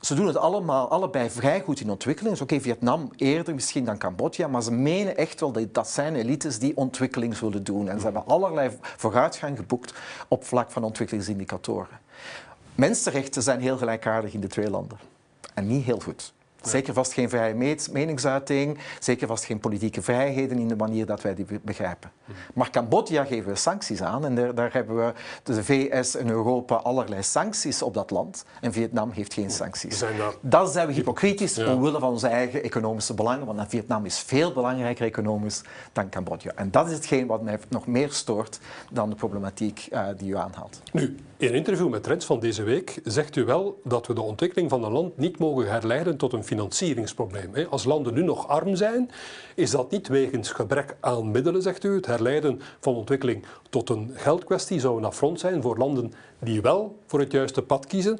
Ze 0.00 0.14
doen 0.14 0.26
het 0.26 0.36
allemaal, 0.36 0.88
allebei 0.88 1.30
vrij 1.30 1.60
goed 1.60 1.80
in 1.80 1.90
ontwikkeling. 1.90 2.32
Dus 2.32 2.42
oké, 2.42 2.60
Vietnam 2.60 3.10
eerder 3.16 3.54
misschien 3.62 3.84
dan 3.84 3.98
Cambodja, 3.98 4.48
maar 4.48 4.62
ze 4.62 4.72
menen 4.72 5.16
echt 5.16 5.40
wel 5.40 5.52
dat 5.52 5.74
dat 5.74 5.88
zijn 5.88 6.14
elites 6.14 6.58
die 6.58 6.76
ontwikkeling 6.76 7.36
zullen 7.36 7.64
doen. 7.64 7.88
En 7.88 7.98
ze 7.98 8.04
hebben 8.04 8.26
allerlei 8.26 8.70
vooruitgang 8.96 9.56
geboekt 9.56 9.94
op 10.28 10.44
vlak 10.44 10.70
van 10.70 10.84
ontwikkelingsindicatoren. 10.84 12.00
Mensenrechten 12.74 13.42
zijn 13.42 13.60
heel 13.60 13.76
gelijkaardig 13.76 14.32
in 14.32 14.40
de 14.40 14.46
twee 14.46 14.70
landen. 14.70 14.98
En 15.54 15.66
niet 15.66 15.84
heel 15.84 15.98
goed. 16.00 16.32
Zeker 16.62 16.94
vast 16.94 17.12
geen 17.12 17.28
vrije 17.28 17.76
meningsuiting, 17.92 18.78
zeker 18.98 19.26
vast 19.26 19.44
geen 19.44 19.58
politieke 19.58 20.02
vrijheden 20.02 20.58
in 20.58 20.68
de 20.68 20.76
manier 20.76 21.06
dat 21.06 21.22
wij 21.22 21.34
die 21.34 21.46
begrijpen. 21.62 22.10
Mhm. 22.24 22.36
Maar 22.54 22.70
Cambodja 22.70 23.24
geven 23.24 23.50
we 23.50 23.56
sancties 23.56 24.02
aan 24.02 24.24
en 24.24 24.34
daar, 24.34 24.54
daar, 24.54 24.72
hebben 24.72 24.96
we 24.96 25.12
de 25.42 25.64
VS 25.64 26.16
en 26.16 26.28
Europa 26.28 26.74
allerlei 26.74 27.22
sancties 27.22 27.82
op 27.82 27.94
dat 27.94 28.10
land. 28.10 28.44
En 28.60 28.72
Vietnam 28.72 29.10
heeft 29.10 29.34
geen 29.34 29.50
sancties. 29.50 29.98
Zijn 29.98 30.14
dat... 30.40 30.72
zijn 30.72 30.86
we 30.86 30.92
hypocrietisch 30.92 31.54
ja. 31.54 31.74
omwille 31.74 31.98
van 31.98 32.10
onze 32.10 32.26
eigen 32.26 32.62
economische 32.62 33.14
belangen, 33.14 33.46
want 33.46 33.68
Vietnam 33.68 34.04
is 34.04 34.18
veel 34.18 34.52
belangrijker 34.52 35.06
economisch 35.06 35.62
dan 35.92 36.08
Cambodja. 36.08 36.52
En 36.54 36.70
dat 36.70 36.86
is 36.86 36.92
hetgeen 36.92 37.26
wat 37.26 37.42
mij 37.42 37.58
nog 37.68 37.86
meer 37.86 38.12
stoort 38.12 38.58
dan 38.90 39.10
de 39.10 39.16
problematiek 39.16 39.88
uh, 39.92 40.06
die 40.16 40.30
u 40.30 40.36
aanhaalt. 40.36 40.80
Nu, 40.92 41.16
in 41.42 41.48
een 41.48 41.54
interview 41.54 41.88
met 41.88 42.02
Trends 42.02 42.26
van 42.26 42.40
deze 42.40 42.62
week 42.62 43.00
zegt 43.04 43.36
u 43.36 43.44
wel 43.44 43.80
dat 43.84 44.06
we 44.06 44.14
de 44.14 44.20
ontwikkeling 44.20 44.70
van 44.70 44.84
een 44.84 44.92
land 44.92 45.16
niet 45.16 45.38
mogen 45.38 45.70
herleiden 45.70 46.16
tot 46.16 46.32
een 46.32 46.44
financieringsprobleem. 46.44 47.66
Als 47.70 47.84
landen 47.84 48.14
nu 48.14 48.22
nog 48.22 48.48
arm 48.48 48.76
zijn, 48.76 49.10
is 49.54 49.70
dat 49.70 49.90
niet 49.90 50.08
wegens 50.08 50.50
gebrek 50.50 50.96
aan 51.00 51.30
middelen, 51.30 51.62
zegt 51.62 51.84
u. 51.84 51.94
Het 51.94 52.06
herleiden 52.06 52.60
van 52.80 52.94
ontwikkeling 52.94 53.44
tot 53.70 53.88
een 53.88 54.10
geldkwestie 54.14 54.80
zou 54.80 54.98
een 54.98 55.04
affront 55.04 55.40
zijn 55.40 55.62
voor 55.62 55.78
landen 55.78 56.12
die 56.38 56.60
wel 56.60 56.98
voor 57.06 57.20
het 57.20 57.32
juiste 57.32 57.62
pad 57.62 57.86
kiezen. 57.86 58.18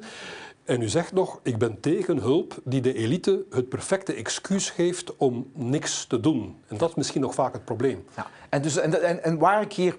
En 0.63 0.81
u 0.81 0.89
zegt 0.89 1.11
nog, 1.11 1.39
ik 1.43 1.57
ben 1.57 1.79
tegen 1.79 2.17
hulp 2.17 2.59
die 2.63 2.81
de 2.81 2.93
elite 2.93 3.45
het 3.49 3.69
perfecte 3.69 4.13
excuus 4.13 4.69
geeft 4.69 5.17
om 5.17 5.51
niks 5.53 6.05
te 6.05 6.19
doen. 6.19 6.55
En 6.67 6.77
dat 6.77 6.89
is 6.89 6.95
misschien 6.95 7.21
nog 7.21 7.33
vaak 7.33 7.53
het 7.53 7.65
probleem. 7.65 8.05
Ja. 8.15 8.27
En, 8.49 8.61
dus, 8.61 8.77
en, 8.77 9.03
en, 9.03 9.23
en 9.23 9.37
waar 9.37 9.61
ik 9.61 9.73
hier 9.73 9.95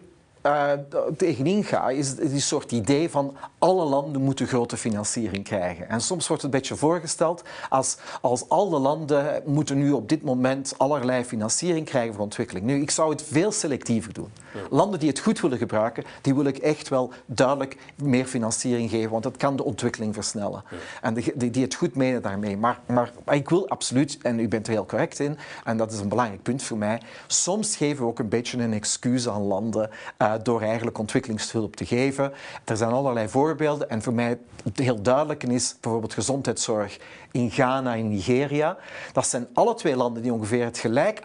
uh, 0.47 0.73
tegenin 1.17 1.65
ga, 1.65 1.91
is 1.91 2.15
die 2.15 2.41
soort 2.41 2.73
idee 2.73 3.11
van 3.11 3.37
alle 3.59 3.85
landen 3.85 4.23
moeten 4.23 4.47
grote 4.47 4.77
financiering 4.77 5.45
krijgen. 5.45 5.89
En 5.89 6.01
soms 6.01 6.27
wordt 6.27 6.43
het 6.43 6.53
een 6.53 6.59
beetje 6.59 6.77
voorgesteld 6.77 7.43
als, 7.69 7.97
als 8.21 8.49
alle 8.49 8.79
landen 8.79 9.43
moeten 9.45 9.79
nu 9.79 9.93
op 9.93 10.09
dit 10.09 10.23
moment 10.23 10.75
allerlei 10.77 11.25
financiering 11.25 11.87
krijgen 11.87 12.15
voor 12.15 12.23
ontwikkeling. 12.23 12.67
Nu, 12.67 12.81
ik 12.81 12.91
zou 12.91 13.11
het 13.11 13.23
veel 13.23 13.53
selectiever 13.53 14.13
doen. 14.13 14.33
Landen 14.71 14.99
die 14.99 15.09
het 15.09 15.19
goed 15.19 15.41
willen 15.41 15.59
gebruiken, 15.59 16.05
die 16.21 16.35
wil 16.35 16.45
ik 16.45 16.57
echt 16.57 16.89
wel 16.89 17.13
duidelijk 17.27 17.77
meer 17.97 18.25
financiering 18.25 18.91
geven, 18.91 19.11
want 19.11 19.23
dat 19.23 19.37
kan 19.37 19.57
de 19.57 19.65
ontwikkeling 19.65 20.15
versnellen. 20.15 20.65
En 21.01 21.15
die, 21.15 21.51
die 21.51 21.63
het 21.63 21.75
goed 21.75 21.95
menen 21.95 22.23
daarmee. 22.23 22.57
Maar, 22.57 22.81
maar, 22.87 23.13
ik 23.31 23.49
wil 23.49 23.69
absoluut, 23.69 24.19
en 24.23 24.39
u 24.39 24.49
bent 24.49 24.67
er 24.67 24.73
heel 24.73 24.87
correct 24.87 25.19
in, 25.19 25.39
en 25.65 25.77
dat 25.77 25.93
is 25.93 25.99
een 25.99 26.09
belangrijk 26.09 26.43
punt 26.43 26.63
voor 26.63 26.79
mij, 26.79 27.01
soms 27.27 27.77
geven 27.77 28.05
we 28.05 28.11
ook 28.11 28.19
een 28.19 28.29
beetje 28.29 28.59
een 28.59 28.73
excuus 28.73 29.29
aan 29.29 29.43
landen 29.43 29.91
uh, 30.19 30.34
door 30.43 30.61
eigenlijk 30.61 30.99
ontwikkelingshulp 30.99 31.77
te 31.77 31.87
geven. 31.87 32.33
Er 32.65 32.77
zijn 32.77 32.91
allerlei 32.91 33.29
voorbeelden 33.29 33.91
en 33.91 34.03
voor 34.03 34.13
mij 34.13 34.39
heel 34.75 35.03
duidelijk 35.03 35.43
is 35.43 35.77
bijvoorbeeld 35.81 36.15
gezondheidszorg 36.15 36.99
in 37.33 37.51
Ghana 37.51 37.97
en 37.97 38.09
Nigeria. 38.09 38.77
Dat 39.13 39.27
zijn 39.27 39.47
alle 39.53 39.75
twee 39.75 39.97
landen 39.97 40.23
die 40.23 40.33
ongeveer 40.33 40.65
het 40.65 40.79
gelijk, 40.79 41.23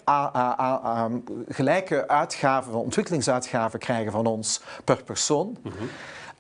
gelijke 1.48 2.08
uitgaven, 2.08 2.74
ontwikkelingsuitgaven 2.74 3.80
krijgen 3.80 4.12
van 4.12 4.26
ons 4.26 4.62
per 4.84 5.04
persoon. 5.04 5.58
Mhm. 5.62 5.84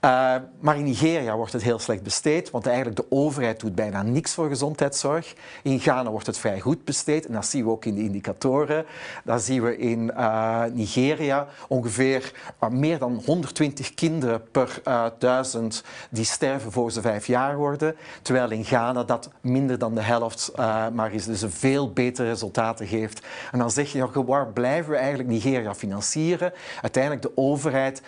Uh, 0.05 0.35
maar 0.59 0.77
in 0.77 0.83
Nigeria 0.83 1.35
wordt 1.35 1.53
het 1.53 1.63
heel 1.63 1.79
slecht 1.79 2.03
besteed, 2.03 2.51
want 2.51 2.65
eigenlijk 2.67 2.95
de 2.95 3.05
overheid 3.09 3.59
doet 3.59 3.75
bijna 3.75 4.03
niks 4.03 4.33
voor 4.33 4.47
gezondheidszorg. 4.47 5.33
In 5.63 5.79
Ghana 5.79 6.09
wordt 6.09 6.25
het 6.25 6.38
vrij 6.38 6.59
goed 6.59 6.83
besteed 6.85 7.25
en 7.25 7.33
dat 7.33 7.45
zien 7.45 7.63
we 7.63 7.69
ook 7.69 7.85
in 7.85 7.95
de 7.95 8.01
indicatoren. 8.01 8.85
Dat 9.23 9.41
zien 9.41 9.63
we 9.63 9.77
in 9.77 10.12
uh, 10.17 10.63
Nigeria 10.73 11.47
ongeveer 11.67 12.33
uh, 12.63 12.69
meer 12.69 12.99
dan 12.99 13.21
120 13.25 13.93
kinderen 13.93 14.51
per 14.51 14.81
duizend 15.17 15.83
die 16.09 16.25
sterven 16.25 16.71
voor 16.71 16.91
ze 16.91 17.01
vijf 17.01 17.27
jaar 17.27 17.57
worden. 17.57 17.95
Terwijl 18.21 18.51
in 18.51 18.65
Ghana 18.65 19.03
dat 19.03 19.29
minder 19.41 19.77
dan 19.77 19.95
de 19.95 20.01
helft 20.01 20.51
maar 20.93 21.13
is, 21.13 21.25
dus 21.25 21.41
een 21.41 21.51
veel 21.51 21.93
betere 21.93 22.27
resultaten 22.27 22.88
geeft. 22.88 23.25
En 23.51 23.59
dan 23.59 23.71
zeg 23.71 23.91
je, 23.91 24.23
waar 24.25 24.47
blijven 24.47 24.91
we 24.91 24.97
eigenlijk 24.97 25.29
Nigeria 25.29 25.75
financieren? 25.75 26.53
Uiteindelijk 26.81 27.21
de 27.21 27.31
overheid 27.35 28.01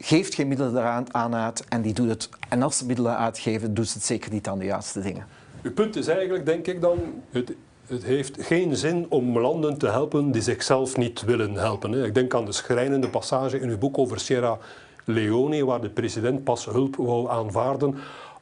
geeft 0.00 0.34
geen 0.34 0.48
middelen 0.48 0.76
eraan 0.76 1.14
aan 1.14 1.34
uit 1.34 1.64
en 1.68 1.82
die 1.82 1.94
doet 1.94 2.08
het. 2.08 2.28
En 2.48 2.62
als 2.62 2.78
ze 2.78 2.86
middelen 2.86 3.16
uitgeven, 3.16 3.74
doet 3.74 3.88
ze 3.88 3.94
het 3.94 4.06
zeker 4.06 4.32
niet 4.32 4.48
aan 4.48 4.58
de 4.58 4.64
juiste 4.64 5.00
dingen. 5.00 5.26
Uw 5.62 5.72
punt 5.72 5.96
is 5.96 6.06
eigenlijk, 6.06 6.46
denk 6.46 6.66
ik 6.66 6.80
dan, 6.80 6.98
het, 7.30 7.52
het 7.86 8.04
heeft 8.04 8.36
geen 8.40 8.76
zin 8.76 9.06
om 9.08 9.38
landen 9.38 9.78
te 9.78 9.86
helpen 9.86 10.30
die 10.30 10.42
zichzelf 10.42 10.96
niet 10.96 11.22
willen 11.22 11.54
helpen. 11.54 12.04
Ik 12.04 12.14
denk 12.14 12.34
aan 12.34 12.44
de 12.44 12.52
schrijnende 12.52 13.08
passage 13.08 13.60
in 13.60 13.68
uw 13.68 13.78
boek 13.78 13.98
over 13.98 14.20
Sierra 14.20 14.58
Leone, 15.04 15.64
waar 15.64 15.80
de 15.80 15.90
president 15.90 16.44
pas 16.44 16.64
hulp 16.64 16.96
wou 16.96 17.30
aanvaarden 17.30 17.98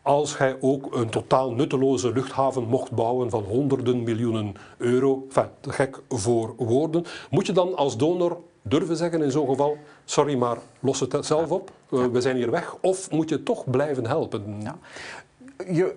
als 0.07 0.39
hij 0.39 0.57
ook 0.61 0.95
een 0.95 1.09
totaal 1.09 1.53
nutteloze 1.53 2.12
luchthaven 2.12 2.65
mocht 2.65 2.93
bouwen 2.93 3.31
van 3.31 3.43
honderden 3.43 4.03
miljoenen 4.03 4.55
euro. 4.77 5.25
Enfin, 5.27 5.49
gek 5.61 6.01
voor 6.09 6.55
woorden. 6.57 7.05
Moet 7.31 7.47
je 7.47 7.53
dan 7.53 7.77
als 7.77 7.97
donor 7.97 8.39
durven 8.68 8.96
zeggen 8.96 9.22
in 9.22 9.31
zo'n 9.31 9.48
geval, 9.48 9.79
sorry, 10.05 10.35
maar 10.35 10.57
los 10.81 11.00
het 11.00 11.26
zelf 11.26 11.50
op, 11.50 11.70
uh, 11.90 12.07
we 12.07 12.20
zijn 12.20 12.37
hier 12.37 12.50
weg, 12.50 12.76
of 12.81 13.11
moet 13.11 13.29
je 13.29 13.42
toch 13.42 13.70
blijven 13.70 14.07
helpen? 14.07 14.62
Ja. 14.62 14.79
Je, 15.72 15.94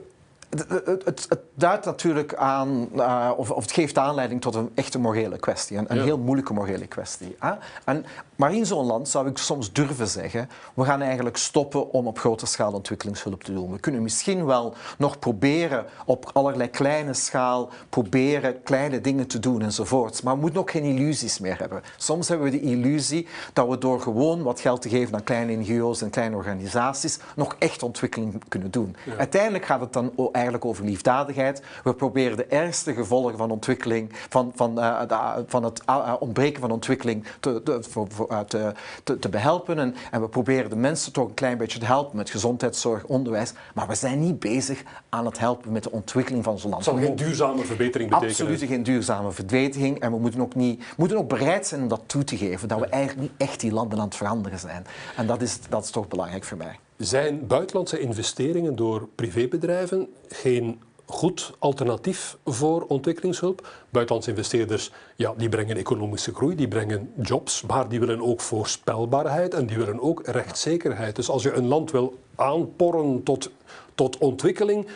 het, 0.49 0.85
het, 1.05 1.25
het, 1.29 1.39
duidt 1.53 1.85
natuurlijk 1.85 2.35
aan, 2.35 2.89
uh, 2.95 3.31
of, 3.37 3.51
of, 3.51 3.63
het 3.63 3.71
geeft 3.71 3.97
aanleiding 3.97 4.41
tot 4.41 4.55
een 4.55 4.71
echte 4.73 4.99
morele 4.99 5.37
kwestie. 5.37 5.77
Een, 5.77 5.85
een 5.87 6.01
heel 6.01 6.17
moeilijke 6.17 6.53
morele 6.53 6.87
kwestie. 6.87 7.35
Hè? 7.39 7.53
En, 7.85 8.05
maar 8.39 8.53
in 8.53 8.65
zo'n 8.65 8.85
land 8.85 9.09
zou 9.09 9.27
ik 9.27 9.37
soms 9.37 9.71
durven 9.71 10.07
zeggen, 10.07 10.49
we 10.73 10.83
gaan 10.83 11.01
eigenlijk 11.01 11.37
stoppen 11.37 11.91
om 11.91 12.07
op 12.07 12.19
grote 12.19 12.45
schaal 12.45 12.71
ontwikkelingshulp 12.71 13.43
te 13.43 13.53
doen. 13.53 13.71
We 13.71 13.79
kunnen 13.79 14.01
misschien 14.01 14.45
wel 14.45 14.73
nog 14.97 15.19
proberen 15.19 15.85
op 16.05 16.29
allerlei 16.33 16.69
kleine 16.69 17.13
schaal, 17.13 17.69
proberen 17.89 18.63
kleine 18.63 19.01
dingen 19.01 19.27
te 19.27 19.39
doen 19.39 19.61
enzovoorts. 19.61 20.21
Maar 20.21 20.33
we 20.33 20.39
moeten 20.39 20.59
ook 20.59 20.71
geen 20.71 20.83
illusies 20.83 21.39
meer 21.39 21.59
hebben. 21.59 21.81
Soms 21.97 22.27
hebben 22.27 22.51
we 22.51 22.59
de 22.59 22.61
illusie 22.61 23.27
dat 23.53 23.67
we 23.67 23.77
door 23.77 24.01
gewoon 24.01 24.43
wat 24.43 24.59
geld 24.59 24.81
te 24.81 24.89
geven 24.89 25.15
aan 25.15 25.23
kleine 25.23 25.55
NGO's 25.55 26.01
en 26.01 26.09
kleine 26.09 26.35
organisaties 26.35 27.19
nog 27.35 27.55
echt 27.59 27.83
ontwikkeling 27.83 28.41
kunnen 28.47 28.71
doen. 28.71 28.95
Uiteindelijk 29.17 29.65
gaat 29.65 29.81
het 29.81 29.93
dan 29.93 30.11
eigenlijk 30.31 30.65
over 30.65 30.85
liefdadigheid. 30.85 31.61
We 31.83 31.93
proberen 31.93 32.37
de 32.37 32.45
ergste 32.45 32.93
gevolgen 32.93 33.37
van 33.37 33.51
ontwikkeling, 33.51 34.13
van, 34.29 34.51
van, 34.55 34.79
uh, 34.79 35.01
van 35.47 35.63
het 35.63 35.81
uh, 35.89 36.13
ontbreken 36.19 36.61
van 36.61 36.71
ontwikkeling 36.71 37.25
te, 37.39 37.63
te, 37.63 37.83
voor, 37.89 38.07
voor, 38.09 38.28
te, 38.47 38.71
te, 39.03 39.19
te, 39.19 39.29
behelpen. 39.29 39.79
En, 39.79 39.95
en, 40.11 40.21
we 40.21 40.29
proberen 40.29 40.69
de 40.69 40.75
mensen 40.75 41.11
toch 41.11 41.27
een 41.27 41.33
klein 41.33 41.57
beetje 41.57 41.79
te 41.79 41.85
helpen 41.85 42.17
met 42.17 42.29
gezondheidszorg, 42.29 43.03
onderwijs. 43.03 43.53
Maar 43.73 43.87
we 43.87 43.95
zijn 43.95 44.19
niet 44.19 44.39
bezig 44.39 44.83
aan 45.09 45.25
het 45.25 45.39
helpen 45.39 45.71
met 45.71 45.83
de 45.83 45.91
ontwikkeling 45.91 46.43
van 46.43 46.59
zo'n 46.59 46.69
land. 46.69 46.85
Het 46.85 46.93
zal 46.93 47.03
geen 47.03 47.15
duurzame 47.15 47.63
verbetering 47.63 48.09
betekenen. 48.09 48.45
Absoluut 48.45 48.69
geen 48.69 48.83
duurzame 48.83 49.31
verbetering. 49.31 49.99
En 49.99 50.11
we 50.11 50.19
moeten 50.19 50.41
ook, 50.41 50.55
niet, 50.55 50.83
moeten 50.97 51.17
ook 51.17 51.29
bereid 51.29 51.67
zijn 51.67 51.81
om 51.81 51.87
dat 51.87 52.01
toe 52.05 52.23
te 52.23 52.37
geven. 52.37 52.67
Dat 52.67 52.79
we 52.79 52.85
eigenlijk 52.85 53.21
niet 53.21 53.49
echt 53.49 53.59
die 53.59 53.71
landen 53.71 53.99
aan 53.99 54.05
het 54.05 54.15
veranderen 54.15 54.59
zijn. 54.59 54.85
En 55.15 55.27
dat 55.27 55.41
is, 55.41 55.59
dat 55.69 55.83
is 55.83 55.89
toch 55.89 56.07
belangrijk 56.07 56.43
voor 56.43 56.57
mij. 56.57 56.79
Zijn 56.97 57.47
buitenlandse 57.47 57.99
investeringen 57.99 58.75
door 58.75 59.07
privébedrijven 59.15 60.07
geen 60.27 60.81
goed 61.09 61.51
alternatief 61.59 62.37
voor 62.45 62.85
ontwikkelingshulp? 62.87 63.67
Buitenlandse 63.89 64.29
investeerders 64.29 64.91
ja, 65.15 65.33
die 65.37 65.49
brengen 65.49 65.77
economische 65.77 66.33
groei, 66.33 66.55
die 66.55 66.67
brengen 66.67 67.11
jobs, 67.21 67.61
maar 67.61 67.89
die 67.89 67.99
willen 67.99 68.21
ook 68.21 68.41
voorspelbaarheid 68.41 69.53
en 69.53 69.65
die 69.65 69.77
willen 69.77 69.99
ook 69.99 70.21
rechtszekerheid. 70.25 71.15
Dus 71.15 71.29
als 71.29 71.43
je 71.43 71.53
een 71.53 71.67
land 71.67 71.91
wil 71.91 72.19
aanporren 72.35 73.23
tot, 73.23 73.51
tot 73.95 74.17
ontwikkeling, 74.17 74.87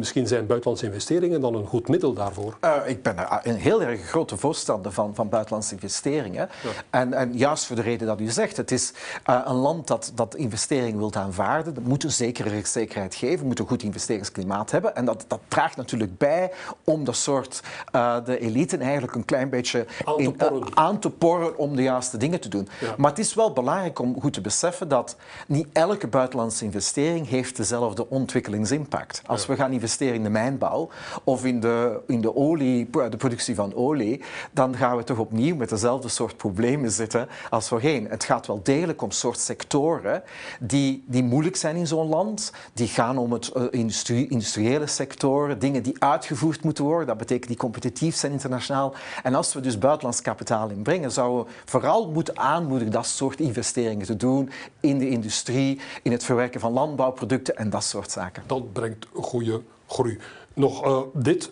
Misschien 0.00 0.26
zijn 0.26 0.46
buitenlandse 0.46 0.86
investeringen 0.86 1.40
dan 1.40 1.54
een 1.54 1.66
goed 1.66 1.88
middel 1.88 2.12
daarvoor? 2.12 2.56
Uh, 2.64 2.76
ik 2.86 3.02
ben 3.02 3.16
een 3.42 3.56
heel 3.56 3.82
erg 3.82 4.00
grote 4.00 4.36
voorstander 4.36 4.92
van, 4.92 5.14
van 5.14 5.28
buitenlandse 5.28 5.74
investeringen. 5.74 6.48
En, 6.90 7.12
en, 7.12 7.32
juist 7.36 7.66
voor 7.66 7.76
de 7.76 7.82
reden 7.82 8.06
dat 8.06 8.20
u 8.20 8.30
zegt, 8.30 8.56
het 8.56 8.70
is 8.70 8.92
uh, 9.30 9.40
een 9.44 9.54
land 9.54 9.86
dat, 9.86 10.12
dat 10.14 10.34
investeringen 10.34 10.98
wilt 10.98 11.16
aanvaarden. 11.16 11.74
Dat 11.74 11.84
moet 11.84 12.04
een 12.04 12.10
zekere 12.10 12.60
zekerheid 12.64 13.14
geven, 13.14 13.46
moet 13.46 13.58
een 13.58 13.66
goed 13.66 13.82
investeringsklimaat 13.82 14.70
hebben. 14.70 14.96
En 14.96 15.04
dat, 15.04 15.24
dat 15.28 15.40
draagt 15.48 15.76
natuurlijk 15.76 16.18
bij 16.18 16.52
om 16.84 17.04
dat 17.04 17.16
soort 17.16 17.62
uh, 17.94 18.16
de 18.24 18.38
elite 18.38 18.76
eigenlijk 18.76 19.14
een 19.14 19.24
klein 19.24 19.50
beetje 19.50 19.86
aan 20.04 20.16
te, 20.16 20.22
in, 20.22 20.36
porren. 20.36 20.76
aan 20.76 20.98
te 20.98 21.10
porren 21.10 21.58
om 21.58 21.76
de 21.76 21.82
juiste 21.82 22.16
dingen 22.16 22.40
te 22.40 22.48
doen. 22.48 22.68
Ja. 22.80 22.94
Maar 22.96 23.10
het 23.10 23.18
is 23.18 23.34
wel 23.34 23.52
belangrijk 23.52 23.98
om 23.98 24.20
goed 24.20 24.32
te 24.32 24.40
beseffen 24.40 24.88
dat 24.88 25.16
niet 25.46 25.68
elke 25.72 26.06
buitenlandse 26.06 26.64
investering 26.64 27.28
heeft 27.28 27.56
dezelfde 27.56 28.08
ontwikkelingsimpact. 28.08 29.22
Als 29.26 29.40
ja. 29.40 29.48
we 29.48 29.56
gaan 29.56 29.72
investeren 29.72 29.88
in 29.98 30.22
de 30.22 30.30
mijnbouw 30.30 30.88
of 31.24 31.44
in 31.44 31.60
de, 31.60 32.00
in 32.06 32.20
de, 32.20 32.36
olie, 32.36 32.90
de 32.90 33.16
productie 33.16 33.54
van 33.54 33.74
olie, 33.74 34.22
dan 34.52 34.76
gaan 34.76 34.96
we 34.96 35.04
toch 35.04 35.18
opnieuw 35.18 35.56
met 35.56 35.68
dezelfde 35.68 36.08
soort 36.08 36.36
problemen 36.36 36.90
zitten 36.90 37.28
als 37.50 37.68
voorheen. 37.68 38.06
Het 38.08 38.24
gaat 38.24 38.46
wel 38.46 38.60
degelijk 38.62 39.02
om 39.02 39.10
soort 39.10 39.38
sectoren 39.38 40.22
die, 40.60 41.04
die 41.06 41.22
moeilijk 41.22 41.56
zijn 41.56 41.76
in 41.76 41.86
zo'n 41.86 42.08
land. 42.08 42.52
Die 42.72 42.88
gaan 42.88 43.18
om 43.18 43.32
het 43.32 43.50
uh, 43.56 43.64
industrie, 43.70 44.28
industriële 44.28 44.86
sectoren, 44.86 45.58
dingen 45.58 45.82
die 45.82 45.94
uitgevoerd 45.98 46.64
moeten 46.64 46.84
worden. 46.84 47.06
Dat 47.06 47.18
betekent 47.18 47.48
die 47.48 47.56
competitief 47.56 48.16
zijn 48.16 48.32
internationaal. 48.32 48.94
En 49.22 49.34
als 49.34 49.54
we 49.54 49.60
dus 49.60 49.78
buitenlands 49.78 50.22
kapitaal 50.22 50.68
inbrengen, 50.68 51.12
zouden 51.12 51.44
we 51.44 51.50
vooral 51.64 52.10
moeten 52.10 52.38
aanmoedigen 52.38 52.92
dat 52.92 53.06
soort 53.06 53.40
investeringen 53.40 54.06
te 54.06 54.16
doen 54.16 54.50
in 54.80 54.98
de 54.98 55.08
industrie, 55.08 55.80
in 56.02 56.12
het 56.12 56.24
verwerken 56.24 56.60
van 56.60 56.72
landbouwproducten 56.72 57.56
en 57.56 57.70
dat 57.70 57.84
soort 57.84 58.10
zaken. 58.10 58.42
Dat 58.46 58.72
brengt 58.72 59.06
goede 59.12 59.60
groei. 59.90 60.18
Nog 60.54 60.86
uh, 60.86 60.98
dit. 61.12 61.50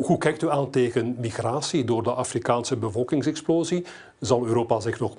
Hoe 0.00 0.18
kijkt 0.18 0.42
u 0.42 0.50
aan 0.50 0.70
tegen 0.70 1.16
migratie 1.18 1.84
door 1.84 2.02
de 2.02 2.12
Afrikaanse 2.12 2.76
bevolkingsexplosie? 2.76 3.84
Zal 4.18 4.46
Europa, 4.46 4.80
zich 4.80 5.00
nog, 5.00 5.14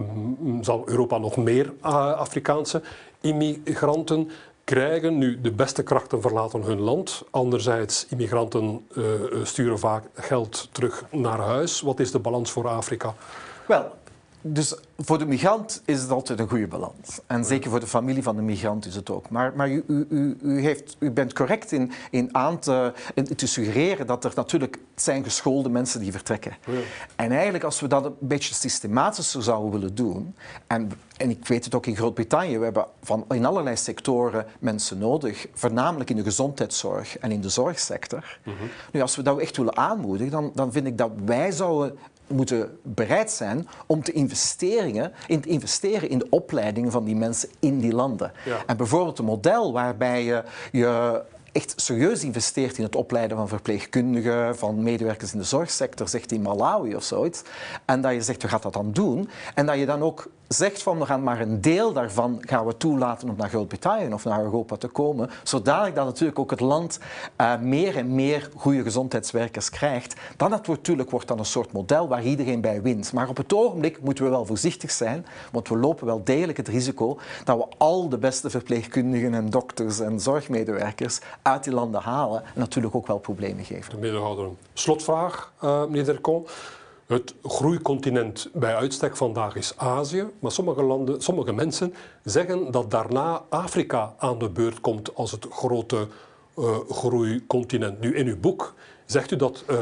zal 0.62 0.84
Europa 0.86 1.18
nog 1.18 1.38
meer 1.38 1.66
uh, 1.66 2.12
Afrikaanse 2.12 2.82
immigranten 3.22 4.30
krijgen? 4.64 5.18
Nu, 5.18 5.42
de 5.42 5.52
beste 5.52 5.84
krachten 5.84 6.22
verlaten 6.22 6.62
hun 6.62 6.80
land. 6.80 7.24
Anderzijds, 7.30 8.06
immigranten 8.10 8.86
uh, 8.94 9.06
sturen 9.44 9.80
vaak 9.80 10.04
geld 10.14 10.70
terug 10.72 11.04
naar 11.12 11.40
huis. 11.40 11.82
Wat 11.82 12.00
is 12.00 12.12
de 12.12 12.20
balans 12.20 12.52
voor 12.52 12.68
Afrika? 12.68 13.16
Wel, 13.68 13.92
dus 14.42 14.76
voor 14.98 15.18
de 15.18 15.26
migrant 15.26 15.82
is 15.86 16.02
het 16.02 16.12
altijd 16.12 16.40
een 16.40 16.50
goede 16.50 16.68
balans. 16.68 17.20
En 17.28 17.46
zeker 17.46 17.70
voor 17.70 17.80
de 17.80 17.88
familie 17.88 18.24
van 18.24 18.36
de 18.36 18.42
migrant 18.42 18.86
is 18.86 18.96
het 18.96 19.10
ook. 19.10 19.30
Maar, 19.30 19.54
maar 19.56 19.70
u, 19.70 19.84
u, 19.88 20.38
u, 20.42 20.62
heeft, 20.62 20.96
u 21.00 21.12
bent 21.12 21.34
correct 21.34 21.72
in, 21.72 21.92
in 22.12 22.36
aan 22.36 22.60
te, 22.60 22.94
in 23.14 23.36
te 23.36 23.48
suggereren 23.48 24.08
dat 24.08 24.24
er 24.24 24.32
natuurlijk 24.36 24.80
zijn 24.96 25.24
geschoolde 25.24 25.70
mensen 25.70 26.00
die 26.00 26.12
vertrekken. 26.12 26.58
Ja. 26.66 26.80
En 27.16 27.32
eigenlijk 27.32 27.64
als 27.64 27.80
we 27.80 27.88
dat 27.88 28.06
een 28.06 28.16
beetje 28.20 28.54
systematischer 28.54 29.44
zouden 29.44 29.72
willen 29.72 29.96
doen, 29.96 30.36
en, 30.68 30.92
en 31.18 31.30
ik 31.30 31.48
weet 31.48 31.66
het 31.66 31.76
ook 31.76 31.86
in 31.86 31.96
Groot-Brittannië, 31.96 32.58
we 32.58 32.64
hebben 32.64 32.86
van 33.04 33.26
in 33.30 33.46
allerlei 33.46 33.78
sectoren 33.78 34.46
mensen 34.60 34.98
nodig, 34.98 35.48
voornamelijk 35.54 36.10
in 36.10 36.16
de 36.16 36.24
gezondheidszorg 36.24 37.18
en 37.18 37.32
in 37.32 37.42
de 37.42 37.50
zorgsector. 37.50 38.40
Mm 38.44 38.54
-hmm. 38.58 38.70
Nu, 38.92 39.02
als 39.02 39.16
we 39.16 39.22
dat 39.22 39.40
echt 39.40 39.58
willen 39.58 39.78
aanmoedigen, 39.78 40.32
dan, 40.32 40.52
dan 40.56 40.72
vind 40.72 40.88
ik 40.88 40.98
dat 40.98 41.12
wij 41.26 41.52
zouden 41.52 41.98
moeten 42.34 42.78
bereid 42.84 43.32
zijn 43.32 43.68
om 43.86 44.04
te 44.04 44.12
investeringen, 44.12 45.12
in 45.28 45.42
te 45.42 45.50
investeren 45.50 46.10
in 46.10 46.18
de 46.18 46.28
opleiding 46.30 46.92
van 46.92 47.04
die 47.04 47.16
mensen 47.16 47.50
in 47.60 47.80
die 47.80 47.94
landen. 47.94 48.32
Ja. 48.46 48.58
En 48.66 48.78
bijvoorbeeld 48.78 49.20
een 49.20 49.26
model 49.26 49.74
waarbij 49.74 50.24
je, 50.24 50.44
je 50.72 51.22
echt 51.52 51.74
serieus 51.76 52.24
investeert 52.24 52.78
in 52.78 52.84
het 52.84 52.96
opleiden 52.96 53.38
van 53.38 53.48
verpleegkundigen, 53.48 54.58
van 54.58 54.84
medewerkers 54.84 55.34
in 55.34 55.40
de 55.40 55.46
zorgsector, 55.46 56.08
zegt 56.08 56.32
in 56.32 56.42
Malawi 56.42 56.96
of 56.96 57.04
zoiets. 57.04 57.42
En 57.86 58.02
dat 58.02 58.14
je 58.14 58.22
zegt, 58.22 58.42
we 58.42 58.48
gaan 58.48 58.60
dat 58.62 58.74
dan 58.74 58.92
doen. 58.92 59.30
En 59.56 59.66
dat 59.66 59.78
je 59.78 59.86
dan 59.86 60.02
ook 60.02 60.28
zegt 60.54 60.84
van, 60.84 61.00
we 61.00 61.06
gaan 61.06 61.24
maar 61.24 61.42
een 61.42 61.62
deel 61.62 61.94
daarvan 61.94 62.38
gaan 62.40 62.66
we 62.66 62.78
toelaten 62.78 63.30
om 63.30 63.36
naar 63.38 63.50
Groot-Brittannië 63.50 64.14
of 64.14 64.26
naar 64.26 64.44
Europa 64.44 64.76
te 64.76 64.88
komen, 64.88 65.30
zodanig 65.44 65.94
dat 65.94 66.06
natuurlijk 66.06 66.40
ook 66.40 66.50
het 66.50 66.60
land 66.60 67.00
uh, 67.42 67.60
meer 67.60 67.98
en 67.98 68.16
meer 68.16 68.50
goede 68.56 68.84
gezondheidswerkers 68.84 69.70
krijgt. 69.70 70.16
Dan 70.38 70.50
natuurlijk 70.50 71.10
wordt 71.10 71.28
dan 71.28 71.40
een 71.40 71.46
soort 71.46 71.72
model 71.72 72.08
waar 72.08 72.24
iedereen 72.24 72.62
bij 72.62 72.82
wint. 72.82 73.14
Maar 73.14 73.30
op 73.30 73.38
het 73.38 73.54
ogenblik 73.54 74.02
moeten 74.02 74.24
we 74.24 74.30
wel 74.30 74.46
voorzichtig 74.46 74.92
zijn, 74.92 75.26
want 75.52 75.68
we 75.68 75.78
lopen 75.78 76.06
wel 76.06 76.24
degelijk 76.24 76.58
het 76.58 76.68
risico 76.68 77.20
dat 77.44 77.58
we 77.58 77.66
al 77.78 78.10
de 78.10 78.18
beste 78.18 78.50
verpleegkundigen 78.50 79.34
en 79.34 79.50
dokters 79.50 80.00
en 80.00 80.20
zorgmedewerkers 80.20 81.20
uit 81.42 81.64
die 81.64 81.74
landen 81.74 82.02
halen 82.02 82.44
en 82.44 82.60
natuurlijk 82.60 82.96
ook 82.96 83.08
wel 83.08 83.20
problemen 83.20 83.66
geven. 83.66 83.92
De 83.92 83.98
Slotvraag, 84.74 85.52
uh, 85.64 85.86
meneer 85.86 86.06
Dercon. 86.06 86.48
Het 87.06 87.34
groeicontinent 87.44 88.50
bij 88.54 88.76
uitstek 88.76 89.18
vandaag 89.18 89.56
is 89.56 89.74
Azië, 89.78 90.26
maar 90.40 90.52
sommige, 90.52 90.84
landen, 90.84 91.22
sommige 91.22 91.54
mensen 91.54 91.94
zeggen 92.24 92.72
dat 92.72 92.92
daarna 92.92 93.42
Afrika 93.50 94.14
aan 94.18 94.38
de 94.38 94.50
beurt 94.50 94.82
komt 94.82 95.16
als 95.16 95.32
het 95.32 95.48
grote 95.50 96.08
uh, 96.58 96.78
groeicontinent. 96.90 98.00
Nu, 98.00 98.16
in 98.16 98.28
uw 98.28 98.40
boek 98.40 98.74
zegt 99.06 99.32
u 99.32 99.36
dat 99.36 99.64
uh, 99.70 99.78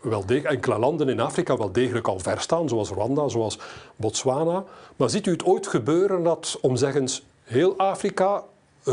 wel 0.00 0.24
enkele 0.26 0.78
landen 0.78 1.08
in 1.08 1.20
Afrika 1.20 1.56
wel 1.56 1.72
degelijk 1.72 2.08
al 2.08 2.18
ver 2.18 2.40
staan, 2.40 2.68
zoals 2.68 2.90
Rwanda, 2.90 3.28
zoals 3.28 3.58
Botswana. 3.96 4.64
Maar 4.96 5.10
ziet 5.10 5.26
u 5.26 5.30
het 5.30 5.44
ooit 5.44 5.66
gebeuren 5.66 6.22
dat, 6.22 6.58
om 6.60 6.76
zeggen, 6.76 7.08
heel 7.42 7.76
Afrika 7.76 8.44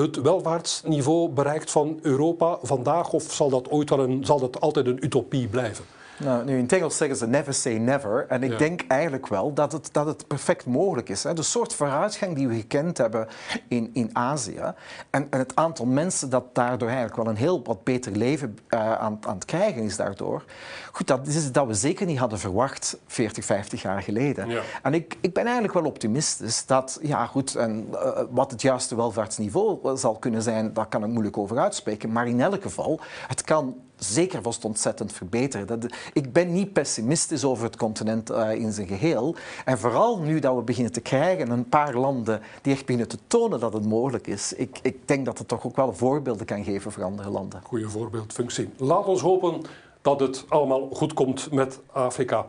het 0.01 0.21
welvaartsniveau 0.21 1.29
bereikt 1.29 1.71
van 1.71 1.99
Europa 2.01 2.57
vandaag, 2.61 3.13
of 3.13 3.33
zal 3.33 3.49
dat, 3.49 3.69
ooit 3.69 3.89
wel 3.89 3.99
een, 3.99 4.25
zal 4.25 4.39
dat 4.39 4.59
altijd 4.59 4.85
een 4.85 5.05
utopie 5.05 5.47
blijven? 5.47 5.85
Nou, 6.23 6.45
nu 6.45 6.57
in 6.57 6.63
het 6.63 6.73
Engels 6.73 6.97
zeggen 6.97 7.17
ze 7.17 7.27
never 7.27 7.53
say 7.53 7.77
never. 7.77 8.25
En 8.27 8.43
ik 8.43 8.51
ja. 8.51 8.57
denk 8.57 8.81
eigenlijk 8.87 9.27
wel 9.27 9.53
dat 9.53 9.71
het, 9.71 9.89
dat 9.91 10.05
het 10.05 10.27
perfect 10.27 10.65
mogelijk 10.65 11.09
is. 11.09 11.23
Hè. 11.23 11.33
De 11.33 11.43
soort 11.43 11.73
vooruitgang 11.73 12.35
die 12.35 12.47
we 12.47 12.55
gekend 12.55 12.97
hebben 12.97 13.27
in, 13.67 13.89
in 13.93 14.09
Azië 14.13 14.73
en, 15.09 15.27
en 15.29 15.39
het 15.39 15.55
aantal 15.55 15.85
mensen 15.85 16.29
dat 16.29 16.55
daardoor 16.55 16.87
eigenlijk 16.87 17.17
wel 17.17 17.27
een 17.27 17.35
heel 17.35 17.63
wat 17.63 17.83
beter 17.83 18.11
leven 18.11 18.57
uh, 18.69 18.79
aan, 18.93 19.17
aan 19.21 19.35
het 19.35 19.45
krijgen 19.45 19.81
is 19.81 19.95
daardoor. 19.95 20.43
Goed, 20.91 21.07
dat 21.07 21.27
is 21.27 21.51
dat 21.51 21.67
we 21.67 21.73
zeker 21.73 22.05
niet 22.05 22.17
hadden 22.17 22.39
verwacht 22.39 22.97
40, 23.07 23.45
50 23.45 23.81
jaar 23.81 24.01
geleden. 24.01 24.49
Ja. 24.49 24.61
En 24.81 24.93
ik, 24.93 25.17
ik 25.21 25.33
ben 25.33 25.43
eigenlijk 25.43 25.73
wel 25.73 25.85
optimistisch 25.85 26.65
dat, 26.65 26.99
ja 27.01 27.25
goed, 27.25 27.55
en, 27.55 27.87
uh, 27.91 28.21
wat 28.29 28.51
het 28.51 28.61
juiste 28.61 28.95
welvaartsniveau 28.95 29.97
zal 29.97 30.15
kunnen 30.15 30.41
zijn, 30.41 30.73
daar 30.73 30.85
kan 30.85 31.03
ik 31.03 31.09
moeilijk 31.09 31.37
over 31.37 31.57
uitspreken. 31.57 32.11
Maar 32.11 32.27
in 32.27 32.41
elk 32.41 32.61
geval, 32.61 32.99
het 33.27 33.41
kan 33.41 33.75
zeker 34.03 34.41
vast 34.41 34.65
ontzettend 34.65 35.13
verbeteren. 35.13 35.67
Dat, 35.67 35.85
ik 36.13 36.33
ben 36.33 36.53
niet 36.53 36.73
pessimistisch 36.73 37.43
over 37.43 37.63
het 37.63 37.75
continent 37.75 38.31
uh, 38.31 38.51
in 38.51 38.71
zijn 38.71 38.87
geheel. 38.87 39.35
En 39.65 39.79
vooral 39.79 40.19
nu 40.19 40.39
dat 40.39 40.55
we 40.55 40.61
beginnen 40.61 40.93
te 40.93 41.01
krijgen, 41.01 41.49
een 41.49 41.69
paar 41.69 41.95
landen 41.95 42.41
die 42.61 42.73
echt 42.73 42.85
beginnen 42.85 43.07
te 43.07 43.17
tonen 43.27 43.59
dat 43.59 43.73
het 43.73 43.85
mogelijk 43.85 44.27
is. 44.27 44.53
Ik, 44.53 44.79
ik 44.81 45.07
denk 45.07 45.25
dat 45.25 45.37
het 45.37 45.47
toch 45.47 45.65
ook 45.65 45.75
wel 45.75 45.93
voorbeelden 45.93 46.45
kan 46.45 46.63
geven 46.63 46.91
voor 46.91 47.03
andere 47.03 47.29
landen. 47.29 47.61
Goeie 47.63 47.87
voorbeeldfunctie. 47.87 48.69
Laat 48.77 49.05
ons 49.05 49.21
hopen 49.21 49.61
dat 50.01 50.19
het 50.19 50.45
allemaal 50.47 50.89
goed 50.93 51.13
komt 51.13 51.51
met 51.51 51.79
Afrika. 51.91 52.45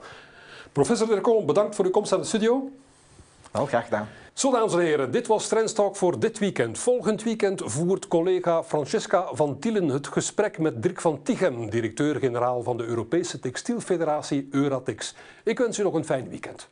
Professor 0.73 1.07
Dercon, 1.07 1.47
bedankt 1.47 1.75
voor 1.75 1.85
uw 1.85 1.91
komst 1.91 2.13
aan 2.13 2.21
de 2.21 2.27
studio. 2.27 2.71
Wel, 3.51 3.67
graag 3.67 3.85
gedaan. 3.85 4.09
Zo, 4.35 4.51
dames 4.51 4.73
en 4.73 4.79
heren, 4.79 5.11
dit 5.11 5.27
was 5.27 5.49
Trendstalk 5.49 5.97
voor 5.97 6.19
dit 6.19 6.39
weekend. 6.39 6.79
Volgend 6.79 7.23
weekend 7.23 7.63
voert 7.65 8.09
collega 8.09 8.65
Francesca 8.65 9.29
van 9.33 9.59
Tielen 9.59 9.89
het 9.89 10.07
gesprek 10.07 10.59
met 10.59 10.83
Dirk 10.83 11.01
van 11.01 11.23
Tichem, 11.23 11.71
directeur-generaal 11.71 12.63
van 12.63 12.77
de 12.77 12.85
Europese 12.85 13.41
Textielfederatie 13.41 14.49
Euratex. 14.51 15.15
Ik 15.45 15.59
wens 15.59 15.79
u 15.79 15.83
nog 15.83 15.95
een 15.95 16.05
fijn 16.05 16.29
weekend. 16.29 16.69